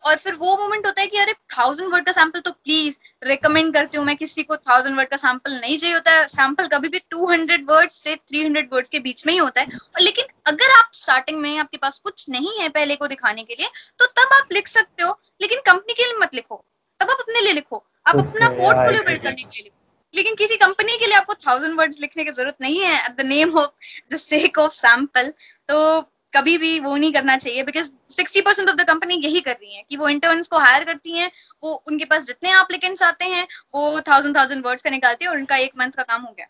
और 0.06 0.16
फिर 0.16 0.34
वो 0.36 0.56
मोमेंट 0.56 0.86
होता 0.86 1.00
है 1.00 1.06
कि 1.06 1.18
अरे 1.18 1.32
थाउज़ेंड 1.56 1.92
वर्ड 1.92 2.06
का 2.06 2.12
सैंपल 2.12 2.40
तो 2.40 2.50
प्लीज़ 2.52 2.96
रिकमेंड 3.24 3.72
करती 3.74 3.98
हूँ 3.98 4.04
मैं 4.06 4.16
किसी 4.16 4.42
को 4.42 4.56
थाउज़ेंड 4.58 4.96
वर्ड 4.96 5.08
का 5.08 5.16
सैंपल 5.16 5.52
नहीं 5.54 5.78
चाहिए 5.78 5.94
होता। 5.94 6.12
है 6.12 6.26
सैंपल 6.28 6.66
कभी 6.68 6.88
भी 6.88 6.98
टू 7.10 7.26
हंड्रेड 7.26 7.64
वर्ड 7.70 7.90
से 7.90 8.14
थ्री 8.16 8.42
हंड्रेड 8.42 8.68
वर्ड 8.72 8.88
के 8.88 8.98
बीच 9.00 9.26
में 9.26 9.32
ही 9.32 9.38
होता 9.38 9.60
है। 9.60 9.66
और 9.66 10.00
लेकिन 10.00 10.26
अगर 10.46 10.76
आप 10.78 10.90
स्टार्टिंग 10.94 11.40
में 11.40 11.56
आपके 11.58 11.76
पास 11.78 11.98
कुछ 12.00 12.28
नहीं 12.30 12.58
है 12.60 12.68
पहले 12.70 12.96
को 12.96 13.06
दिखाने 13.06 13.42
के 13.44 13.54
लिए 13.54 13.68
तो 13.98 14.06
तब 14.12 14.34
आप 14.34 14.52
लिख 14.52 14.68
सकते 14.68 15.02
हो 15.02 15.18
लेकिन 15.42 15.60
कंपनी 15.66 15.94
के 15.94 16.02
लिए 16.02 16.18
मत 16.20 16.34
लिखो। 16.34 16.64
तब 17.00 17.10
आप 17.10 17.16
अपने 17.20 17.40
लिए 17.40 17.52
लिखो। 17.52 17.84
आप 18.06 18.16
अपना 18.16 18.48
पोर्टफोलियो 18.50 19.02
बिल्ड 19.02 19.22
करने 19.22 19.34
के 19.34 19.46
लिए 19.46 19.62
लिखो। 19.62 19.74
लेकिन 20.14 20.34
किसी 20.34 20.56
कंपनी 20.56 20.96
के 20.98 21.06
लिए 21.06 21.16
आपको 21.16 21.34
थाउज़ेंड 21.36 21.78
वर्ड्स 21.78 22.00
लिखने 22.00 22.24
की 22.24 22.30
ज़रूरत 22.32 22.56
नहीं 22.60 22.78
है। 22.80 22.94
At 22.96 23.16
the 23.16 23.26
name 23.26 23.56
of 23.58 23.70
the 24.12 24.16
sake 24.18 24.58
of 24.58 24.72
sample 24.74 25.32
तो 25.68 26.00
कभी 26.36 26.56
भी 26.58 26.78
वो 26.80 26.96
नहीं 26.96 27.12
करना 27.12 27.36
चाहिए 27.36 27.62
because 27.64 27.90
sixty 28.10 28.40
percent 28.40 28.68
of 28.68 28.76
the 28.76 28.86
company 28.88 29.14
यही 29.16 29.40
कर 29.40 29.52
रही 29.52 29.74
है 29.74 29.84
कि 29.88 29.96
वो 29.96 30.08
इंटर्न्स 30.08 30.48
को 30.48 30.58
हायर 30.58 30.84
करती 30.84 31.12
हैं, 31.12 31.30
वो 31.62 31.72
उनके 31.88 32.04
पास 32.04 32.26
जितने 32.26 32.50
एप्लीकेंट्स 32.52 33.02
आते 33.02 33.24
हैं, 33.26 33.46
वो 33.74 34.00
थाउज़ेंड 34.08 34.36
थाउज़ेंड 34.36 34.66
वर्ड्स 34.66 34.82
का 34.82 34.90
निकालती 34.90 35.24
है 35.24 35.30
और 35.30 35.36
उनका 35.36 35.56
एक 35.58 35.72
मंथ 35.78 35.92
का 35.92 36.02
काम 36.04 36.22
हो 36.22 36.32
गया। 36.32 36.46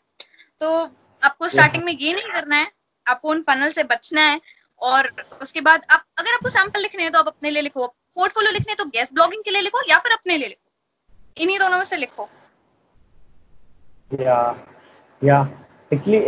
तो 0.60 0.82
आपको 1.22 1.48
स्टार्टिंग 1.48 1.84
में 1.84 1.92
ये 1.92 2.12
नहीं 2.12 2.32
करना 2.32 2.56
है, 2.56 2.70
आपको 3.06 3.30
उन 3.30 3.42
फनल 3.42 3.70
से 3.72 3.82
बचना 3.84 4.20
है 4.22 4.40
और 4.80 5.10
उसके 5.42 5.60
बाद 5.60 5.86
आप, 5.90 6.04
अगर 6.18 6.34
आपको 6.34 6.50
सैंपल 6.50 6.80
लिखने 6.82 7.02
हैं 7.02 7.12
तो 7.12 7.18
आप 7.18 7.28
अपने 7.28 7.50
लिए 7.50 7.62
लिखो 7.62 7.86
पोर्टफोलियो 7.86 8.52
लिखने 8.52 8.74
तो 8.74 8.84
गेस्ट 8.86 9.12
ब्लॉगिंग 9.14 9.42
के 9.44 9.50
लिए 9.50 9.62
लिखो 9.62 9.80
या 9.90 9.98
फिर 9.98 10.12
अपने 10.12 10.36
लिए 10.36 10.48
लिखो। 10.48 11.42
इन्हीं 11.42 11.58
दोनों 11.58 11.78
में 11.78 11.84
से 11.84 11.96
लिखो। 11.96 12.28
या 14.20 14.38
या 15.22 15.40
एक्चुअली 15.92 16.18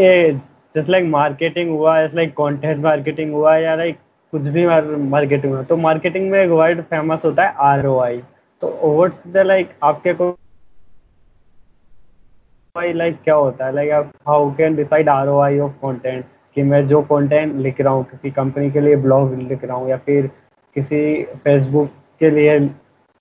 जस्ट 0.74 0.88
लाइक 0.88 1.04
मार्केटिंग 1.07 1.70
हुआ 1.70 1.98
इट्स 2.00 2.14
लाइक 2.14 2.33
कंटेंट 2.37 2.83
मार्केटिंग 2.85 3.33
हुआ 3.35 3.57
या 3.57 3.74
लाइक 3.76 3.98
कुछ 4.33 4.42
भी 4.57 4.66
मार्केटिंग 4.66 5.52
हुआ 5.52 5.62
तो 5.64 5.76
मार्केटिंग 5.76 6.31
में 6.31 6.38
एक 6.40 6.50
वर्ड 6.50 6.83
फ़ेमस 6.90 7.24
होता 7.24 7.46
है 7.48 7.54
आर 7.68 7.87
ओ 7.87 7.98
आई 8.00 8.20
तो 8.62 8.68
व्हाट्स 8.96 9.26
द 9.28 9.46
लाइक 9.46 9.70
आपके 9.85 10.14
को 10.14 10.35
लाइक 12.76 13.16
क्या 13.24 13.35
होता 13.35 13.66
है? 13.66 13.72
लाइक 13.74 13.90
आप 13.92 14.11
how 14.28 14.50
can 14.57 14.74
decide 14.76 15.09
R 15.09 15.28
O 15.28 15.38
I 15.40 15.59
of 15.59 15.72
content 15.81 16.24
कि 16.57 16.62
मैं 16.62 16.87
जो 16.88 17.00
कंटेंट 17.02 17.54
लिख 17.57 17.81
रहा 17.81 17.92
हूँ, 17.92 18.04
किसी 18.04 18.31
कंपनी 18.31 18.70
के 18.70 18.81
लिए 18.81 18.96
ब्लॉग 18.96 19.35
लिख 19.38 19.64
रहा 19.64 19.76
हूँ 19.76 19.88
या 19.90 19.96
फिर 20.07 20.26
किसी 20.76 21.00
फेसबुक 21.44 21.90
के 22.20 22.31
लिए 22.31 22.59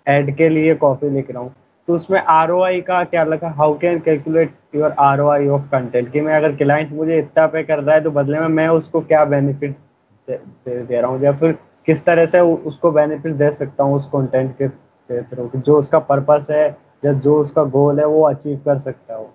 एड 0.07 0.35
के 0.37 0.49
लिए 0.49 0.75
कॉपी 0.75 1.09
लिख 1.09 1.31
रहा 1.31 1.41
हूँ 1.43 1.53
तो 1.87 1.95
उसमें 1.95 2.19
ROI 2.21 2.81
का 2.81 3.03
क्या 3.03 3.23
लगा? 3.23 3.49
How 3.49 3.77
can 3.79 3.99
calculate 3.99 4.53
your 4.75 4.91
R 4.99 5.19
of 5.19 5.61
content 5.71 6.11
कि 6.11 6.21
मैं 6.21 6.35
अगर 6.35 6.55
क्लाइंट 6.55 6.91
मुझे 6.93 7.17
इतना 7.19 7.45
पे 7.47 7.63
कर 7.63 7.83
रहा 7.83 7.95
है 7.95 8.03
तो 8.03 8.11
बदले 8.11 8.39
में 8.39 8.47
मैं 8.47 8.67
उसको 8.69 9.01
क्या 9.01 9.23
बेनिफिट 9.25 9.71
दे, 9.71 10.35
दे, 10.35 10.81
दे 10.83 11.01
रहा 11.01 11.11
हूँ? 11.11 11.21
या 11.23 11.31
फिर 11.31 11.57
किस 11.85 12.05
तरह 12.05 12.25
से 12.25 12.39
उसको 12.39 12.91
बेनिफिट 12.91 13.33
दे 13.35 13.51
सकता 13.51 13.83
हूँ 13.83 13.95
उस 13.95 14.07
कंटेंट 14.07 14.55
के 14.61 15.21
थ्रू 15.23 15.49
जो 15.55 15.77
उसका 15.79 15.99
पर्पस 15.99 16.47
है 16.51 16.67
या 17.05 17.13
जो 17.13 17.39
उसका 17.39 17.63
गोल 17.63 17.99
है 17.99 18.05
वो 18.07 18.21
अचीव 18.23 18.61
कर 18.65 18.79
सकता 18.79 19.15
है? 19.15 19.25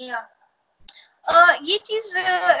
Yeah. 0.00 0.22
ये 1.26 1.76
चीज़ 1.78 2.06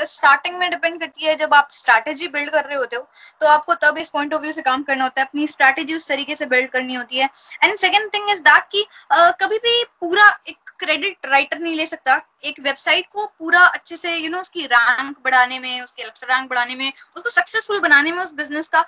स्टार्टिंग 0.06 0.56
में 0.58 0.68
डिपेंड 0.70 0.98
करती 1.00 1.26
है 1.26 1.34
जब 1.36 1.54
आप 1.54 1.68
स्ट्रैटेजी 1.72 2.28
बिल्ड 2.28 2.50
कर 2.50 2.64
रहे 2.64 2.76
होते 2.76 2.96
हो 2.96 3.06
तो 3.40 3.46
आपको 3.46 3.74
तब 3.82 3.98
इस 3.98 4.10
पॉइंट 4.10 4.34
ऑफ़ 4.34 4.42
व्यू 4.42 4.52
से 4.52 4.62
काम 4.62 4.82
करना 4.82 5.04
होता 5.04 5.20
है 5.20 5.26
अपनी 5.26 5.46
स्ट्रैटेजी 5.46 5.94
उस 5.94 6.08
तरीके 6.08 6.36
से 6.36 6.46
बिल्ड 6.46 6.70
करनी 6.70 6.94
होती 6.94 7.18
है। 7.18 7.28
And 7.64 7.76
second 7.78 8.12
thing 8.14 8.30
is 8.30 8.40
that 8.42 8.68
कि 8.72 8.86
कभी 9.40 9.58
भी 9.58 9.82
पूरा 10.00 10.28
एक 10.48 10.70
क्रेडिट 10.78 11.26
राइटर 11.26 11.58
नहीं 11.58 11.76
ले 11.76 11.86
सकता 11.86 12.20
एक 12.44 12.60
वेबसाइट 12.60 13.06
को 13.12 13.26
पूरा 13.38 13.60
अच्छे 13.60 13.96
से 13.96 14.10
यू 14.10 14.20
you 14.20 14.30
नो 14.30 14.30
know, 14.30 14.40
उसकी 14.40 14.66
रैंक 14.66 15.16
बढ़ाने 15.24 15.58
में 15.58 15.80
उसके 15.80 16.02
रैंक 16.02 16.48
बढ़ाने 16.50 16.74
में 16.74 16.92
उसको 17.16 17.30
सक्सेसफुल 17.30 17.80
बनाने 17.80 18.12
में 18.12 18.22
उस 18.24 18.32
बिज़नेस 18.34 18.68
का 18.68 18.84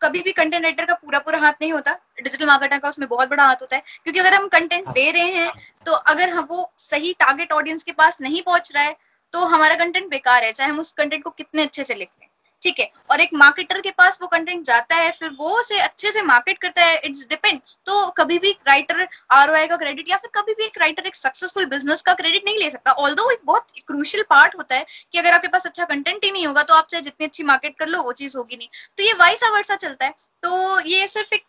कभी 0.00 0.20
भी 0.22 0.32
कंटेंट 0.32 0.62
राइटर 0.62 0.84
का 0.84 0.94
पूरा 0.94 1.18
पूरा 1.18 1.38
हाथ 1.38 1.52
नहीं 1.60 1.72
होता। 1.72 1.92
डिजिटल 2.22 2.46
मार्केटर 2.46 2.78
का 2.78 2.88
उसमें 2.88 3.08
बहुत 3.08 3.28
बड़ा 3.28 3.44
हाथ 3.44 3.60
होता 3.60 3.76
है 3.76 3.82
क्योंकि 4.04 4.20
अगर 4.20 4.34
हम 4.34 4.46
कंटेंट 4.48 4.88
दे 4.88 5.10
रहे 5.10 5.30
हैं 5.32 5.50
तो 5.86 5.92
अगर 5.92 6.28
हम 6.28 6.46
वो 6.50 6.70
सही 6.78 7.12
टारगेट 7.20 7.52
ऑडियंस 7.52 7.82
के 7.82 7.92
पास 7.92 8.20
नहीं 8.20 8.42
पहुँच 8.42 8.72
रहा 8.74 8.84
है 8.84 8.96
तो 9.32 9.44
हमारा 9.46 9.74
कंटेंट 9.76 10.10
बेकार 10.10 10.44
है, 10.44 10.52
चाहे 10.52 10.70
हम 10.70 10.78
उस 10.80 10.92
कंटेंट 10.94 11.24
को 11.24 11.30
कितने 11.32 11.62
अच्छे 11.62 11.84
से 11.84 11.94
लिख 11.94 12.08
लें। 12.10 12.28
ठीक 12.62 12.78
है? 12.80 12.86
और 13.10 13.20
एक 13.20 13.30
मार्केटर 13.34 13.80
के 13.80 13.90
पास 13.90 14.18
वो 14.22 14.26
कंटेंट 14.28 14.64
जाता 14.64 14.96
है, 14.96 15.10
फिर 15.12 15.30
वो 15.38 15.48
उसे 15.60 15.78
अच्छे 15.78 16.10
से 16.12 16.22
मार्केट 16.22 16.58
करता 16.58 16.82
है 16.82 16.98
इट्स 16.98 17.26
डिपेंड 17.28 17.58
तो 17.86 18.10
कभी 18.18 18.38
भी 18.38 18.50
राइटर 18.68 19.06
आर 19.32 19.66
का 19.68 19.76
क्रेडिट 19.76 20.10
या 20.10 20.16
फिर 20.16 20.30
कभी 20.34 20.54
भी 20.54 20.64
एक 20.64 20.78
राइटर 20.80 21.06
एक 21.06 21.16
सक्सेसफुल 21.16 21.64
बिज़नेस 21.66 22.02
का 22.02 22.14
क्रेडिट 22.14 22.44
नहीं 22.44 22.58
ले 22.58 22.70
सकता। 22.70 22.92
ऑल 22.92 23.16
एक 23.32 23.40
बहुत 23.44 23.66
क्रूशियल 23.86 24.24
पार्ट 24.30 24.54
होता 24.58 24.76
है 24.76 24.86
कि 25.12 25.18
अगर 25.18 25.32
आपके 25.32 25.48
पास 25.48 25.66
अच्छा 25.66 25.84
कंटेंट 25.84 26.24
ही 26.24 26.30
नहीं 26.30 26.46
होगा 26.46 26.62
तो 26.62 26.74
आप 26.74 26.86
चाहे 26.90 27.02
जितनी 27.02 27.26
अच्छी 27.26 27.42
मार्केट 27.44 27.78
कर 27.78 27.88
लो, 27.88 28.02
वो 28.02 28.12
चीज़ 28.12 28.36
होगी 28.36 28.56
नहीं। 28.56 28.68
तो 28.98 29.04
ये 29.04 29.12
वाइसा 29.14 29.52
वर्षा 29.54 29.76
चलता 29.76 30.04
है। 30.04 30.14
तो 30.42 30.80
ये 30.82 31.06
सिर्फ़ 31.08 31.34
एक 31.34 31.44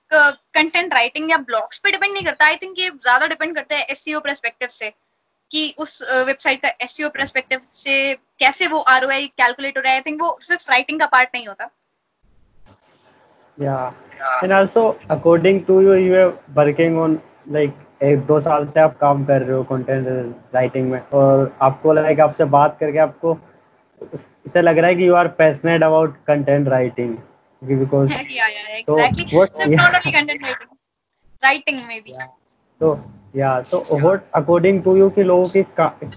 कंटेंट 0.55 0.93
राइटिंग 0.93 1.31
या 1.31 1.37
ब्लॉग्स 1.45 1.77
पे 1.77 1.91
डिपेंड 1.91 2.13
नहीं 2.13 2.25
करता। 2.25 2.45
आई 2.45 2.55
थिंक 2.57 2.79
ये 2.79 2.89
ज़्यादा 2.89 3.27
डिपेंड 3.27 3.55
करता 3.55 3.75
है 3.75 3.85
एस 3.85 4.05
परस्पेक्टिव 4.09 4.67
से। 4.69 4.93
कि 5.53 5.63
उस 5.79 6.01
वेबसाइट 6.27 6.61
का 6.61 6.69
एस 6.81 6.97
परस्पेक्टिव 7.15 7.61
से 7.73 7.93
कैसे 8.39 8.67
वो 8.67 8.79
आर 8.95 9.05
कैलकुलेट 9.05 9.77
हो 9.77 9.81
रहा 9.81 9.91
है? 9.91 9.97
आई 9.97 10.01
थिंक 10.05 10.21
वो 10.21 10.37
सिर्फ़ 10.41 10.69
राइटिंग 10.71 10.99
का 10.99 11.05
पार्ट 11.13 11.29
नहीं 11.35 11.47
होता। 11.47 11.69
Yeah. 13.57 13.91
And 14.41 14.53
also 14.57 14.81
according 15.15 15.57
to 15.65 15.73
you 15.85 15.95
you 16.03 16.13
are 16.19 16.31
working 16.55 16.95
on 17.01 17.17
like 17.55 17.73
एक 18.03 18.19
दो 18.27 18.39
साल 18.41 18.65
से 18.67 18.79
आप 18.79 18.97
काम 18.99 19.23
कर 19.25 19.41
रहे 19.41 19.55
हो 19.55 19.63
कंटेंट 19.63 20.07
राइटिंग 20.55 20.89
में। 20.91 20.99
और 21.19 21.55
आपको 21.61 21.93
लाइक 21.93 22.19
आपसे 22.19 22.45
बात 22.55 22.77
करके 22.79 22.99
आपको 22.99 23.37
इसे 24.01 24.61
लग 24.61 24.77
रहा 24.77 24.87
है 24.87 24.95
कि 24.95 25.07
you 25.07 25.13
are 25.15 25.27
passionate 25.37 25.83
about 25.83 26.15
content 26.27 26.67
writing 26.69 27.15
because 27.61 28.13
तो 28.87 28.95
what 28.95 29.17
not 29.27 29.95
only 29.95 30.11
content 30.11 30.43
writing 30.43 30.77
writing 31.43 31.81
में 31.87 32.01
भी 32.01 32.13
तो 32.83 32.97
या 33.35 33.59
तो 33.61 33.77
व्हाट 33.91 34.21
अकॉर्डिंग 34.35 34.81
टू 34.83 34.95
यू 34.95 35.09
कि 35.09 35.23
लोगों 35.23 35.43
की 35.43 35.63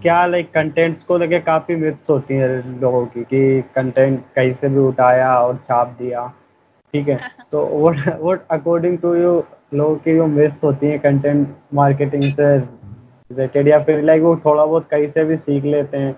क्या 0.01 0.25
लाइक 0.27 0.51
कंटेंट्स 0.53 1.05
को 1.05 1.19
लेके 1.19 1.39
काफ़ी 1.41 1.77
मिथ्स 1.77 2.11
होती 2.11 2.35
है 2.35 2.49
लोगों 2.81 3.05
की 3.07 3.23
कि 3.25 3.63
कंटेंट 3.75 4.21
कहीं 4.37 4.53
से 4.55 4.69
भी 4.69 4.79
उठाया 4.79 5.39
और 5.41 5.57
छाप 5.57 5.95
दिया 5.99 6.27
ठीक 6.95 7.09
है? 7.09 7.19
तो 7.53 7.65
what 7.79 8.21
what 8.23 8.47
according 8.51 8.99
to 8.99 9.15
you 9.15 9.33
लोगों 9.75 9.97
की 9.97 10.17
जो 10.17 10.27
मिथ्स 10.27 10.65
होती 10.65 10.87
हैं 10.87 10.99
कंटेंट 11.01 11.49
मार्केटिंग 11.75 12.23
से 12.33 12.57
रिलेटेड 12.57 13.69
या 13.69 13.83
फिर 13.85 14.03
लाइक 14.03 14.23
वो 14.23 14.37
थोड़ा 14.45 14.65
बहुत 14.65 14.89
कहीं 14.91 15.09
से 15.09 15.25
भी 15.25 15.37
सीख 15.37 15.65
लेते 15.65 15.97
हैं 15.97 16.15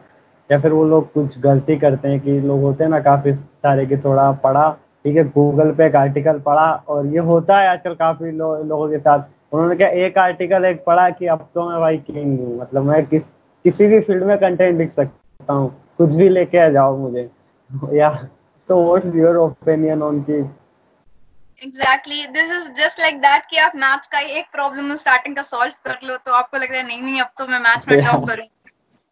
या 0.51 0.59
फिर 0.61 0.73
वो 0.73 0.85
लोग 0.85 1.13
कुछ 1.13 1.39
गलती 1.41 1.77
करते 1.79 2.09
हैं 2.09 2.21
कि 2.21 2.41
लोग 2.41 2.63
होते 2.63 2.85
हैं 2.85 2.91
ना 2.91 3.01
काफ़ी 3.01 3.33
सारे 3.33 3.87
की 3.87 3.97
थोड़ा 3.97 4.31
पढ़ा 4.45 4.71
ठीक 5.05 5.17
है? 5.17 5.25
गूगल 5.25 5.73
पे 5.73 5.87
एक 5.87 5.97
आर्टिकल 5.97 6.39
पढ़ा 6.41 6.71
और 6.89 7.07
ये 7.07 7.19
होता 7.19 7.59
है 7.59 7.69
आजकल 7.69 7.95
काफ़ी 7.95 8.31
लो, 8.31 8.55
लोगों 8.65 8.89
के 8.91 8.99
साथ। 8.99 9.38
उन्होंने 9.53 9.77
क्या 9.77 9.89
एक 10.05 10.19
आर्टिकल 10.19 10.65
एक 10.65 10.85
पढ़ा 10.85 11.09
कि 11.11 11.27
अब 11.27 11.49
तो 11.55 11.69
मैं 11.71 11.81
भाई 11.81 11.99
किंग 12.01 12.39
हूँ। 12.39 12.59
मतलब 12.61 12.85
मैं 12.85 13.05
किस 13.07 13.31
किसी 13.65 13.87
भी 13.87 14.01
फ़ील्ड 14.01 14.25
में 14.25 14.37
कंटेंट 14.39 14.79
लिख 14.79 14.91
सकता 14.93 15.53
हूँ। 15.53 15.71
कुछ 15.99 16.15
भी 16.15 16.29
लेके 16.29 16.59
आ 16.59 16.69
जाओ 16.71 16.97
मुझे। 16.97 17.29
या 17.93 18.11
तो 18.69 18.85
व्हाट्स 18.85 19.15
योर 19.17 19.37
ओपिनियन 19.39 20.03
ऑन 20.03 20.21
की 20.23 20.39
exactly 21.63 22.27
this 22.29 22.53
is 22.53 22.71
just 22.75 23.01
like 23.01 23.19
that 23.21 23.47
कि 23.51 23.57
आप 23.59 23.73
मैथ्स 23.77 24.09
का 24.09 24.19
एक 24.21 24.47
प्रॉब्लम 24.53 24.95
स्टार्टिंग 24.97 25.37
का 25.37 25.43
सॉल्व 25.43 25.73
कर 25.85 26.07
लो 26.09 26.17
तो 26.17 26.33
आपको 26.33 26.59
लग 26.59 26.71
रहा 26.71 26.81
है 26.81 26.87
नहीं 26.87 27.03
नहीं 27.03 27.21
अब 27.21 27.31
तो 27.39 27.47
मैं 27.47 27.59
मैथ्स 27.61 27.89
में 27.89 28.05
टॉप 28.05 28.29
करूँ 28.29 28.47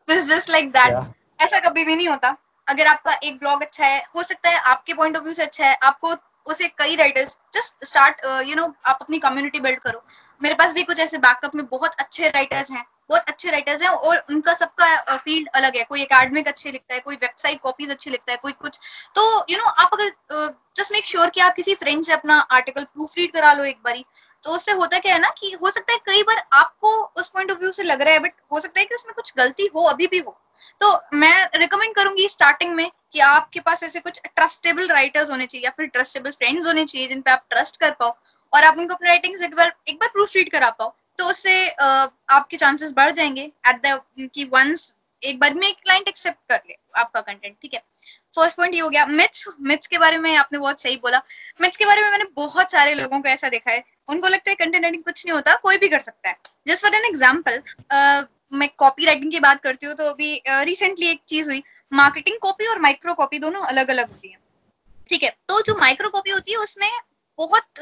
दिस 0.09 0.29
जस्ट 0.29 0.51
लाइक 0.51 0.71
दैट 0.73 1.43
ऐसा 1.43 1.59
कभी 1.69 1.85
भी 1.85 1.97
नहीं 1.97 2.09
होता। 2.09 2.37
अगर 2.69 2.87
आपका 2.87 3.13
एक 3.25 3.39
ब्लॉग 3.39 3.63
अच्छा 3.63 3.87
है 3.87 4.03
हो 4.17 4.23
सकता 4.23 4.51
है 4.51 4.61
आपके 4.67 4.95
पॉइंट 4.95 5.17
ऑफ़ 5.17 5.25
व्यू 5.25 5.33
से 5.35 5.43
अच्छा 5.43 5.67
है 5.67 5.77
आपको 5.83 6.15
उसे 6.47 6.69
कई 6.79 6.97
writers 6.97 7.37
just 7.55 7.85
start 7.85 8.21
you 8.47 8.55
know 8.57 8.65
आप 8.87 8.99
अपनी 9.01 9.19
कम्युनिटी 9.19 9.61
बिल्ड 9.61 9.79
करो। 9.79 10.03
मेरे 10.41 10.55
पास 10.55 10.73
भी 10.73 10.83
कुछ 10.83 10.99
ऐसे 11.01 11.19
बैकअप 11.19 11.55
में 11.55 11.65
बहुत 11.67 11.95
अच्छे 12.01 12.29
राइटर्स 12.29 12.71
हैं 12.71 12.85
बहुत 13.11 13.29
अच्छे 13.29 13.51
राइटर्स 13.51 13.83
हैं 13.83 13.89
और 13.89 14.17
उनका 14.31 14.53
सबका 14.55 15.17
फ़ील्ड 15.17 15.49
अलग 15.55 15.77
है। 15.77 15.83
कोई 15.85 16.05
अकेडमिक 16.05 16.49
अच्छे 16.49 16.71
लिखता 16.71 16.95
है 16.95 17.01
कोई 17.01 17.17
वेबसाइट 17.17 17.61
कॉपीज 17.61 17.91
अच्छे 17.91 18.11
लिखता 18.11 18.33
है 18.33 18.39
कोई 18.43 18.53
कुछ। 18.53 18.79
तो 19.15 19.23
यू 19.51 19.57
you 19.57 19.59
नो 19.59 19.65
know, 19.65 19.75
आप 19.79 19.91
अगर 19.93 20.57
जस्ट 20.77 20.93
मेक 20.93 21.07
श्योर 21.07 21.31
कि 21.31 21.41
आप 21.41 21.55
किसी 21.55 21.75
फ्रेंड 21.75 22.03
से 22.05 22.13
अपना 22.13 22.39
आर्टिकल 22.53 22.85
प्रूफ 22.85 23.13
रीड 23.19 23.33
करा 23.33 23.53
लो 23.53 23.65
एक 23.65 23.79
बारी। 23.85 24.05
तो 24.45 24.51
उससे 24.51 24.73
होता 24.73 24.99
क्या 24.99 25.15
है 25.15 25.21
ना 25.21 25.31
कि 25.39 25.53
हो 25.63 25.71
सकता 25.71 25.93
है 25.93 25.99
कई 26.07 26.23
बार 26.23 26.43
आपको 26.53 26.97
उस 27.17 27.29
पॉइंट 27.29 27.51
ऑफ़ 27.51 27.59
व्यू 27.59 27.73
से 27.73 27.83
लग 27.83 28.03
रहा 28.03 28.13
है 28.13 28.19
बट 28.19 28.33
हो 28.53 28.61
सकता 28.61 28.81
है 28.81 28.87
कि 28.87 28.95
उसमें 28.95 29.15
कुछ 29.17 29.33
गलती 29.39 29.71
हो 29.75 29.85
अभी 29.85 30.07
भी 30.07 30.19
हो। 30.19 30.39
तो 30.81 31.01
मैं 31.15 31.49
रिकमेंड 31.57 31.95
करूँगी 31.95 32.29
स्टार्टिंग 32.29 32.75
में 32.75 32.91
कि 33.13 33.21
आपके 33.21 33.61
पास 33.61 33.83
ऐसे 33.83 34.01
कुछ 34.01 34.21
ट्रस्टेबल 34.27 34.89
राइटर्स 34.89 35.31
होने 35.31 35.47
चाहिए 35.47 35.65
या 35.65 35.71
फिर 35.77 35.87
ट्रस्टेबल 35.87 36.31
फ्रेंड्स 36.31 36.67
होने 36.67 36.85
चाहिए 36.85 37.09
जिन 37.09 37.21
पे 37.21 37.31
आप 37.31 37.45
ट्रस्ट 37.51 37.77
कर 37.77 37.91
पाओ। 37.91 38.17
और 38.57 38.65
आप 38.65 38.79
उनको 38.79 38.95
अपने 38.95 39.09
राइटिंग 39.09 39.43
एक 39.45 39.55
बार 39.57 39.73
एक 39.89 39.97
बार 39.97 40.09
प्रूफ 40.11 40.37
रीड 40.37 40.51
करा 40.51 40.71
पाओ 40.79 40.95
तो 41.19 41.29
उससे 41.31 41.69
आपके 41.69 42.57
चांसेस 42.57 42.93
बढ़ 42.97 43.11
जाएँगे 43.13 43.43
एट 43.69 43.81
द 43.87 44.01
कि 44.35 44.45
वंस 44.53 44.93
एक 45.23 45.39
बार 45.41 45.55
में 45.55 45.67
एक 45.69 45.77
क्लाइंट 45.83 46.09
एक्सेप्ट 46.09 46.39
कर 46.51 46.61
ले 46.69 46.77
आपका 47.01 47.21
कंटेंट 47.23 47.55
ठीक 47.63 47.75
है? 47.75 47.83
फ़र्स्ट 48.35 48.57
पॉइंट 48.57 48.75
ये 48.75 48.81
हो 48.81 48.89
गया 48.89 49.05
मिथ्स 49.09 49.47
मिथ्स 49.63 49.87
के 49.87 49.99
बारे 49.99 50.19
में 50.19 50.35
आपने 50.37 50.59
बहुत 50.59 50.81
सही 50.81 50.97
बोला। 51.03 51.21
मिथ्स 51.61 51.77
के 51.77 51.85
बारे 51.87 52.03
में 52.03 52.11
मैंने 52.11 52.25
बहुत 52.37 52.73
सारे 52.73 52.95
लोगों 52.95 53.21
को 53.21 53.29
ऐसा 53.29 53.49
देखा 53.49 53.71
है। 53.71 53.85
उनको 54.09 54.29
लगता 54.29 54.51
है 54.51 54.55
कंटेंट 54.57 54.83
राइटिंग 54.83 55.03
कुछ 55.05 55.25
नहीं 55.27 55.35
होता 55.35 55.55
कोई 55.63 55.79
भी 55.79 55.89
कर 55.89 56.01
सकता 56.01 56.29
है। 56.29 56.37
जस्ट 56.67 56.85
फॉर 56.85 56.95
एन 56.95 57.05
एग्ज़ाम्पल 57.05 57.63
मैं 58.53 58.69
कॉपी 58.79 59.07
राइटिंग 59.07 59.33
की 59.33 59.41
बात 59.41 59.61
करती 59.61 59.87
हूँ 59.87 59.95
तो 59.95 60.05
अभी 60.07 60.43
रिसेंटली 60.49 61.07
uh, 61.07 61.13
एक 61.13 61.21
चीज़ 61.29 61.49
हुई। 61.51 61.63
मार्केटिंग 61.93 62.39
कॉपी 62.43 62.67
और 62.67 62.79
माइक्रो 62.81 63.15
कॉपी 63.15 63.39
दोनों 63.39 63.63
अलग 63.65 63.91
अलग 63.91 64.09
होती 64.09 64.29
है। 64.29 64.39
ठीक 65.09 65.23
है? 65.23 65.31
तो 65.49 65.61
जो 65.63 65.75
माइक्रो 65.81 66.09
कॉपी 66.11 66.31
होती 66.31 66.53
है 66.53 66.59
उसमें 66.59 66.91
बहुत 67.39 67.81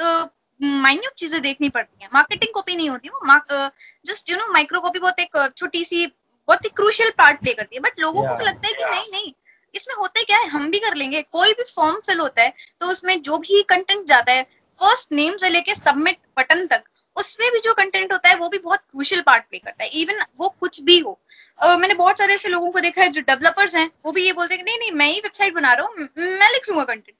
माइन्यूट 0.61 1.15
चीज़ें 1.15 1.41
देखनी 1.43 1.69
पड़ती 1.69 2.05
है। 2.05 2.09
मार्केटिंग 2.15 2.53
कॉपी 2.55 2.77
नहीं 2.77 2.91
होती 2.91 3.09
वो 3.09 3.69
just 4.07 4.31
you 4.31 4.37
know 4.37 4.53
micro 4.53 4.81
copy 4.81 4.99
बहुत 4.99 5.21
एक 5.21 5.53
छोटी 5.57 5.85
सी 5.85 6.07
बहुत 6.49 6.65
ही 6.65 6.69
क्रूशियल 6.77 7.11
पार्ट 7.19 7.41
प्ले 7.41 7.53
करती 7.53 7.77
है। 7.77 7.83
बट 7.83 8.01
लोगों 8.01 8.23
yeah. 8.23 8.39
को 8.39 8.45
लगता 8.45 8.69
है 8.69 8.73
कि 8.73 8.85
नहीं 8.85 9.11
नहीं 9.13 9.33
इसमें 9.75 9.95
होता 9.97 10.23
क्या 10.23 10.39
है 10.39 10.49
हम 10.49 10.71
भी 10.71 10.79
कर 10.79 10.95
लेंगे। 10.95 11.23
कोई 11.23 11.53
भी 11.53 11.65
फॉर्म 11.67 12.01
फिल 12.07 12.19
होता 12.21 12.43
है 12.43 12.53
तो 12.81 12.87
उसमें 12.87 13.21
जो 13.23 13.39
भी 13.39 13.63
कंटेंट 13.69 14.07
जाता 14.07 14.33
है 14.33 14.43
फ़र्स्ट 14.79 15.13
नेम 15.13 15.37
से 15.37 15.49
लेके 15.51 15.75
सबमिट 15.75 16.19
बटन 16.39 16.67
तक 16.67 16.85
उसमें 17.17 17.51
भी 17.53 17.61
जो 17.61 17.75
कंटेंट 17.75 18.13
होता 18.13 18.29
है 18.29 18.37
वो 18.37 18.49
भी 18.49 18.59
बहुत 18.61 18.81
क्रूशियल 18.81 19.21
पार्ट 19.23 19.45
प्ले 19.45 19.59
करता 19.59 19.85
है। 19.85 19.91
इवन 19.93 20.25
वो 20.39 20.49
कुछ 20.61 20.81
भी 20.83 20.99
हो। 20.99 21.19
uh, 21.59 21.77
मैंने 21.79 21.95
बहुत 21.95 22.19
सारे 22.19 22.35
ऐसे 22.35 22.49
लोगों 22.49 22.71
को 22.71 22.81
देखा 22.81 23.03
है 23.03 23.09
जो 23.09 23.21
डेवलपर्स 23.23 23.75
हैं 23.77 23.91
वो 24.07 24.13
भी 24.13 24.25
ये 24.25 24.33
बोलते 24.33 24.55
हैं 24.55 24.65
कि 24.65 24.71
नहीं 24.71 24.79
नहीं 24.79 24.93
मैं 24.93 25.07
ही 25.09 25.21
वेबसाइट 25.21 25.55
बना 25.55 25.73
रहा 25.73 25.87
हूँ 25.87 26.09
मैं 26.19 26.51
लिख 26.53 26.69
लूँगा 26.69 26.85
कंटेंट 26.85 27.17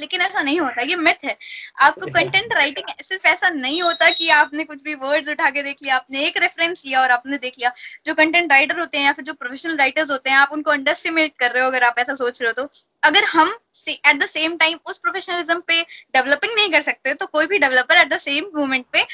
लेकिन 0.00 0.20
ऐसा 0.20 0.42
नहीं 0.42 0.60
होता 0.60 0.82
ये 0.82 0.96
मिथ 0.96 1.24
है। 1.24 1.36
आपको 1.80 2.06
कंटेंट 2.14 2.54
राइटिंग 2.54 3.02
सिर्फ़ 3.02 3.26
ऐसा 3.26 3.48
नहीं 3.48 3.82
होता 3.82 4.10
कि 4.10 4.28
आपने 4.28 4.64
कुछ 4.64 4.82
भी 4.82 4.94
वर्ड्स 4.94 5.28
उठा 5.28 5.50
के 5.50 5.62
देख 5.62 5.76
लिया 5.82 5.96
आपने 5.96 6.20
एक 6.20 6.38
रेफरेंस 6.38 6.84
लिया 6.86 7.00
और 7.00 7.10
आपने 7.10 7.36
देख 7.36 7.58
लिया। 7.58 7.72
जो 8.06 8.14
कंटेंट 8.14 8.52
राइटर 8.52 8.78
होते 8.78 8.98
हैं 8.98 9.04
या 9.04 9.12
फिर 9.12 9.24
जो 9.24 9.32
प्रोफेशनल 9.32 9.76
राइटर्स 9.76 10.10
होते 10.10 10.30
हैं 10.30 10.36
आप 10.36 10.52
उनको 10.52 10.70
अंडरस्टिमेट 10.70 11.32
कर 11.38 11.50
रहे 11.50 11.62
हो 11.62 11.68
अगर 11.68 11.84
आप 11.84 11.98
ऐसा 11.98 12.14
सोच 12.14 12.42
रहे 12.42 12.50
हो 12.50 12.62
तो। 12.62 12.70
अगर 13.02 13.24
हम 13.24 13.54
एट 13.88 14.16
द 14.16 14.26
सेम 14.26 14.56
टाइम 14.56 14.78
उस 14.86 14.98
प्रोफेशनलिज्म 14.98 15.60
पे 15.60 15.80
डेवलपिंग 16.14 16.54
नहीं 16.54 16.70
कर 16.70 16.82
सकते 16.82 17.14
तो 17.14 17.26
कोई 17.26 17.46
भी 17.46 17.58
developer 17.58 17.96
at 17.96 18.08
the 18.08 18.16
same 18.16 18.50
moment 18.54 18.86
पे 18.92 19.06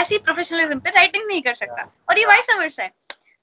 ऐसी 0.00 0.18
प्रोफेशनलिज्म 0.18 0.80
पे 0.80 0.90
राइटिंग 0.90 1.26
नहीं 1.26 1.42
कर 1.42 1.54
सकता। 1.54 1.92
और 2.08 2.18
ये 2.18 2.24
वाइस 2.24 2.50
अवर्स 2.50 2.80
है। 2.80 2.90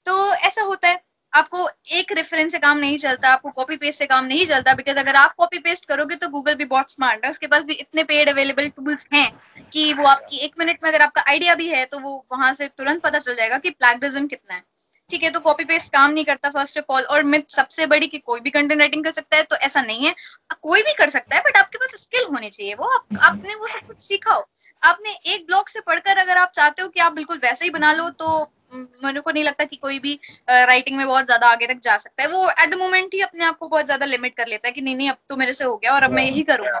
तो 0.06 0.34
ऐसा 0.34 0.62
होता 0.62 0.88
है। 0.88 1.00
आपको 1.32 1.68
एक 1.92 2.12
रेफरेंस 2.12 2.52
से 2.52 2.58
काम 2.58 2.78
नहीं 2.78 2.96
चलता, 2.98 3.30
आपको 3.30 3.50
कॉपी 3.50 3.76
पेस्ट 3.76 3.98
से 3.98 4.06
काम 4.06 4.24
नहीं 4.24 4.46
चलता 4.46 4.74
बिकॉज़ 4.74 4.98
अगर 4.98 5.16
आप 5.16 5.34
कॉपी 5.38 5.58
पेस्ट 5.58 5.86
करोगे 5.86 6.14
तो 6.16 6.28
गूगल 6.28 6.54
भी 6.54 6.64
बहुत 6.66 6.90
स्मार्ट 6.92 7.24
है। 7.24 7.30
उसके 7.30 7.46
पास 7.46 7.62
भी 7.62 7.74
इतने 7.74 8.04
पेड 8.04 8.28
अवेलेबल 8.28 8.68
टूल्स 8.68 9.06
हैं 9.14 9.30
कि 9.72 9.92
वो 9.92 10.06
आपकी 10.06 10.36
एक 10.36 10.54
मिनट 10.58 10.78
में 10.84 10.90
अगर 10.90 11.02
आपका 11.02 11.24
आइडिया 11.28 11.54
भी 11.54 11.68
है 11.68 11.84
तो 11.84 11.98
वो 11.98 12.24
वहाँ 12.32 12.52
से 12.54 12.68
तुरंत 12.68 13.02
पता 13.02 13.18
चल 13.18 13.34
जाएगा 13.34 13.58
कि 13.58 13.70
प्लैगरिज्म 13.70 14.26
कितना 14.26 14.54
है। 14.54 14.62
ठीक 15.10 15.22
है 15.24 15.30
तो 15.30 15.40
कॉपी 15.40 15.64
पेस्ट 15.64 15.92
काम 15.92 16.10
नहीं 16.10 16.24
करता 16.24 16.48
फ़र्स्ट 16.50 16.78
ऑफ़ 16.78 16.92
ऑल 16.92 17.02
और 17.04 17.22
मैं 17.24 17.42
सबसे 17.48 17.86
बड़ी 17.86 18.06
कि 18.06 18.18
कोई 18.20 18.40
भी 18.40 18.50
कंटेंट 18.50 18.80
राइटिंग 18.80 19.04
कर 19.04 19.12
सकता 19.12 19.36
है 19.36 19.42
तो 19.44 19.56
ऐसा 19.58 19.82
नहीं 19.82 20.06
है। 20.06 20.14
कोई 20.62 20.82
भी 20.82 20.92
कर 20.94 21.10
सकता 21.10 21.36
है 21.36 21.42
बट 21.42 21.56
आपके 21.56 21.78
पास 21.78 21.94
स्किल 21.96 22.24
होनी 22.24 22.48
चाहिए 22.48 22.74
वो। 22.74 22.86
आप, 22.86 23.06
आपने 23.20 23.54
वो 23.54 23.66
सब 23.68 23.86
कुछ 23.86 24.00
सीखा 24.00 24.32
हो। 24.32 24.46
आपने 24.82 25.10
एक 25.26 25.46
ब्लॉग 25.46 25.68
से 25.68 25.80
पढ़कर 25.80 26.18
अगर 26.18 26.36
आप 26.36 26.50
चाहते 26.54 26.82
हो 26.82 26.88
कि 26.88 27.00
आप 27.00 27.12
बिल्कुल 27.12 27.38
वैसे 27.38 27.64
ही 27.64 27.70
बना 27.70 27.92
लो 27.92 28.08
तो 28.12 28.50
मेरे 28.74 29.20
को 29.20 29.30
नहीं 29.30 29.44
लगता 29.44 29.64
कि 29.64 29.76
कोई 29.76 29.98
भी 29.98 30.18
राइटिंग 30.48 30.96
में 30.96 31.06
बहुत 31.06 31.24
ज़्यादा 31.24 31.46
आगे 31.46 31.66
तक 31.66 31.80
जा 31.84 31.96
सकता 31.96 32.22
है। 32.22 32.28
वो 32.28 32.48
एट 32.50 32.70
द 32.70 32.78
मोमेंट 32.78 33.14
ही 33.14 33.20
अपने 33.20 33.44
आप 33.44 33.58
को 33.58 33.68
बहुत 33.68 33.84
ज़्यादा 33.84 34.06
लिमिट 34.06 34.36
कर 34.36 34.46
लेता 34.46 34.68
है 34.68 34.72
कि 34.72 34.80
नहीं 34.80 34.96
नहीं 34.96 35.10
अब 35.10 35.16
तो 35.28 35.36
मेरे 35.36 35.52
से 35.52 35.64
हो 35.64 35.76
गया 35.76 35.94
और 35.94 36.02
अब 36.02 36.12
मैं 36.12 36.24
यही 36.24 36.42
करूँगा। 36.42 36.80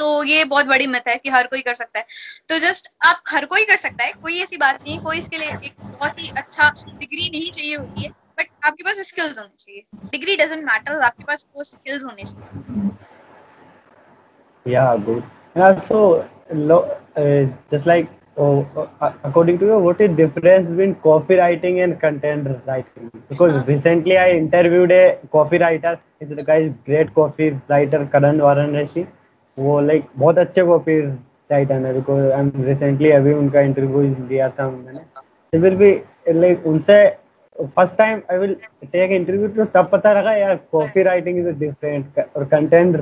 तो 0.00 0.22
ये 0.24 0.44
बहुत 0.52 0.66
बड़ी 0.66 0.86
मत 0.86 1.08
है 1.08 1.16
कि 1.24 1.30
हर 1.30 1.46
कोई 1.46 1.60
कर 1.62 1.74
सकता 1.74 1.98
है 1.98 2.04
तो 2.48 2.58
जस्ट 2.66 2.92
आप 3.06 3.22
हर 3.30 3.44
कोई 3.46 3.64
कर 3.70 3.76
सकता 3.76 4.04
है 4.04 4.12
कोई 4.22 4.38
ऐसी 4.42 4.56
बात 4.64 4.80
नहीं 4.82 4.98
कोई 5.04 5.18
इसके 5.18 5.38
लिए 5.38 5.48
एक 5.48 5.74
बहुत 5.80 6.22
ही 6.22 6.30
अच्छा 6.36 6.68
डिग्री 6.88 7.28
नहीं 7.30 7.50
चाहिए 7.50 7.76
होती 7.76 8.02
है 8.02 8.10
बट 8.38 8.48
आपके 8.66 8.84
पास 8.84 9.00
स्किल्स 9.08 9.38
होने 9.38 9.54
चाहिए 9.58 10.08
डिग्री 10.12 10.36
डजेंट 10.44 10.64
मैटर 10.64 11.00
आपके 11.10 11.24
पास 11.32 11.46
वो 11.56 11.64
स्किल्स 11.72 12.04
होने 12.04 12.24
चाहिए 12.32 13.08
yeah 14.66 14.88
good 15.04 15.22
and 15.56 15.62
also 15.66 16.00
uh, 17.20 17.44
just 17.70 17.86
like 17.90 18.10
Oh, 18.36 18.66
uh, 19.00 19.12
according 19.24 19.58
to 19.58 19.66
you, 19.66 19.78
what 19.78 20.00
is 20.00 20.16
difference 20.16 20.68
between 20.68 20.94
copywriting 21.06 21.82
and 21.84 22.00
content 22.00 22.46
writing? 22.66 23.10
Because 23.28 23.54
uh-huh. 23.54 23.64
recently 23.66 24.16
I 24.16 24.30
interviewed 24.30 24.92
a 24.92 25.18
copywriter. 25.34 25.98
He's 26.18 26.30
the 26.30 26.42
guy 26.42 26.58
is 26.68 26.78
great 26.78 27.12
copywriter, 27.12 28.10
Karan 28.10 28.38
Varanasi. 28.38 29.06
वो 29.56 29.80
like 29.80 30.04
बहुत 30.16 30.38
अच्छे 30.38 30.62
copy 30.64 31.00
writer 31.50 31.86
है 31.86 31.92
because 31.94 32.24
I 32.24 32.40
am 32.40 32.52
recently 32.64 33.10
अभी 33.10 33.32
उनका 33.34 33.60
interview 33.60 34.02
लिया 34.28 34.48
था 34.48 34.68
मैंने। 34.70 35.58
Will 35.58 35.76
be 35.76 35.92
like 36.30 36.66
उनसे 36.66 37.04
first 37.58 37.96
time 37.96 38.20
I 38.32 38.38
will 38.38 38.54
take 38.82 39.10
interview 39.10 39.48
तो 39.48 39.64
तब 39.74 39.88
पता 39.92 40.12
लगा, 40.12 40.32
यार 40.32 40.54
कॉपी 40.72 41.02
राइटिंग 41.02 41.38
इज़ 41.38 41.58
डिफरेंट 41.58 42.18
और 42.36 42.44
content 42.44 42.96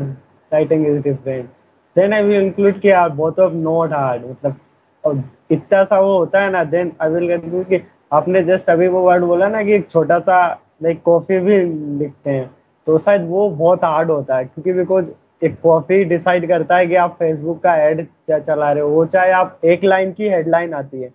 writing 0.53 0.87
is 0.87 1.03
different 1.03 1.49
then 1.97 2.13
I 2.13 2.23
will 2.23 2.43
include 2.43 2.81
कि 2.81 2.91
यार 2.91 3.09
बोथ 3.13 3.41
ऑफ़ 3.41 3.53
नॉट 3.55 3.93
हार्ड 3.93 4.25
मतलब 4.25 5.23
इतना 5.51 5.85
सा 5.85 5.99
वो 6.01 6.19
होता 6.19 6.41
है 6.43 6.51
ना 6.51 6.65
देन 6.67 6.93
आई 7.03 7.11
विल 7.11 7.27
गेट 7.29 7.69
कि, 7.69 7.83
आपने 8.13 8.43
जस्ट 8.43 8.71
अभी 8.71 8.89
वो 8.89 9.01
वर्ड 9.03 9.25
बोला 9.25 9.49
ना 9.49 9.63
कि 9.63 9.73
एक 9.75 9.91
छोटा 9.91 10.19
सा 10.21 10.47
लाइक 10.83 11.03
कॉफ़ी 11.03 11.39
भी 11.39 11.59
लिखते 11.99 12.31
हैं। 12.31 12.51
तो 12.87 12.99
शायद 12.99 13.27
वो 13.29 13.49
बहुत 13.51 13.85
हार्ड 13.85 14.11
होता 14.11 14.37
है, 14.37 14.45
क्योंकि 14.45 14.73
बिकॉज़ 14.73 15.11
कॉफ़ी 15.45 16.05
डिसाइड 16.05 16.49
करता 16.49 16.77
है 16.77 16.87
कि 16.87 16.95
आप 16.95 17.13
फेसबुक 17.13 17.63
का 17.63 17.77
एड 17.77 18.07
चला 18.31 18.73
रहे 18.73 18.83
हो। 18.83 18.89
वो 18.89 19.07
चाहे 19.07 19.31
आप 19.31 19.61
एक 19.65 19.85
लाइन 19.85 20.13
की 20.13 20.29
हेडलाइन 20.29 20.75
आती 20.75 21.03
है। 21.03 21.11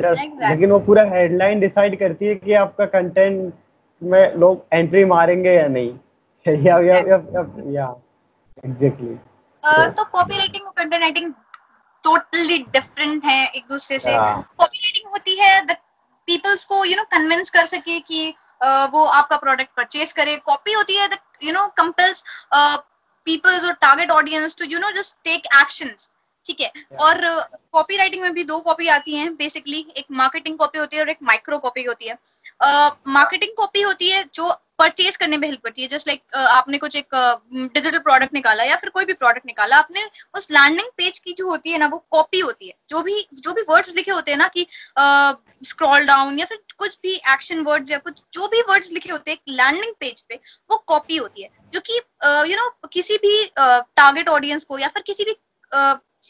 Exactly. 0.00 0.50
लेकिन 0.50 0.70
वो 0.70 0.78
पूरा 0.78 1.02
हेडलाइन 1.02 1.60
डिसाइड 1.60 1.98
करती 1.98 2.26
है 2.26 2.34
कि 2.34 2.52
आपका 2.52 2.86
कंटेंट 2.86 3.54
में 4.02 4.34
लोग 4.34 4.66
एंट्री 4.72 5.04
मारेंगे 5.04 5.52
या 5.52 5.66
नहीं। 5.68 5.94
या 6.48 6.78
या 6.78 6.96
या 7.72 7.96
एग्जैक्टली 8.64 9.14
तो 9.64 10.04
कॉपी 10.04 10.38
राइटिंग 10.38 10.66
और 10.66 10.72
कंटेंट 10.76 11.02
राइटिंग 11.02 11.32
टोटली 12.04 12.58
डिफरेंट 12.58 13.24
है 13.24 13.46
एक 13.46 13.64
दूसरे 13.68 13.98
से। 13.98 14.10
कॉपी 14.12 14.78
राइटिंग 14.78 15.10
होती 15.10 15.36
है 15.36 15.66
पीपल्स 16.26 16.64
को 16.64 16.84
यू 16.84 16.96
नो 16.96 17.02
कन्विंस 17.02 17.50
कर 17.50 17.66
सके 17.66 18.00
कि 18.00 18.34
uh, 18.64 18.92
वो 18.92 19.04
आपका 19.04 19.36
प्रोडक्ट 19.36 19.70
परचेज 19.76 20.12
करे। 20.12 20.36
कॉपी 20.36 20.72
होती 20.72 20.96
है 20.96 21.08
you 21.44 21.52
know 21.52 21.66
compels 21.68 22.24
people's 23.24 23.64
or 23.64 23.74
target 23.82 24.10
audience 24.10 24.54
to 24.56 24.68
you 24.68 24.78
know 24.78 24.92
just 24.92 25.16
take 25.24 25.44
actions. 25.52 26.10
ठीक 26.44 26.60
है। 26.60 26.72
और 27.00 27.20
कॉपी 27.72 27.94
uh, 27.94 28.00
राइटिंग 28.00 28.22
में 28.22 28.32
भी 28.34 28.44
दो 28.44 28.58
कॉपी 28.60 28.88
आती 28.88 29.14
हैं 29.14 29.34
बेसिकली 29.36 29.86
एक 29.96 30.04
मार्केटिंग 30.12 30.58
कॉपी 30.58 30.78
होती 30.78 30.96
है 30.96 31.02
और 31.02 31.10
एक 31.10 31.22
माइक्रो 31.22 31.58
कॉपी 31.58 31.84
होती 31.84 32.08
है। 32.08 32.18
मार्केटिंग 33.08 33.50
uh, 33.50 33.56
कॉपी 33.56 33.82
होती 33.82 34.10
है 34.10 34.24
जो 34.34 34.50
परचेज 34.78 35.16
करने 35.16 35.36
में 35.36 35.46
हेल्प 35.48 35.60
करती 35.64 35.82
है 35.82 35.88
जस्ट 35.88 36.08
लाइक 36.08 36.20
like, 36.20 36.38
uh, 36.38 36.46
आपने 36.48 36.78
कुछ 36.78 36.96
एक 36.96 37.14
डिजिटल 37.54 37.96
uh, 37.96 38.02
प्रोडक्ट 38.02 38.34
निकाला 38.34 38.64
या 38.64 38.76
फिर 38.76 38.90
कोई 38.90 39.04
भी 39.04 39.12
प्रोडक्ट 39.12 39.46
निकाला 39.46 39.76
आपने 39.76 40.08
उस 40.34 40.50
लैंडिंग 40.50 40.88
पेज 40.96 41.18
की 41.18 41.32
जो 41.32 41.48
होती 41.50 41.72
है 41.72 41.78
ना 41.78 41.86
वो 41.86 41.98
कॉपी 42.10 42.40
होती 42.40 42.66
है। 42.66 42.74
जो 42.88 43.02
भी 43.02 43.26
जो 43.34 43.52
भी 43.52 43.62
वर्ड्स 43.68 43.94
लिखे 43.96 44.10
होते 44.10 44.30
हैं 44.30 44.38
ना 44.38 44.48
कि 44.56 44.66
स्क्रॉल 45.64 46.06
डाउन 46.06 46.38
या 46.38 46.46
फिर 46.46 46.58
कुछ 46.78 46.98
भी 47.02 47.14
एक्शन 47.32 47.60
वर्ड्स 47.64 47.90
या 47.90 47.98
कुछ 47.98 48.22
जो 48.34 48.48
भी 48.48 48.60
वर्ड्स 48.68 48.92
लिखे 48.92 49.10
होते 49.10 49.30
हैं 49.30 49.38
लैंडिंग 49.48 49.92
पेज 50.00 50.22
पे 50.22 50.40
वो 50.70 50.76
कॉपी 50.86 51.16
होती 51.16 51.42
है। 51.42 51.48
जो 51.72 51.80
कि 51.80 52.00
यू 52.50 52.56
नो 52.56 52.88
किसी 52.92 53.16
भी 53.16 53.44
टारगेट 53.56 54.28
ऑडियंस 54.28 54.64
को 54.64 54.78
या 54.78 54.88
फिर 54.88 55.02
किसी 55.06 55.24
भी 55.24 55.36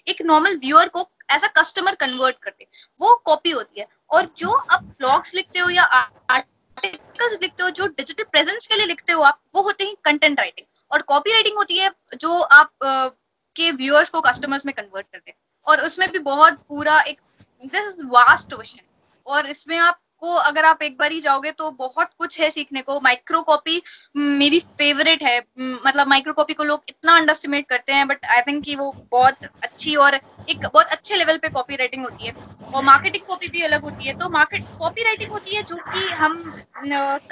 एक 0.08 0.22
नॉर्मल 0.22 0.56
व्यूअर 0.56 0.88
को 0.88 1.08
एज 1.32 1.44
अ 1.44 1.48
कस्टमर 1.56 1.94
कन्वर्ट 1.94 2.36
करते 2.42 2.66
वो 3.00 3.14
कॉपी 3.24 3.50
होती 3.50 3.80
है। 3.80 3.86
और 4.10 4.26
जो 4.36 4.50
आप 4.50 4.82
ब्लॉग्स 4.82 5.34
लिखते 5.34 5.58
हो 5.58 5.68
या 5.70 5.82
आर्टिकल्स 5.82 7.38
लिखते 7.42 7.62
हो 7.62 7.70
जो 7.70 7.86
डिजिटल 7.86 8.24
प्रेजेंस 8.24 8.66
के 8.66 8.76
लिए 8.76 8.86
लिखते 8.86 9.12
हो 9.12 9.22
आप 9.22 9.40
वो 9.54 9.62
होते 9.62 9.84
हैं 9.84 9.94
कंटेंट 10.04 10.38
राइटिंग 10.40 10.66
और 10.90 11.02
कॉपी 11.02 11.32
राइटिंग 11.32 11.56
होती 11.56 11.78
है 11.78 11.90
जो 12.16 12.40
आप 12.40 12.72
uh, 12.84 13.10
के 13.56 13.70
व्यूअर्स 13.72 14.10
को 14.10 14.20
कस्टमर्स 14.20 14.66
में 14.66 14.74
कन्वर्ट 14.74 15.06
करते 15.12 15.30
हैं। 15.30 15.36
और 15.66 15.80
उसमें 15.80 16.10
भी 16.10 16.18
बहुत 16.18 16.54
पूरा 16.68 17.00
एक 17.00 17.20
दिस 17.64 17.88
इज़ 17.88 18.04
वास्ट 18.06 18.54
क्वेश्चन 18.54 18.84
और 19.26 19.46
इसमें 19.46 19.76
आप 19.78 20.00
आपको 20.22 20.34
अगर 20.40 20.64
आप 20.64 20.82
एक 20.82 20.96
बार 20.98 21.12
ही 21.12 21.20
जाओगे 21.20 21.50
तो 21.52 21.70
बहुत 21.72 22.10
कुछ 22.18 22.40
है 22.40 22.50
सीखने 22.50 22.80
को। 22.82 22.98
माइक्रो 23.02 23.40
कॉपी 23.42 23.82
मेरी 24.16 24.58
फेवरेट 24.78 25.22
है। 25.22 25.38
मतलब 25.58 26.08
माइक्रो 26.08 26.32
कॉपी 26.32 26.54
को 26.54 26.64
लोग 26.64 26.82
इतना 26.88 27.16
अंडरस्टिमेट 27.16 27.66
करते 27.68 27.92
हैं 27.92 28.06
बट 28.08 28.26
आई 28.26 28.40
थिंक 28.46 28.64
कि 28.64 28.76
वो 28.76 28.94
बहुत 29.10 29.44
अच्छी 29.62 29.94
और 29.96 30.14
एक 30.48 30.66
बहुत 30.66 30.86
अच्छे 30.88 31.16
लेवल 31.16 31.38
पे 31.38 31.48
कॉपी 31.48 31.76
राइटिंग 31.76 32.04
होती 32.04 32.26
है। 32.26 32.32
और 32.72 32.82
मार्केटिंग 32.84 33.24
कॉपी 33.28 33.48
भी 33.48 33.62
अलग 33.62 33.82
होती 33.82 34.06
है। 34.06 34.12
तो 34.14 34.28
मार्केट 34.30 34.62
कॉपी 34.78 35.02
राइटिंग 35.04 35.30
होती 35.30 35.56
है 35.56 35.62
जो 35.62 35.76
कि 35.76 36.12
हम 36.12 36.38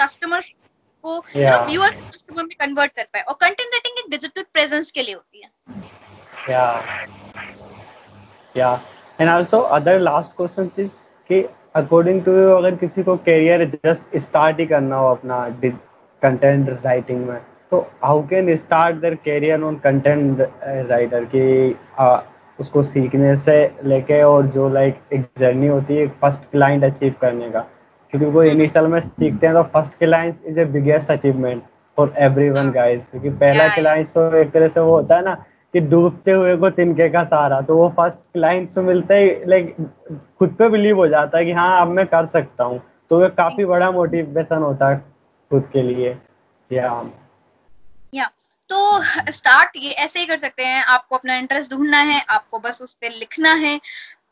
कस्टमर्स 0.01 0.51
को 1.05 1.19
व्यूअर 1.67 1.91
कस्टमर 1.91 2.43
में 2.45 2.57
कन्वर्ट 2.61 2.93
कर 2.97 3.05
पाए। 3.05 3.23
और 3.23 3.35
कंटेंट 3.41 3.69
राइटिंग 3.73 3.99
एक 3.99 4.11
डिजिटल 4.11 4.45
प्रेजेंस 4.53 4.91
के 4.91 5.03
लिए 5.03 5.15
होती 5.15 5.43
है। 5.43 5.51
या 6.51 6.65
या 8.57 8.75
and 9.21 9.31
also 9.31 9.61
other 9.79 9.99
last 10.01 10.31
question 10.37 10.71
is 10.79 10.89
कि 11.31 11.43
अकॉर्डिंग 11.75 12.23
टू 12.25 12.33
यू 12.33 12.49
अगर 12.51 12.75
किसी 12.77 13.03
को 13.03 13.17
करियर 13.17 13.65
जस्ट 13.85 14.17
स्टार्ट 14.19 14.59
ही 14.61 14.67
करना 14.67 14.97
हो 14.97 15.11
अपना 15.11 15.49
कंटेंट 16.23 16.69
राइटिंग 16.85 17.27
में 17.27 17.39
तो 17.71 17.79
how 18.05 18.23
can 18.29 18.55
start 18.57 18.97
their 18.97 19.15
career 19.25 19.63
on 19.63 19.77
content 19.85 20.41
writer 20.91 21.25
की 21.35 21.45
उसको 22.59 22.83
सीखने 22.83 23.37
से 23.37 23.55
लेके 23.85 24.23
और 24.23 24.47
जो 24.47 24.69
लाइक 24.69 24.99
एक 25.13 25.25
जर्नी 25.39 25.67
होती 25.67 25.97
है 25.97 26.07
फ़र्स्ट 26.21 26.43
क्लाइंट 26.53 26.85
अचीव 26.85 27.15
करने 27.21 27.51
का। 27.51 27.61
क्योंकि 28.13 28.27
वो 28.27 28.43
इनिशियल 28.43 28.87
में 28.87 29.01
सीखते 29.01 29.47
हैं 29.47 29.55
तो 29.55 29.63
first 29.75 29.99
client 29.99 30.37
is 30.47 30.59
a 30.61 30.65
biggest 30.75 31.11
achievement 31.11 31.63
for 31.99 32.13
everyone 32.51 32.71
guys 32.71 33.09
क्योंकि 33.11 33.31
पहला 33.31 33.69
क्लाइंट 33.75 34.07
तो 34.15 34.35
एक 34.37 34.51
तरह 34.51 34.69
से 34.69 34.81
वो 34.81 34.97
होता 34.97 35.17
है 35.17 35.25
ना 35.25 35.37
कि 35.75 35.81
डूबते 35.81 36.33
हुए 36.33 36.57
को 36.57 36.71
तिनके 36.71 37.09
का 37.09 37.25
सहारा। 37.25 37.61
तो 37.61 37.77
वो 37.77 37.89
फ़र्स्ट 37.89 38.19
क्लाइंट 38.33 38.69
से 38.69 38.81
मिलते 38.81 39.15
ही 39.15 39.31
लाइक 39.47 39.75
खुद 40.39 40.55
पे 40.59 40.69
बिलीव 40.69 40.97
हो 40.97 41.07
जाता 41.09 41.39
है 41.39 41.45
कि 41.45 41.53
हाँ 41.53 41.81
अब 41.81 41.89
मैं 41.89 42.07
कर 42.07 42.27
सकता 42.27 42.65
हूँ। 42.65 42.81
तो 43.11 43.21
वो 43.21 43.29
काफ़ी 43.29 43.65
बड़ा 43.65 43.91
मोटिवेशन 43.91 44.63
होता 44.63 44.89
है 44.89 44.97
खुद 45.51 45.71
के 45.73 45.83
लिए। 45.83 46.17
या 46.71 47.11
या 48.15 48.31
तो 48.69 49.03
स्टार्ट 49.33 49.71
ये 49.77 49.91
ऐसे 49.91 50.21
ही 50.21 50.27
कर 50.27 50.37
सकते 50.37 50.65
हैं। 50.65 50.85
आपको 50.85 51.17
अपना 51.17 51.35
इंटरेस्ट 51.35 51.71
ढूंढना 51.71 51.99
है, 51.99 52.21
आपको 52.31 52.59
बस 52.59 52.83
उस 52.83 52.95
पर 52.95 53.11
लिखना 53.11 53.53
है। 53.55 53.81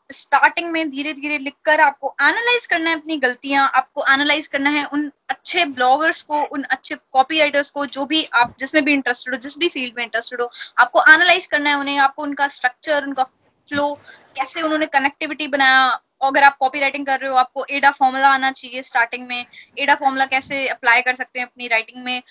स्टार्टिंग 0.09 0.71
में 0.71 0.89
धीरे 0.89 1.13
धीरे 1.13 1.37
लिखकर 1.37 1.79
आपको 1.81 2.15
एनालाइज 2.21 2.65
करना 2.67 2.89
है 2.89 2.95
अपनी 2.95 3.17
गलतियाँ, 3.17 3.69
आपको 3.75 4.05
एनालाइज 4.13 4.47
करना 4.47 4.69
है 4.69 4.83
उन 4.85 5.11
अच्छे 5.29 5.65
ब्लॉगर्स 5.67 6.21
को, 6.21 6.41
उन 6.43 6.63
अच्छे 6.63 6.95
कॉपी 7.13 7.39
राइटर्स 7.39 7.69
को, 7.71 7.85
जो 7.85 8.05
भी 8.05 8.23
आप 8.33 8.55
जिसमें 8.59 8.83
भी 8.85 8.93
इंटरेस्टेड 8.93 9.33
हो, 9.33 9.39
जिस 9.39 9.57
भी 9.59 9.69
फ़ील्ड 9.69 9.93
में 9.97 10.03
इंटरेस्टेड 10.03 10.41
हो, 10.41 10.49
आपको 10.79 11.03
एनालाइज 11.13 11.45
करना 11.45 11.69
है 11.69 11.75
उन्हें, 11.75 11.97
आपको 11.99 12.23
उनका 12.23 12.47
स्ट्रक्चर 12.49 13.05
उनका 13.05 13.23
फ्लो 13.23 13.93
कैसे 14.37 14.61
उन्होंने 14.61 14.85
कनेक्टिविटी 14.87 15.47
बनाया, 15.47 15.87
अगर 16.23 16.43
आप 16.43 16.57
कॉपी 16.59 16.79
राइटिंग 16.79 17.05
कर 17.05 17.19
रहे 17.19 17.29
हो, 17.29 17.35
आपको 17.37 17.65
एडा 17.71 17.91
फॉर्मूला 17.91 18.29
आना 18.29 18.51
चाहिए 18.51 18.81
स्टार्टिंग 18.83 19.27
में, 19.27 19.45
एडा 19.79 19.95
फॉर्मूला 19.95 20.25
कैसे 20.27 20.67
अप्लाई 20.69 21.01
कर 21.01 21.15
सकते 21.15 21.39
हैं 21.39 21.45
अपनी 21.47 21.67
राइटिंग 21.67 22.03
में 22.05 22.21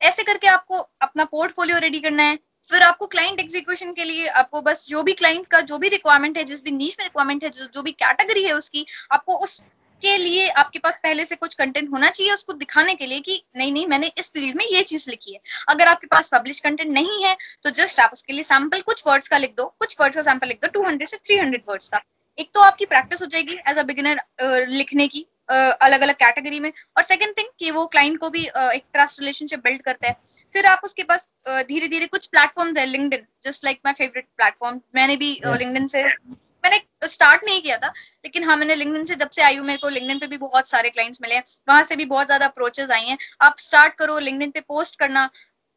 ऐसे 0.00 0.22
करके 0.22 0.46
आपको 0.48 0.78
अपना 1.02 1.24
पोर्टफोलियो 1.26 1.78
रेडी 1.78 2.00
करना 2.00 2.22
है 2.22 2.38
फिर 2.64 2.82
आपको 2.82 3.06
क्लाइंट 3.08 3.40
एग्जीक्यूशन 3.40 3.92
के 3.92 4.04
लिए 4.04 4.26
आपको 4.40 4.60
बस 4.62 4.86
जो 4.88 5.02
भी 5.02 5.12
क्लाइंट 5.14 5.46
का 5.46 5.60
जो 5.62 5.78
भी 5.78 5.88
रिक्वायरमेंट 5.88 6.38
है 6.38 6.44
जिस 6.44 6.62
भी 6.64 6.70
नीच 6.72 6.96
में 6.98 7.04
रिक्वायरमेंट 7.04 7.44
है 7.44 7.50
जो, 7.50 7.82
भी 7.82 7.92
कैटेगरी 7.92 8.44
है 8.44 8.52
उसकी 8.52 8.86
आपको 9.12 9.36
उस 9.36 9.62
के 10.02 10.16
लिए 10.18 10.48
आपके 10.50 10.78
पास 10.78 10.98
पहले 11.02 11.24
से 11.24 11.36
कुछ 11.36 11.54
कंटेंट 11.54 11.90
होना 11.90 12.08
चाहिए 12.10 12.32
उसको 12.32 12.52
दिखाने 12.54 12.94
के 12.94 13.06
लिए 13.06 13.20
कि 13.20 13.42
नहीं 13.56 13.72
नहीं 13.72 13.86
मैंने 13.86 14.10
इस 14.18 14.30
फ़ील्ड 14.32 14.56
में 14.56 14.64
ये 14.66 14.82
चीज़ 14.82 15.08
लिखी 15.10 15.32
है। 15.32 15.40
अगर 15.68 15.88
आपके 15.88 16.06
पास 16.06 16.30
पब्लिश 16.32 16.60
कंटेंट 16.60 16.90
नहीं 16.90 17.22
है 17.24 17.36
तो 17.64 17.70
जस्ट 17.72 18.00
आप 18.00 18.10
उसके 18.12 18.32
लिए 18.32 18.42
सैंपल 18.44 18.80
कुछ 18.80 19.06
वर्ड्स 19.06 19.28
का 19.28 19.38
लिख 19.38 19.54
दो 19.56 19.64
कुछ 19.78 19.96
वर्ड्स 20.00 20.16
का 20.16 20.22
सैंपल 20.22 20.48
लिख 20.48 20.58
दो 20.62 20.68
टू 20.70 20.82
हंड्रेड 20.86 21.08
से 21.08 21.16
थ्री 21.16 21.36
हंड्रेड 21.38 21.62
वर्ड्स 21.68 21.88
का। 21.88 22.00
एक 22.38 22.50
तो 22.54 22.60
आपकी 22.60 22.84
प्रैक्टिस 22.86 23.22
हो 23.22 23.26
जाएगी 23.26 23.58
एज 23.68 23.78
अ 23.78 23.82
बिगिनर 23.82 24.66
लिखने 24.68 25.06
की। 25.08 25.26
अलग 25.52 26.00
अलग 26.00 26.14
कैटेगरी 26.16 26.60
में। 26.60 26.72
और 26.96 27.02
सेकंड 27.04 27.36
थिंग 27.38 27.48
कि 27.58 27.70
वो 27.70 27.86
क्लाइंट 27.88 28.18
को 28.18 28.30
भी 28.30 28.44
एक 28.44 28.84
ट्रस्ट 28.92 29.20
रिलेशनशिप 29.20 29.64
बिल्ड 29.64 29.82
करता 29.82 30.08
है। 30.08 30.16
फिर 30.54 30.66
आप 30.66 30.80
उसके 30.84 31.02
पास 31.04 31.32
धीरे 31.48 31.88
धीरे 31.88 32.06
कुछ 32.08 32.26
प्लेटफॉर्म 32.28 32.76
है 32.78 32.86
LinkedIn 32.86 33.26
just 33.44 33.64
like 33.64 33.80
my 33.86 33.92
favourite 33.94 34.26
platform 34.36 34.80
मैंने 34.94 35.16
भी 35.16 35.30
लिंक्डइन 35.46 35.86
से 35.86 36.04
मैंने 36.64 36.80
स्टार्ट 37.04 37.44
नहीं 37.44 37.60
किया 37.62 37.76
था 37.76 37.88
लेकिन 38.24 38.44
हाँ 38.44 38.56
मैंने 38.56 38.74
लिंक्डइन 38.74 39.04
से 39.04 39.14
जब 39.14 39.30
से 39.30 39.42
आई 39.42 39.56
हूँ 39.56 39.66
मेरे 39.66 39.78
को 39.78 39.88
लिंक्डइन 39.88 40.18
पे 40.18 40.26
भी 40.26 40.36
बहुत 40.38 40.68
सारे 40.68 40.90
क्लाइंट्स 40.90 41.18
मिले 41.22 41.34
हैं। 41.34 41.42
वहाँ 41.68 41.82
से 41.84 41.96
भी 41.96 42.04
बहुत 42.06 42.26
ज़्यादा 42.26 42.46
अप्रोचेस 42.46 42.90
आई 42.90 43.04
हैं। 43.04 43.16
आप 43.40 43.58
स्टार्ट 43.58 43.94
करो 43.94 44.18
लिंक्डइन 44.20 44.50
पे 44.50 44.60
पोस्ट 44.62 44.98
करना। 44.98 45.28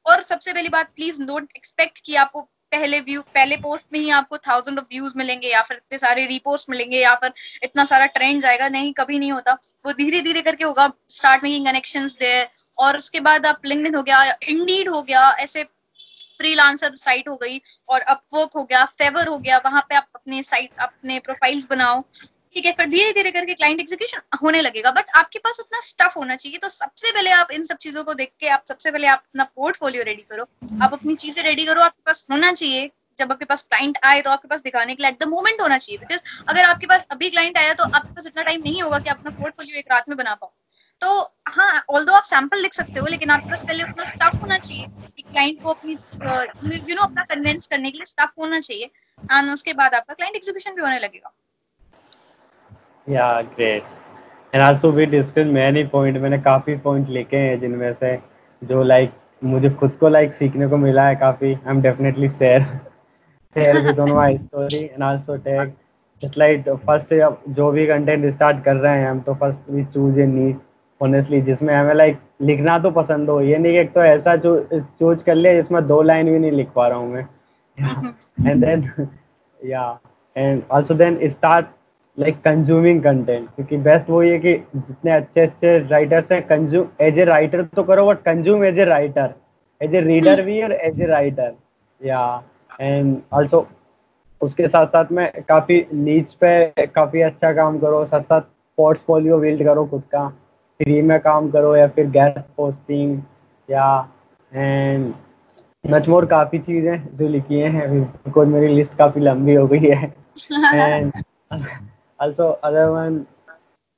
और 0.05 0.21
सबसे 0.23 0.53
पहली 0.53 0.69
बात 0.69 0.91
प्लीज़ 0.95 1.21
डोंट 1.23 1.49
एक्सपेक्ट 1.55 1.99
कि 2.05 2.15
आपको 2.15 2.41
पहले 2.71 2.99
व्यू 2.99 3.21
पहले 3.35 3.57
पोस्ट 3.57 3.87
में 3.93 3.99
ही 3.99 4.09
आपको 4.09 4.37
थाउज़ेंड 4.37 4.79
ऑफ़ 4.79 4.85
व्यूज़ 4.85 5.13
मिलेंगे 5.17 5.47
या 5.47 5.61
फिर 5.61 5.77
इतने 5.77 5.97
सारे 5.97 6.25
रीपोस्ट 6.25 6.69
मिलेंगे 6.69 6.99
या 6.99 7.13
फिर 7.15 7.33
इतना 7.63 7.85
सारा 7.85 8.05
ट्रेंड 8.05 8.41
जाएगा। 8.41 8.69
नहीं, 8.69 8.93
कभी 8.93 9.19
नहीं 9.19 9.31
होता। 9.31 9.53
वो 9.85 9.93
धीरे 9.93 10.21
धीरे 10.21 10.41
करके 10.41 10.63
होगा। 10.63 10.91
स्टार्ट 11.09 11.43
मेकिंग 11.43 11.65
कनेक्शन 11.67 12.07
दे 12.19 12.47
और 12.77 12.97
उसके 12.97 13.19
बाद 13.19 13.45
आप 13.45 13.65
लिंकड 13.65 13.95
हो 13.95 14.03
गया 14.03 14.23
इंडीड 14.49 14.89
हो 14.89 15.01
गया, 15.01 15.29
ऐसे 15.31 15.63
फ्रीलांसर 16.37 16.95
साइट 16.95 17.29
हो 17.29 17.35
गई। 17.35 17.61
और 17.89 18.01
अपवर्क 18.01 18.49
हो 18.55 18.63
गया 18.63 18.83
फेवर 18.85 19.27
हो 19.27 19.37
गया। 19.39 19.57
वहाँ 19.57 19.81
पे 19.89 19.95
आप 19.95 20.07
अपने 20.15 20.41
साइट 20.43 20.79
अपने 20.79 21.19
प्रोफाइल्स 21.19 21.67
बनाओ। 21.69 22.03
ठीक 22.55 22.65
है, 22.65 22.71
फिर 22.71 22.85
धीरे 22.89 23.11
धीरे 23.13 23.31
करके 23.31 23.53
क्लाइंट 23.53 23.79
एग्जीक्यूशन 23.79 24.19
होने 24.41 24.61
लगेगा। 24.61 24.91
बट 24.91 25.09
आपके 25.17 25.39
पास 25.39 25.59
उतना 25.59 25.79
स्टफ़ 25.81 26.17
होना 26.17 26.35
चाहिए 26.35 26.57
तो 26.57 26.69
सबसे 26.69 27.11
पहले 27.11 27.31
आप 27.33 27.51
इन 27.51 27.65
सब 27.65 27.77
चीज़ों 27.77 28.03
को 28.03 28.13
देख 28.13 28.29
के, 28.39 28.47
आप 28.47 28.63
सबसे 28.67 28.91
पहले 28.91 29.07
आप 29.07 29.19
अपना 29.19 29.43
पोर्टफोलियो 29.45 30.03
रेडी 30.03 30.21
करो। 30.31 30.43
आप 30.83 30.93
अपनी 30.93 31.15
चीज़ें 31.15 31.43
रेडी 31.43 31.65
करो, 31.65 31.81
आपके 31.81 32.01
पास 32.05 32.25
होना 32.31 32.51
चाहिए। 32.51 32.91
जब 33.17 33.31
आपके 33.31 33.45
पास 33.45 33.63
क्लाइंट 33.63 33.97
आए 34.03 34.21
तो 34.21 34.29
आपके 34.29 34.47
पास 34.47 34.61
दिखाने 34.61 34.95
के 34.95 35.03
लिए 35.03 35.11
एट 35.11 35.19
द 35.19 35.27
मोमेंट 35.29 35.61
होना 35.61 35.77
चाहिए। 35.77 35.97
बिकॉज़ 35.99 36.21
अगर 36.49 36.63
आपके 36.63 36.87
पास 36.87 37.05
अभी 37.11 37.29
क्लाइंट 37.29 37.57
आया 37.57 37.73
तो 37.73 37.83
आपके 37.85 38.13
पास 38.13 38.27
इतना 38.27 38.43
टाइम 38.43 38.61
नहीं 38.63 38.81
होगा 38.81 38.99
कि 38.99 39.09
आप 39.09 39.19
अपना 39.19 39.37
पोर्टफोलियो 39.37 39.77
एक 39.79 39.91
रात 39.91 40.09
में 40.09 40.17
बना 40.17 40.33
पाओ। 40.35 40.51
तो 41.01 41.21
हाँ 41.49 41.83
ऑल 41.89 42.05
दो 42.05 42.13
आप 42.13 42.23
सैंपल 42.23 42.61
लिख 42.61 42.73
सकते 42.73 42.99
हो, 42.99 43.07
लेकिन 43.07 43.29
आपके 43.29 43.49
पास 43.49 43.63
पहले 43.63 43.83
उतना 43.83 44.03
स्टफ़ 44.05 44.37
होना 44.37 44.57
चाहिए 44.57 44.85
कि 45.07 45.21
क्लाइंट 45.23 45.61
को 45.63 45.73
अपनी 45.73 45.93
यू 45.93 46.95
नो 46.95 47.01
अपना 47.03 47.23
कन्विंस 47.25 47.67
करने 47.67 47.91
के 47.91 47.97
लिए 47.97 48.05
स्टफ़ 48.05 48.39
होना 48.39 48.59
चाहिए। 48.59 48.85
एंड 48.85 49.49
उसके 49.53 49.73
बाद 49.73 49.95
आपका 49.95 50.13
क्लाइंट 50.13 50.35
एग्जीक्यूशन 50.35 50.75
भी 50.75 50.81
होने 50.81 50.99
लगेगा। 50.99 51.33
या 53.07 53.41
great 53.41 53.83
and 54.53 54.63
also 54.63 54.91
we 54.91 55.05
discuss 55.05 55.45
many 55.53 55.83
point 55.87 56.17
मैंने 56.17 56.37
काफ़ी 56.41 56.75
पॉइंट 56.83 57.09
लिखे 57.09 57.37
हैं 57.37 57.59
जिनमें 57.59 57.91
से 57.93 58.17
जो 58.61 58.83
लाइक 58.83 59.11
मुझे 59.43 59.69
खुद 59.69 59.91
को 59.99 60.09
लाइक 60.09 60.33
सीखने 60.33 60.67
को 60.67 60.77
मिला 60.77 61.07
है 61.07 61.15
काफ़ी। 61.15 61.53
I 61.53 61.71
am 61.71 61.81
definitely 61.81 62.29
share 62.29 62.63
share 62.63 63.79
with 63.81 63.99
on 63.99 64.11
my 64.11 64.37
story 64.37 64.83
and 64.83 65.03
also 65.03 65.35
tag 65.37 65.73
just 66.21 66.37
like 66.37 66.69
first 66.85 67.13
जो 67.55 67.71
भी 67.71 67.85
कंटेंट 67.87 68.31
स्टार्ट 68.33 68.63
कर 68.63 68.75
रहे 68.75 68.99
हैं 68.99 69.09
हम 69.09 69.19
तो 69.21 69.33
फ़र्स्ट 69.35 69.69
वी 69.69 69.83
चूज़ 69.85 70.19
ए 70.21 70.25
नीच 70.27 70.57
ऑनेस्टली 71.01 71.41
जिसमें 71.41 71.73
हमें 71.75 71.93
लाइक 71.93 72.19
लिखना 72.41 72.77
तो 72.79 72.91
पसंद 72.91 73.29
हो। 73.29 73.39
ये 73.41 73.57
नहीं 73.57 73.73
कि 73.73 73.79
एक 73.79 73.93
तो 73.93 74.03
ऐसा 74.03 74.35
चूज़ 74.37 75.23
कर 75.23 75.35
लिया 75.35 75.53
जिसमें 75.55 75.85
दो 75.87 76.01
लाइन 76.01 76.31
भी 76.31 76.39
नहीं 76.39 76.51
लिख 76.51 76.69
पा 76.75 76.87
रहा 76.87 76.97
हूँ 76.97 77.13
मैं। 77.13 77.27
एंड 78.47 78.65
देन 78.65 79.07
या 79.59 79.87
and 80.35 80.61
also 80.71 80.93
then 80.95 81.19
start 81.29 81.65
like 82.17 82.41
consuming 82.41 83.01
content 83.03 83.47
क्योंकि 83.55 83.77
बेस्ट 83.77 84.09
वो 84.09 84.21
है 84.21 84.37
कि 84.39 84.53
जितने 84.75 85.11
अच्छे 85.11 85.41
अच्छे 85.41 85.77
राइटर्स 85.87 86.31
हैं 86.31 86.41
कंज्यूम 86.47 86.87
एज 87.01 87.19
ए 87.19 87.23
राइटर 87.25 87.63
तो 87.65 87.83
करो 87.83 88.05
but 88.07 88.21
consume 88.21 88.63
as 88.65 88.79
a 88.79 88.85
writer 88.85 89.33
as 89.81 89.95
a 89.95 90.01
reader 90.01 90.41
भी 90.41 90.61
और 90.63 90.71
एज 90.71 91.01
ए 91.01 91.05
राइटर 91.05 91.53
या 92.01 92.43
एंड 92.81 93.17
आल्सो 93.33 93.67
उसके 94.41 94.67
साथ 94.67 94.85
साथ 94.85 95.11
में 95.11 95.31
काफ़ी 95.49 95.85
नीच 95.93 96.33
पे 96.33 96.85
काफ़ी 96.85 97.21
अच्छा 97.21 97.51
काम 97.53 97.79
करो 97.79 98.05
साथ 98.05 98.21
साथ 98.21 98.41
पोर्टफोलियो 98.77 99.37
बिल्ड 99.37 99.63
करो 99.63 99.85
खुद 99.85 100.03
का. 100.03 100.27
फ्री 100.79 101.01
में 101.01 101.19
काम 101.19 101.49
करो 101.51 101.75
या 101.75 101.87
फिर 101.87 102.09
गेस्ट 102.09 102.45
पोस्टिंग 102.57 103.19
या 103.69 103.85
एंड 104.51 105.13
मच 105.91 106.07
मोर 106.09 106.25
काफ़ी 106.25 106.59
चीज़ें 106.59 107.15
जो 107.15 107.27
लिखी 107.27 107.59
हैं 107.59 108.01
बिकॉज़ 108.03 108.49
मेरी 108.49 108.67
लिस्ट 108.67 108.97
काफ़ी 108.97 109.21
लंबी 109.21 109.53
हो 109.53 109.67
गई 109.67 109.89
है. 109.89 110.13
And 110.73 111.11
also 112.19 112.59
other 112.63 112.91
one 112.91 113.27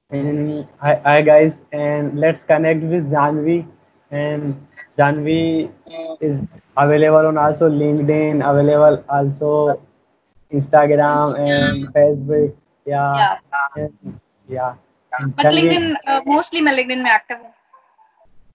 and 0.09 0.67
hi, 0.79 1.01
hi 1.03 1.21
guys 1.21 1.63
and 1.71 2.17
let's 2.19 2.43
connect 2.43 2.81
with 2.81 3.11
Janvi. 3.11 3.67
And 4.11 4.55
Janvi 4.97 5.71
is 6.21 6.41
available 6.77 7.27
on 7.27 7.37
also 7.37 7.69
LinkedIn 7.69 8.39
available 8.49 9.03
also 9.09 9.81
Instagram 10.51 11.37
and 11.37 11.93
Facebook. 11.93 12.55
Yeah. 12.85 13.37
Yeah, 13.75 13.87
yeah. 14.47 14.75
but 15.35 15.45
LinkedIn 15.47 15.95
uh, 16.07 16.21
mostly 16.25 16.61
my 16.61 16.71
LinkedIn 16.71 17.03
में 17.03 17.09
active 17.09 17.39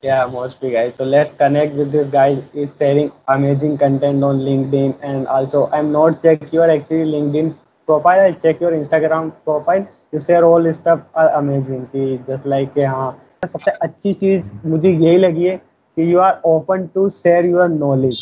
yeah 0.03 0.27
mostly 0.27 0.71
guys. 0.73 0.95
So 0.97 1.05
let's 1.05 1.33
connect 1.33 1.75
with 1.75 1.93
this 1.93 2.09
guy. 2.09 2.43
Is 2.55 2.77
sharing 2.77 3.13
amazing 3.29 3.79
content 3.79 4.25
on 4.25 4.41
linkedin 4.41 4.97
and 5.03 5.27
also 5.29 5.69
i'm 5.73 5.93
not 5.93 6.21
check 6.23 6.53
your 6.53 6.69
actually 6.71 7.05
linkedin 7.13 7.55
profile 7.89 8.21
i 8.21 8.33
check 8.33 8.61
your 8.61 8.73
instagram 8.73 9.33
profile. 9.45 9.87
You 10.13 10.21
share 10.21 10.45
all 10.45 10.73
stuff 10.73 11.01
are 11.15 11.31
amazing 11.41 11.85
कि 11.95 12.19
just 12.29 12.47
like 12.47 12.75
कि 12.75 12.83
हाँ 12.83 13.19
सबसे 13.47 13.71
अच्छी 13.71 14.13
चीज़ 14.13 14.51
मुझे 14.67 14.91
यही 14.91 15.19
लगी 15.19 15.45
है 15.45 15.57
कि 15.97 16.13
you 16.13 16.19
are 16.21 16.41
open 16.45 16.87
to 16.95 17.09
share 17.11 17.47
your 17.47 17.69
knowledge 17.69 18.19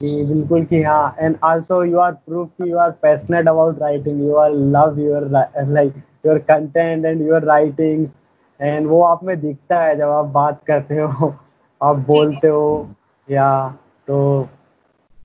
कि 0.00 0.24
बिल्कुल 0.24 0.64
कि 0.64 0.82
हाँ 0.82 1.16
and 1.18 1.36
also 1.44 1.82
you 1.84 1.98
are 1.98 2.12
proof 2.12 2.48
कि 2.48 2.70
you 2.70 2.78
are 2.78 2.90
passionate 3.02 3.48
about 3.48 3.78
writing 3.82 4.26
you 4.28 4.34
are 4.36 4.50
love 4.50 4.98
your 5.00 5.28
like 5.28 5.94
your 6.26 6.38
content 6.38 7.04
and 7.04 7.22
your 7.22 7.42
writings 7.42 8.14
and 8.60 8.86
वो 8.86 9.02
आप 9.02 9.24
में 9.24 9.40
दिखता 9.40 9.80
है 9.82 9.96
जब 9.96 10.08
आप 10.08 10.24
बात 10.24 10.60
करते 10.66 10.98
हो, 10.98 11.34
आप 11.82 11.96
बोलते 11.96 12.48
हो, 12.48 12.90
या 13.30 13.68
तो 14.06 14.48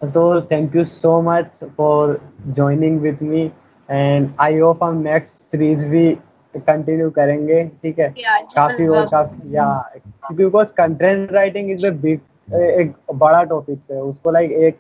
तो 0.04 0.42
thank 0.42 0.76
you 0.76 0.84
so 0.84 1.22
much 1.22 1.60
for 1.78 2.20
joining 2.48 3.00
with 3.02 3.22
me 3.22 3.52
and 3.92 4.30
I 4.40 4.58
hope 4.58 4.84
हम 4.84 4.98
नेक्स्ट 5.04 5.34
सीरीज़ 5.52 5.86
भी 5.86 6.10
कंटिन्यू 6.56 7.10
करेंगे 7.10 7.64
ठीक 7.84 8.00
है? 8.00 8.14
काफ़ी 8.20 8.88
और 8.88 9.06
काफ़ी 9.12 9.56
या 9.56 9.66
because 10.34 10.74
content 10.78 11.32
writing 11.34 11.72
is 11.72 11.88
a 11.88 11.92
big 12.02 12.54
एक 12.54 12.94
बड़ा 13.16 13.44
टॉपिक 13.44 13.80
है। 13.92 14.02
उसको 14.02 14.32
लाइक 14.32 14.52
एक 14.52 14.80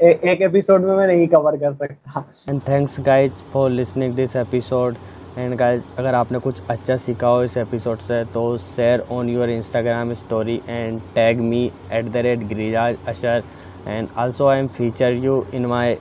एक 0.00 0.40
एपिसोड 0.42 0.84
में 0.84 0.94
मैं 0.96 1.06
नहीं 1.06 1.26
कवर 1.28 1.56
कर 1.56 1.72
सकता। 1.72 2.24
And 2.48 2.60
thanks 2.68 3.00
guys 3.00 3.32
for 3.52 3.70
listening 3.70 4.14
this 4.14 4.36
episode 4.36 4.96
and 5.38 5.54
guys 5.58 5.82
अगर 5.98 6.14
आपने 6.14 6.38
कुछ 6.38 6.62
अच्छा 6.70 6.96
सीखा 6.96 7.28
हो 7.28 7.42
इस 7.42 7.56
एपिसोड 7.56 7.98
से 7.98 8.24
तो 8.34 8.56
share 8.58 9.06
on 9.12 9.28
your 9.28 9.50
Instagram 9.50 10.12
story 10.14 10.60
and 10.68 11.00
tag 11.14 11.40
me 11.40 11.64
at 11.92 12.08
the 12.08 12.16
rate 12.26 12.38
Giriraj 12.48 12.96
Ashar 13.08 13.42
and 13.88 14.08
also 14.16 14.46
I 14.46 14.58
am 14.58 14.66
feature 14.78 15.12
you 15.24 15.44
in 15.54 15.66
my 15.66 15.96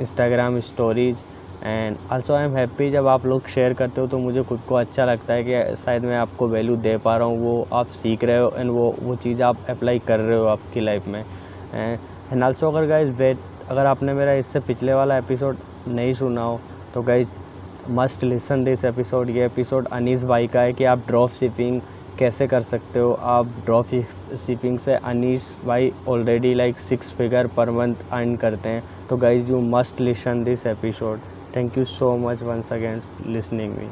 Instagram 0.00 0.60
stories 0.60 1.22
and 1.62 1.96
also 2.12 2.34
I 2.34 2.44
am 2.44 2.56
happy 2.56 2.90
जब 2.90 3.06
आप 3.06 3.26
लोग 3.26 3.46
शेयर 3.48 3.72
करते 3.74 4.00
हो 4.00 4.06
तो 4.06 4.18
मुझे 4.18 4.42
खुद 4.42 4.60
को 4.68 4.74
अच्छा 4.74 5.04
लगता 5.04 5.34
है 5.34 5.44
कि 5.44 5.76
शायद 5.76 6.04
मैं 6.04 6.16
आपको 6.16 6.48
वैल्यू 6.48 6.76
दे 6.76 6.96
पा 6.98 7.16
रहा 7.16 7.26
हूँ, 7.28 7.38
वो 7.38 7.66
आप 7.72 7.86
सीख 7.92 8.24
रहे 8.24 8.38
हो 8.38 8.52
एंड 8.56 8.70
वो 8.70 8.94
वो 9.02 9.16
चीज़ 9.16 9.42
आप 9.42 9.70
अप्लाई 9.70 9.98
कर 9.98 10.20
रहे 10.20 10.38
हो 10.38 10.46
आपकी 10.46 10.80
लाइफ 10.80 11.06
में। 11.06 11.24
एंड 11.74 12.42
आल्सो 12.44 12.70
अगर 12.70 12.86
गाइज़ 12.86 13.10
वेट 13.12 13.38
अगर 13.68 13.86
आपने 13.86 14.12
मेरा 14.14 14.32
इससे 14.34 14.60
पिछले 14.60 14.94
वाला 14.94 15.16
एपिसोड 15.18 15.56
नहीं 15.88 16.12
सुना 16.12 16.42
हो 16.42 16.60
तो 16.94 17.02
guys 17.02 17.28
must 17.90 18.24
listen 18.24 18.64
this 18.64 18.84
episode 18.84 19.30
ये 19.30 19.44
एपिसोड 19.46 19.86
अनीस 19.92 20.24
भाई 20.24 20.46
का 20.46 20.60
है 20.60 20.72
कि 20.72 20.84
आप 20.84 21.06
ड्रॉप 21.06 21.30
शिपिंग 21.30 21.80
कैसे 22.18 22.46
कर 22.46 22.60
सकते 22.62 23.00
हो? 23.00 23.12
आप 23.12 23.46
ड्रॉप 23.64 23.86
शिपिंग 24.36 24.78
से 24.78 24.94
अनीस 24.94 25.48
भाई 25.64 25.92
already 26.08 26.52
like 26.54 26.78
six 26.78 27.12
figure 27.12 27.46
per 27.46 27.70
month 27.70 28.10
earn 28.12 28.36
करते 28.36 28.68
हैं। 28.68 28.82
तो 29.10 29.16
guys 29.16 29.50
you 29.52 29.60
must 29.60 30.00
listen 30.00 30.44
this 30.44 30.66
episode 30.66 31.20
thank 31.56 31.74
you 31.76 31.84
so 31.86 32.18
much 32.18 32.42
once 32.42 32.70
again 32.70 33.02
listening 33.24 33.74
me. 33.76 33.90